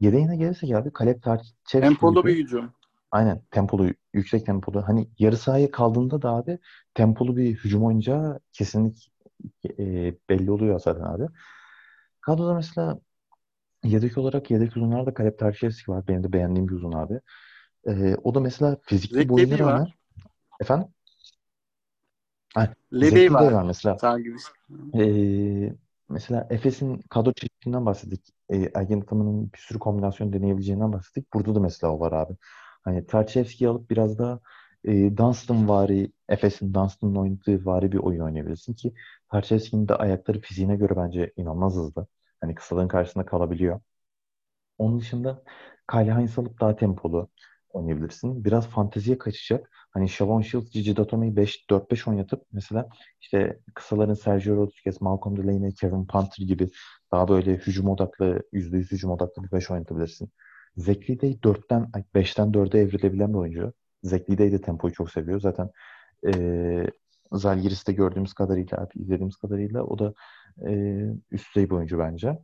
Yedeğine 0.00 0.36
gelirsek 0.36 0.72
abi 0.72 0.92
Kalep 0.92 1.22
Tarçevski 1.22 1.80
Tempolu 1.80 2.24
bir 2.24 2.36
hücum. 2.36 2.72
Aynen 3.10 3.42
tempolu, 3.50 3.90
yüksek 4.12 4.46
tempolu. 4.46 4.88
Hani 4.88 5.08
yarı 5.18 5.36
sahaya 5.36 5.70
kaldığında 5.70 6.22
da 6.22 6.30
abi 6.30 6.58
tempolu 6.94 7.36
bir 7.36 7.56
hücum 7.56 7.84
oynayacağı 7.84 8.40
kesinlik 8.52 9.12
e, 9.78 10.14
belli 10.28 10.50
oluyor 10.50 10.80
zaten 10.80 11.02
abi. 11.02 11.26
Kadroda 12.20 12.54
mesela 12.54 13.00
Yedek 13.84 14.18
olarak 14.18 14.50
yedek 14.50 14.76
uzunlarda 14.76 15.14
Kalep 15.14 15.38
Tarşevski 15.38 15.90
var. 15.90 16.08
Benim 16.08 16.24
de 16.24 16.32
beğendiğim 16.32 16.68
bir 16.68 16.74
uzun 16.74 16.92
abi. 16.92 17.20
Ee, 17.88 18.16
o 18.24 18.34
da 18.34 18.40
mesela 18.40 18.76
fizikli 18.82 19.28
boyuna 19.28 19.54
Levi 19.54 19.64
var. 19.64 19.72
rağmen 19.72 19.88
efendim? 20.60 20.88
Ha, 22.54 22.74
Levi 22.92 23.32
var. 23.32 23.52
Var 23.52 23.62
mesela. 23.62 24.18
Gibi. 24.18 24.36
Ee, 24.94 25.74
mesela 26.08 26.46
Efes'in 26.50 27.02
kadro 27.10 27.32
çeşidinden 27.32 27.86
bahsettik. 27.86 28.34
Ee, 28.50 28.70
Ergen 28.74 29.00
Ataman'ın 29.00 29.52
bir 29.52 29.58
sürü 29.58 29.78
kombinasyon 29.78 30.32
deneyebileceğinden 30.32 30.92
bahsettik. 30.92 31.34
Burada 31.34 31.54
da 31.54 31.60
mesela 31.60 31.92
o 31.92 32.00
var 32.00 32.12
abi. 32.12 32.32
Hani 32.88 33.06
Tarçevski'yi 33.06 33.68
alıp 33.70 33.90
biraz 33.90 34.18
da 34.18 34.40
e, 34.84 35.16
Dunstan 35.16 35.68
vari, 35.68 36.12
Efes'in 36.28 36.74
Dunstan'ın 36.74 37.14
oynadığı 37.16 37.64
vari 37.66 37.92
bir 37.92 37.98
oyun 37.98 38.20
oynayabilirsin 38.20 38.74
ki 38.74 38.94
Tarçevski'nin 39.30 39.88
de 39.88 39.94
ayakları 39.94 40.40
fiziğine 40.40 40.76
göre 40.76 40.96
bence 40.96 41.32
inanılmaz 41.36 41.74
hızlı. 41.74 42.06
Hani 42.40 42.54
kısalığın 42.54 42.88
karşısında 42.88 43.26
kalabiliyor. 43.26 43.80
Onun 44.78 45.00
dışında 45.00 45.42
Kyle 45.90 46.14
Hines 46.14 46.38
alıp 46.38 46.60
daha 46.60 46.76
tempolu 46.76 47.28
oynayabilirsin. 47.70 48.44
Biraz 48.44 48.66
fanteziye 48.68 49.18
kaçacak. 49.18 49.70
Hani 49.90 50.08
Shavon 50.08 50.40
Shields, 50.42 50.70
Gigi 50.70 50.96
Datome'yi 50.96 51.36
4-5 51.70 52.08
oynatıp 52.08 52.42
mesela 52.52 52.88
işte 53.20 53.60
kısaların 53.74 54.14
Sergio 54.14 54.56
Rodriguez, 54.56 55.00
Malcolm 55.00 55.36
Delaney, 55.36 55.74
Kevin 55.74 56.06
Panther 56.06 56.44
gibi 56.46 56.70
daha 57.12 57.28
böyle 57.28 57.54
hücum 57.54 57.88
odaklı, 57.88 58.42
%100 58.52 58.92
hücum 58.92 59.10
odaklı 59.10 59.42
bir 59.44 59.52
5 59.52 59.70
oynatabilirsin. 59.70 60.30
Zekli 60.78 61.20
Day 61.20 61.38
4'ten, 61.42 61.90
5'ten 62.14 62.52
4'e 62.52 62.80
evrilebilen 62.80 63.32
bir 63.32 63.38
oyuncu. 63.38 63.72
Zekli 64.02 64.38
Day 64.38 64.52
de 64.52 64.60
tempoyu 64.60 64.94
çok 64.94 65.10
seviyor. 65.10 65.40
Zaten 65.40 65.70
e, 66.26 66.90
Zalgiris'te 67.32 67.92
gördüğümüz 67.92 68.34
kadarıyla, 68.34 68.88
izlediğimiz 68.94 69.36
kadarıyla 69.36 69.82
o 69.82 69.98
da 69.98 70.14
e, 70.66 70.72
üst 71.30 71.54
düzey 71.54 71.70
bir 71.70 71.74
oyuncu 71.74 71.98
bence. 71.98 72.38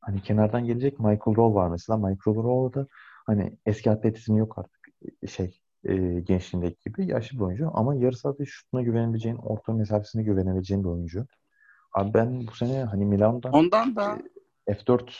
Hani 0.00 0.22
kenardan 0.22 0.64
gelecek 0.64 0.98
Michael 0.98 1.36
Rowe 1.36 1.54
var 1.54 1.68
mesela. 1.68 1.96
Michael 1.96 2.36
Rowe 2.36 2.80
da 2.80 2.86
hani 3.26 3.58
eski 3.66 3.90
atletizmi 3.90 4.38
yok 4.38 4.58
artık 4.58 4.88
şey 5.28 5.60
e, 5.84 6.20
gençliğindeki 6.20 6.76
gibi 6.86 7.06
yaşlı 7.06 7.38
bir 7.38 7.44
oyuncu 7.44 7.70
ama 7.74 7.94
yarı 7.94 8.16
sahada 8.16 8.44
şutuna 8.46 8.82
güvenebileceğin, 8.82 9.36
orta 9.36 9.72
mesafesine 9.72 10.22
güvenebileceğin 10.22 10.84
bir 10.84 10.88
oyuncu. 10.88 11.26
Abi 11.92 12.14
ben 12.14 12.46
bu 12.46 12.54
sene 12.54 12.84
hani 12.84 13.04
Milan'dan 13.06 13.52
Ondan 13.52 13.96
da 13.96 14.18
e, 14.66 14.72
F4 14.72 15.10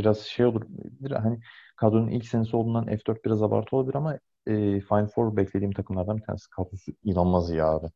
biraz 0.00 0.18
şey 0.18 0.46
olur. 0.46 0.62
Bir, 0.68 1.10
hani 1.10 1.40
kadronun 1.76 2.08
ilk 2.08 2.26
senesi 2.26 2.56
olduğundan 2.56 2.84
F4 2.86 3.24
biraz 3.24 3.42
abartı 3.42 3.76
olabilir 3.76 3.94
ama 3.94 4.14
e, 4.46 4.80
Final 4.80 5.06
Four 5.06 5.36
beklediğim 5.36 5.72
takımlardan 5.72 6.16
bir 6.16 6.22
tanesi. 6.22 6.50
Kadrosu 6.50 6.92
inanılmaz 7.04 7.50
iyi 7.50 7.62
abi. 7.62 7.86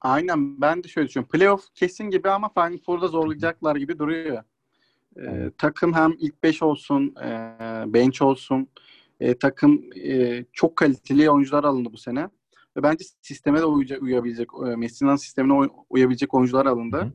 aynen 0.00 0.60
ben 0.60 0.84
de 0.84 0.88
şöyle 0.88 1.08
düşünüyorum. 1.08 1.38
Playoff 1.38 1.74
kesin 1.74 2.04
gibi 2.04 2.30
ama 2.30 2.48
Final 2.48 2.78
Four'da 2.78 3.08
zorlayacaklar 3.08 3.76
gibi 3.76 3.98
duruyor. 3.98 4.42
Ee, 5.18 5.50
takım 5.58 5.94
hem 5.94 6.14
ilk 6.18 6.42
5 6.42 6.62
olsun, 6.62 7.14
e, 7.22 7.24
bench 7.86 8.22
olsun. 8.22 8.68
E, 9.20 9.38
takım 9.38 9.82
e, 10.04 10.44
çok 10.52 10.76
kaliteli 10.76 11.30
oyuncular 11.30 11.64
alındı 11.64 11.88
bu 11.92 11.96
sene. 11.98 12.28
Ve 12.76 12.82
bence 12.82 13.04
sisteme 13.22 13.60
de 13.60 13.64
uyacak, 13.64 14.02
uyabilecek, 14.02 14.48
e, 14.66 14.76
Messina'nın 14.76 15.16
sistemine 15.16 15.52
uy- 15.52 15.68
uyabilecek 15.90 16.34
oyuncular 16.34 16.66
alındı. 16.66 16.96
Hı. 16.96 17.12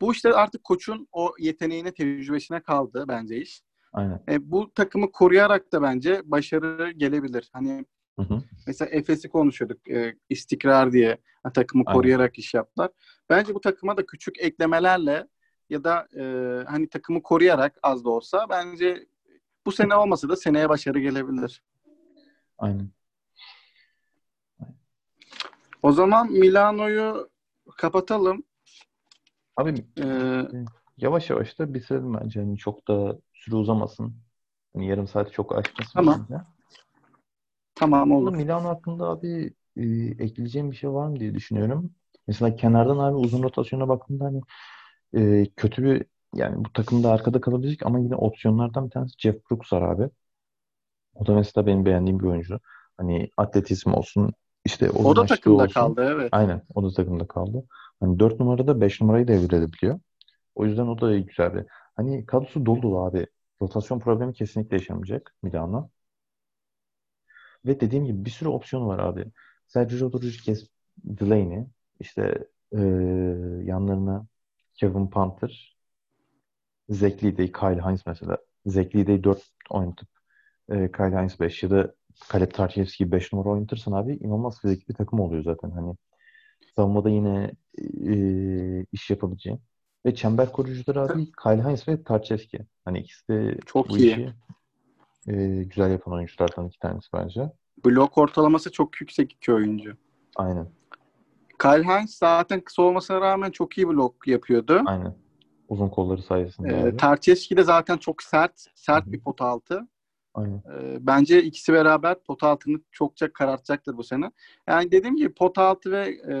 Bu 0.00 0.12
işte 0.12 0.32
artık 0.32 0.64
koçun 0.64 1.08
o 1.12 1.34
yeteneğine, 1.38 1.94
tecrübesine 1.94 2.60
kaldı 2.60 3.04
bence 3.08 3.36
iş. 3.36 3.62
Aynen. 3.92 4.22
E, 4.28 4.50
bu 4.50 4.74
takımı 4.74 5.12
koruyarak 5.12 5.72
da 5.72 5.82
bence 5.82 6.22
başarı 6.24 6.90
gelebilir. 6.90 7.50
Hani 7.52 7.84
Hı 8.18 8.22
hı. 8.22 8.42
mesela 8.66 8.90
Efes'i 8.90 9.28
konuşuyorduk 9.28 9.88
e, 9.88 10.16
istikrar 10.28 10.92
diye 10.92 11.18
takımı 11.54 11.84
Aynen. 11.86 11.96
koruyarak 11.98 12.38
iş 12.38 12.54
yaptılar. 12.54 12.90
Bence 13.30 13.54
bu 13.54 13.60
takıma 13.60 13.96
da 13.96 14.06
küçük 14.06 14.40
eklemelerle 14.40 15.26
ya 15.70 15.84
da 15.84 16.08
e, 16.16 16.22
hani 16.68 16.88
takımı 16.88 17.22
koruyarak 17.22 17.78
az 17.82 18.04
da 18.04 18.10
olsa 18.10 18.46
bence 18.50 19.06
bu 19.66 19.72
sene 19.72 19.94
olmasa 19.94 20.28
da 20.28 20.36
seneye 20.36 20.68
başarı 20.68 20.98
gelebilir. 21.00 21.62
Aynen. 22.58 22.90
O 25.82 25.92
zaman 25.92 26.32
Milano'yu 26.32 27.30
kapatalım. 27.76 28.44
Abi 29.60 29.84
Ee, 30.02 30.46
yavaş 30.98 31.30
yavaş 31.30 31.58
da 31.58 31.74
bitirelim 31.74 32.14
bence. 32.14 32.40
Hani 32.40 32.58
çok 32.58 32.88
da 32.88 33.18
süre 33.32 33.56
uzamasın. 33.56 34.14
Hani 34.72 34.86
yarım 34.86 35.08
saati 35.08 35.32
çok 35.32 35.58
aşmasın. 35.58 35.92
Tamam. 35.94 36.26
bence. 36.30 36.42
tamam 37.74 38.12
olur. 38.12 38.36
Milano 38.36 38.68
hakkında 38.68 39.08
abi 39.08 39.54
e, 39.76 39.82
ekleyeceğim 40.24 40.70
bir 40.70 40.76
şey 40.76 40.90
var 40.90 41.08
mı 41.08 41.20
diye 41.20 41.34
düşünüyorum. 41.34 41.90
Mesela 42.26 42.56
kenardan 42.56 42.98
abi 42.98 43.16
uzun 43.16 43.42
rotasyona 43.42 43.88
baktığımda 43.88 44.24
hani 44.24 44.40
e, 45.14 45.46
kötü 45.56 45.84
bir 45.84 46.04
yani 46.34 46.64
bu 46.64 46.72
takımda 46.72 47.10
arkada 47.10 47.40
kalabilecek 47.40 47.86
ama 47.86 47.98
yine 47.98 48.14
opsiyonlardan 48.14 48.86
bir 48.86 48.90
tanesi 48.90 49.14
Jeff 49.18 49.50
Brooks 49.50 49.72
var 49.72 49.82
abi. 49.82 50.10
O 51.14 51.26
da 51.26 51.34
mesela 51.34 51.66
benim 51.66 51.84
beğendiğim 51.84 52.20
bir 52.20 52.24
oyuncu. 52.24 52.60
Hani 52.96 53.30
atletizm 53.36 53.92
olsun 53.94 54.32
işte 54.64 54.90
O 54.90 55.16
da 55.16 55.26
takımda 55.26 55.62
olsun. 55.62 55.74
kaldı 55.74 56.08
evet. 56.14 56.28
Aynen. 56.32 56.62
O 56.74 56.82
da 56.82 56.90
takımda 56.94 57.26
kaldı. 57.26 57.64
Hani 58.00 58.18
4 58.20 58.40
numarada 58.40 58.80
5 58.80 59.00
numarayı 59.00 59.28
da 59.28 59.32
evrilebiliyor. 59.32 60.00
O 60.54 60.66
yüzden 60.66 60.86
o 60.88 61.00
da 61.00 61.18
güzel 61.18 61.54
bir. 61.54 61.66
Hani 61.96 62.26
kadrosu 62.26 62.66
dolu 62.66 62.82
dolu 62.82 62.98
abi. 63.00 63.26
Rotasyon 63.62 64.00
problemi 64.00 64.34
kesinlikle 64.34 64.76
yaşamayacak 64.76 65.34
Milano. 65.42 65.90
Ve 67.66 67.80
dediğim 67.80 68.04
gibi 68.04 68.24
bir 68.24 68.30
sürü 68.30 68.48
opsiyon 68.48 68.86
var 68.88 68.98
abi. 68.98 69.24
Sergio 69.66 70.12
Rodriguez, 70.12 70.68
Delaney, 71.04 71.66
işte 72.00 72.48
eee, 72.72 72.80
yanlarına 73.64 74.26
Kevin 74.74 75.06
Panther, 75.06 75.76
Zach 76.88 77.22
Lee'deyi, 77.22 77.52
Kyle 77.52 77.80
Hines 77.82 78.06
mesela. 78.06 78.38
Zach 78.66 78.94
Lee'deyi 78.94 79.24
4 79.24 79.42
oynatıp 79.70 80.08
eee 80.72 80.92
Kyle 80.92 81.18
Hines 81.20 81.40
5 81.40 81.62
ya 81.62 81.70
da 81.70 81.94
Kaleb 82.28 82.52
Tarkevski 82.52 83.12
5 83.12 83.32
numara 83.32 83.48
oynatırsan 83.50 83.92
abi 83.92 84.14
inanılmaz 84.14 84.60
fizikli 84.60 84.88
bir 84.88 84.94
takım 84.94 85.20
oluyor 85.20 85.42
zaten. 85.44 85.70
Hani 85.70 85.94
savunmada 86.76 87.10
yine 87.10 87.52
eee, 87.78 88.86
iş 88.92 89.10
yapabileceğin. 89.10 89.60
Ve 90.06 90.14
çember 90.14 90.52
koruyucuları 90.52 91.00
abi 91.02 91.32
Kyle 91.32 91.62
Hines 91.64 91.88
ve 91.88 92.04
Tarçevski. 92.04 92.58
Hani 92.84 92.98
ikisi 93.00 93.28
de 93.28 93.58
Çok 93.66 93.90
bu 93.90 93.98
iyi. 93.98 94.10
işi 94.12 94.32
eee, 95.26 95.64
güzel 95.64 95.90
yapan 95.90 96.14
oyunculardan 96.14 96.66
iki 96.68 96.78
tanesi 96.78 97.08
bence. 97.12 97.50
Blok 97.84 98.18
ortalaması 98.18 98.72
çok 98.72 99.00
yüksek 99.00 99.32
iki 99.32 99.52
oyuncu. 99.52 99.96
Aynen. 100.36 100.68
Kyle 101.58 101.82
Hines 101.84 102.14
zaten 102.18 102.60
kısa 102.60 102.82
olmasına 102.82 103.20
rağmen 103.20 103.50
çok 103.50 103.78
iyi 103.78 103.88
blok 103.88 104.28
yapıyordu. 104.28 104.82
Aynen. 104.86 105.14
Uzun 105.68 105.88
kolları 105.88 106.22
sayesinde 106.22 106.76
Ee, 106.76 106.88
abi. 106.88 106.96
Tarçeski 106.96 107.56
de 107.56 107.62
zaten 107.62 107.96
çok 107.96 108.22
sert, 108.22 108.66
sert 108.74 109.04
Hı 109.04 109.08
hı. 109.08 109.12
bir 109.12 109.20
pota 109.20 109.44
altı. 109.44 109.88
Aynen. 110.34 110.62
Ee, 110.74 110.96
bence 111.00 111.42
ikisi 111.42 111.72
beraber 111.72 112.22
pota 112.22 112.48
altını 112.48 112.80
çokça 112.90 113.32
karartacaktır 113.32 113.96
bu 113.96 114.04
sene. 114.04 114.30
Yani 114.68 114.90
dediğim 114.90 115.16
gibi 115.16 115.34
pota 115.34 115.62
altı 115.62 115.92
ve 115.92 116.20
e, 116.28 116.34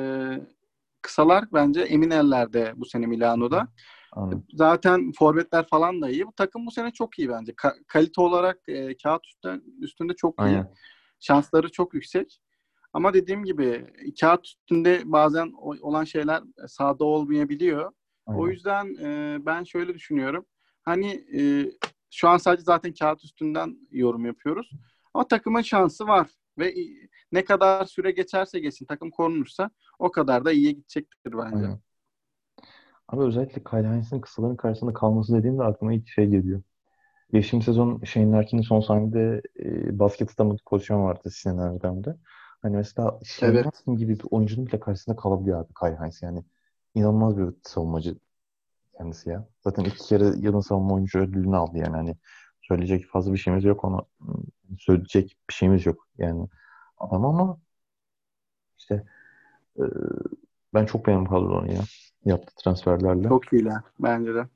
kısalar 1.02 1.44
bence 1.52 1.80
emin 1.80 2.10
ellerde 2.10 2.72
bu 2.76 2.84
sene 2.84 3.06
Milano'da. 3.06 3.68
Aynen. 4.12 4.44
Zaten 4.52 5.12
forvetler 5.18 5.66
falan 5.68 6.02
da 6.02 6.10
iyi. 6.10 6.26
Bu 6.26 6.32
takım 6.32 6.66
bu 6.66 6.70
sene 6.70 6.90
çok 6.90 7.18
iyi 7.18 7.28
bence. 7.28 7.52
Ka- 7.52 7.84
kalite 7.86 8.20
olarak 8.20 8.58
e, 8.68 8.96
kağıt 8.96 9.26
üstünde, 9.26 9.60
üstünde 9.80 10.14
çok 10.14 10.38
iyi. 10.38 10.42
Aynen. 10.42 10.74
Şansları 11.20 11.72
çok 11.72 11.94
yüksek. 11.94 12.40
Ama 12.92 13.14
dediğim 13.14 13.44
gibi 13.44 13.86
kağıt 14.20 14.46
üstünde 14.46 15.02
bazen 15.04 15.52
o- 15.58 15.76
olan 15.88 16.04
şeyler 16.04 16.42
sahada 16.66 17.04
olmayabiliyor. 17.04 17.92
O 18.26 18.32
Aynen. 18.42 18.52
yüzden 18.52 18.94
e, 18.94 19.38
ben 19.46 19.64
şöyle 19.64 19.94
düşünüyorum. 19.94 20.46
Hani 20.82 21.24
e, 21.38 21.70
şu 22.10 22.28
an 22.28 22.36
sadece 22.36 22.62
zaten 22.62 22.92
kağıt 22.94 23.24
üstünden 23.24 23.76
yorum 23.90 24.26
yapıyoruz. 24.26 24.70
Ama 25.14 25.28
takımın 25.28 25.62
şansı 25.62 26.06
var. 26.06 26.30
Ve 26.58 26.74
ne 27.32 27.44
kadar 27.44 27.84
süre 27.84 28.10
geçerse 28.10 28.60
geçsin 28.60 28.86
takım 28.86 29.10
korunursa 29.10 29.70
o 29.98 30.10
kadar 30.10 30.44
da 30.44 30.52
iyiye 30.52 30.72
gidecektir 30.72 31.32
bence. 31.32 31.56
Aynen. 31.56 31.78
Abi 33.08 33.22
özellikle 33.22 33.64
Kyle 33.64 33.88
Hines'in 33.88 34.20
kısaların 34.20 34.56
karşısında 34.56 34.92
kalması 34.92 35.34
dediğimde 35.34 35.62
aklıma 35.62 35.92
ilk 35.92 36.08
şey 36.08 36.26
geliyor. 36.26 36.62
Geçtiğimiz 37.32 37.64
sezon 37.64 38.04
Shane 38.04 38.32
Larkin'in 38.32 38.62
son 38.62 38.80
saniyede 38.80 39.42
e, 39.58 39.98
basket 39.98 40.28
tutamadığı 40.28 40.62
pozisyon 40.66 41.04
vardı 41.04 41.30
Sinan 41.30 41.74
Erdem'de. 41.74 42.16
Hani 42.62 42.76
mesela 42.76 43.20
Shane 43.24 43.52
Evet. 43.52 43.66
Larkin 43.66 43.96
gibi 43.96 44.18
bir 44.18 44.24
oyuncunun 44.30 44.66
bile 44.66 44.80
karşısında 44.80 45.16
kalabiliyor 45.16 45.60
abi 45.60 45.72
Kyle 45.80 45.96
Hines. 45.96 46.22
Yani 46.22 46.44
inanılmaz 46.94 47.38
bir 47.38 47.54
savunmacı 47.62 48.14
kendisi 48.98 49.30
ya. 49.30 49.48
Zaten 49.64 49.84
iki 49.84 50.06
kere 50.06 50.24
yılın 50.24 50.60
savunma 50.60 50.94
oyuncu 50.94 51.18
ödülünü 51.18 51.56
aldı 51.56 51.78
yani. 51.78 51.96
Hani 51.96 52.16
söyleyecek 52.62 53.06
fazla 53.06 53.32
bir 53.32 53.38
şeyimiz 53.38 53.64
yok 53.64 53.84
ona. 53.84 54.00
Söyleyecek 54.78 55.36
bir 55.48 55.54
şeyimiz 55.54 55.86
yok 55.86 56.08
yani. 56.18 56.48
Adam 57.00 57.24
ama 57.24 57.58
işte 58.78 59.04
e, 59.78 59.84
ben 60.74 60.86
çok 60.86 61.06
beğendim 61.06 61.30
kadronu 61.30 61.72
ya. 61.72 61.80
Yaptığı 62.24 62.54
transferlerle. 62.54 63.28
Çok 63.28 63.52
iyiler 63.52 63.80
bence 64.00 64.34
de. 64.34 64.46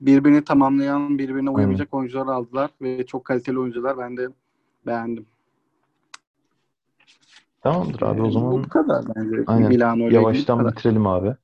Birbirini 0.00 0.44
tamamlayan, 0.44 1.18
birbirine 1.18 1.50
uyamayacak 1.50 1.94
oyuncular 1.94 2.26
aldılar 2.26 2.70
ve 2.82 3.06
çok 3.06 3.24
kaliteli 3.24 3.58
oyuncular. 3.58 3.98
Ben 3.98 4.16
de 4.16 4.28
beğendim. 4.86 5.26
Tamamdır 7.60 8.02
abi 8.02 8.22
o 8.22 8.30
zaman 8.30 8.64
bu, 8.64 8.68
kadar 8.68 9.04
bence. 9.16 9.44
aynen. 9.46 9.68
Milano 9.68 10.10
yavaştan 10.10 10.68
bitirelim 10.68 11.06
abi. 11.06 11.36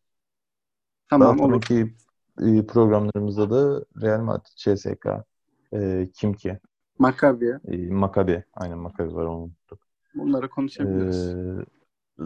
Tamam 1.10 1.38
Daha 1.38 1.46
olur. 1.46 1.62
e, 2.40 2.66
programlarımızda 2.66 3.50
da 3.50 3.84
Real 4.02 4.20
Madrid, 4.20 4.56
CSK, 4.56 5.06
e, 5.74 6.08
kim 6.14 6.34
ki? 6.34 6.58
Maccabi. 6.98 7.58
E, 7.68 7.76
Maccabi. 7.76 8.44
Aynen 8.54 8.78
Maccabi 8.78 9.14
var 9.14 9.24
onu 9.24 9.42
unuttuk. 9.42 9.81
Bunları 10.14 10.48
konuşabiliriz. 10.48 11.28
E, 11.28 12.24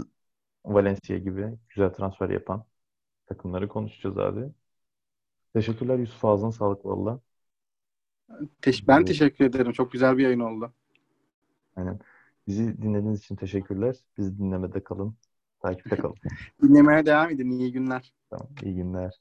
Valencia 0.64 1.18
gibi 1.18 1.58
güzel 1.68 1.90
transfer 1.90 2.30
yapan 2.30 2.64
takımları 3.26 3.68
konuşacağız 3.68 4.18
abi. 4.18 4.52
Teşekkürler 5.52 5.98
Yusuf 5.98 6.24
ağzına 6.24 6.52
sağlık 6.52 6.86
valla. 6.86 7.20
Ben 8.88 9.04
teşekkür 9.04 9.44
ederim. 9.44 9.72
Çok 9.72 9.92
güzel 9.92 10.18
bir 10.18 10.22
yayın 10.22 10.40
oldu. 10.40 10.72
Aynen. 11.76 12.00
Bizi 12.46 12.82
dinlediğiniz 12.82 13.20
için 13.20 13.36
teşekkürler. 13.36 13.96
Bizi 14.18 14.38
dinlemede 14.38 14.84
kalın. 14.84 15.14
Takipte 15.60 15.96
kalın. 15.96 16.16
Dinlemeye 16.62 17.06
devam 17.06 17.30
edin. 17.30 17.50
İyi 17.50 17.72
günler. 17.72 18.12
Tamam. 18.30 18.48
İyi 18.62 18.74
günler. 18.74 19.20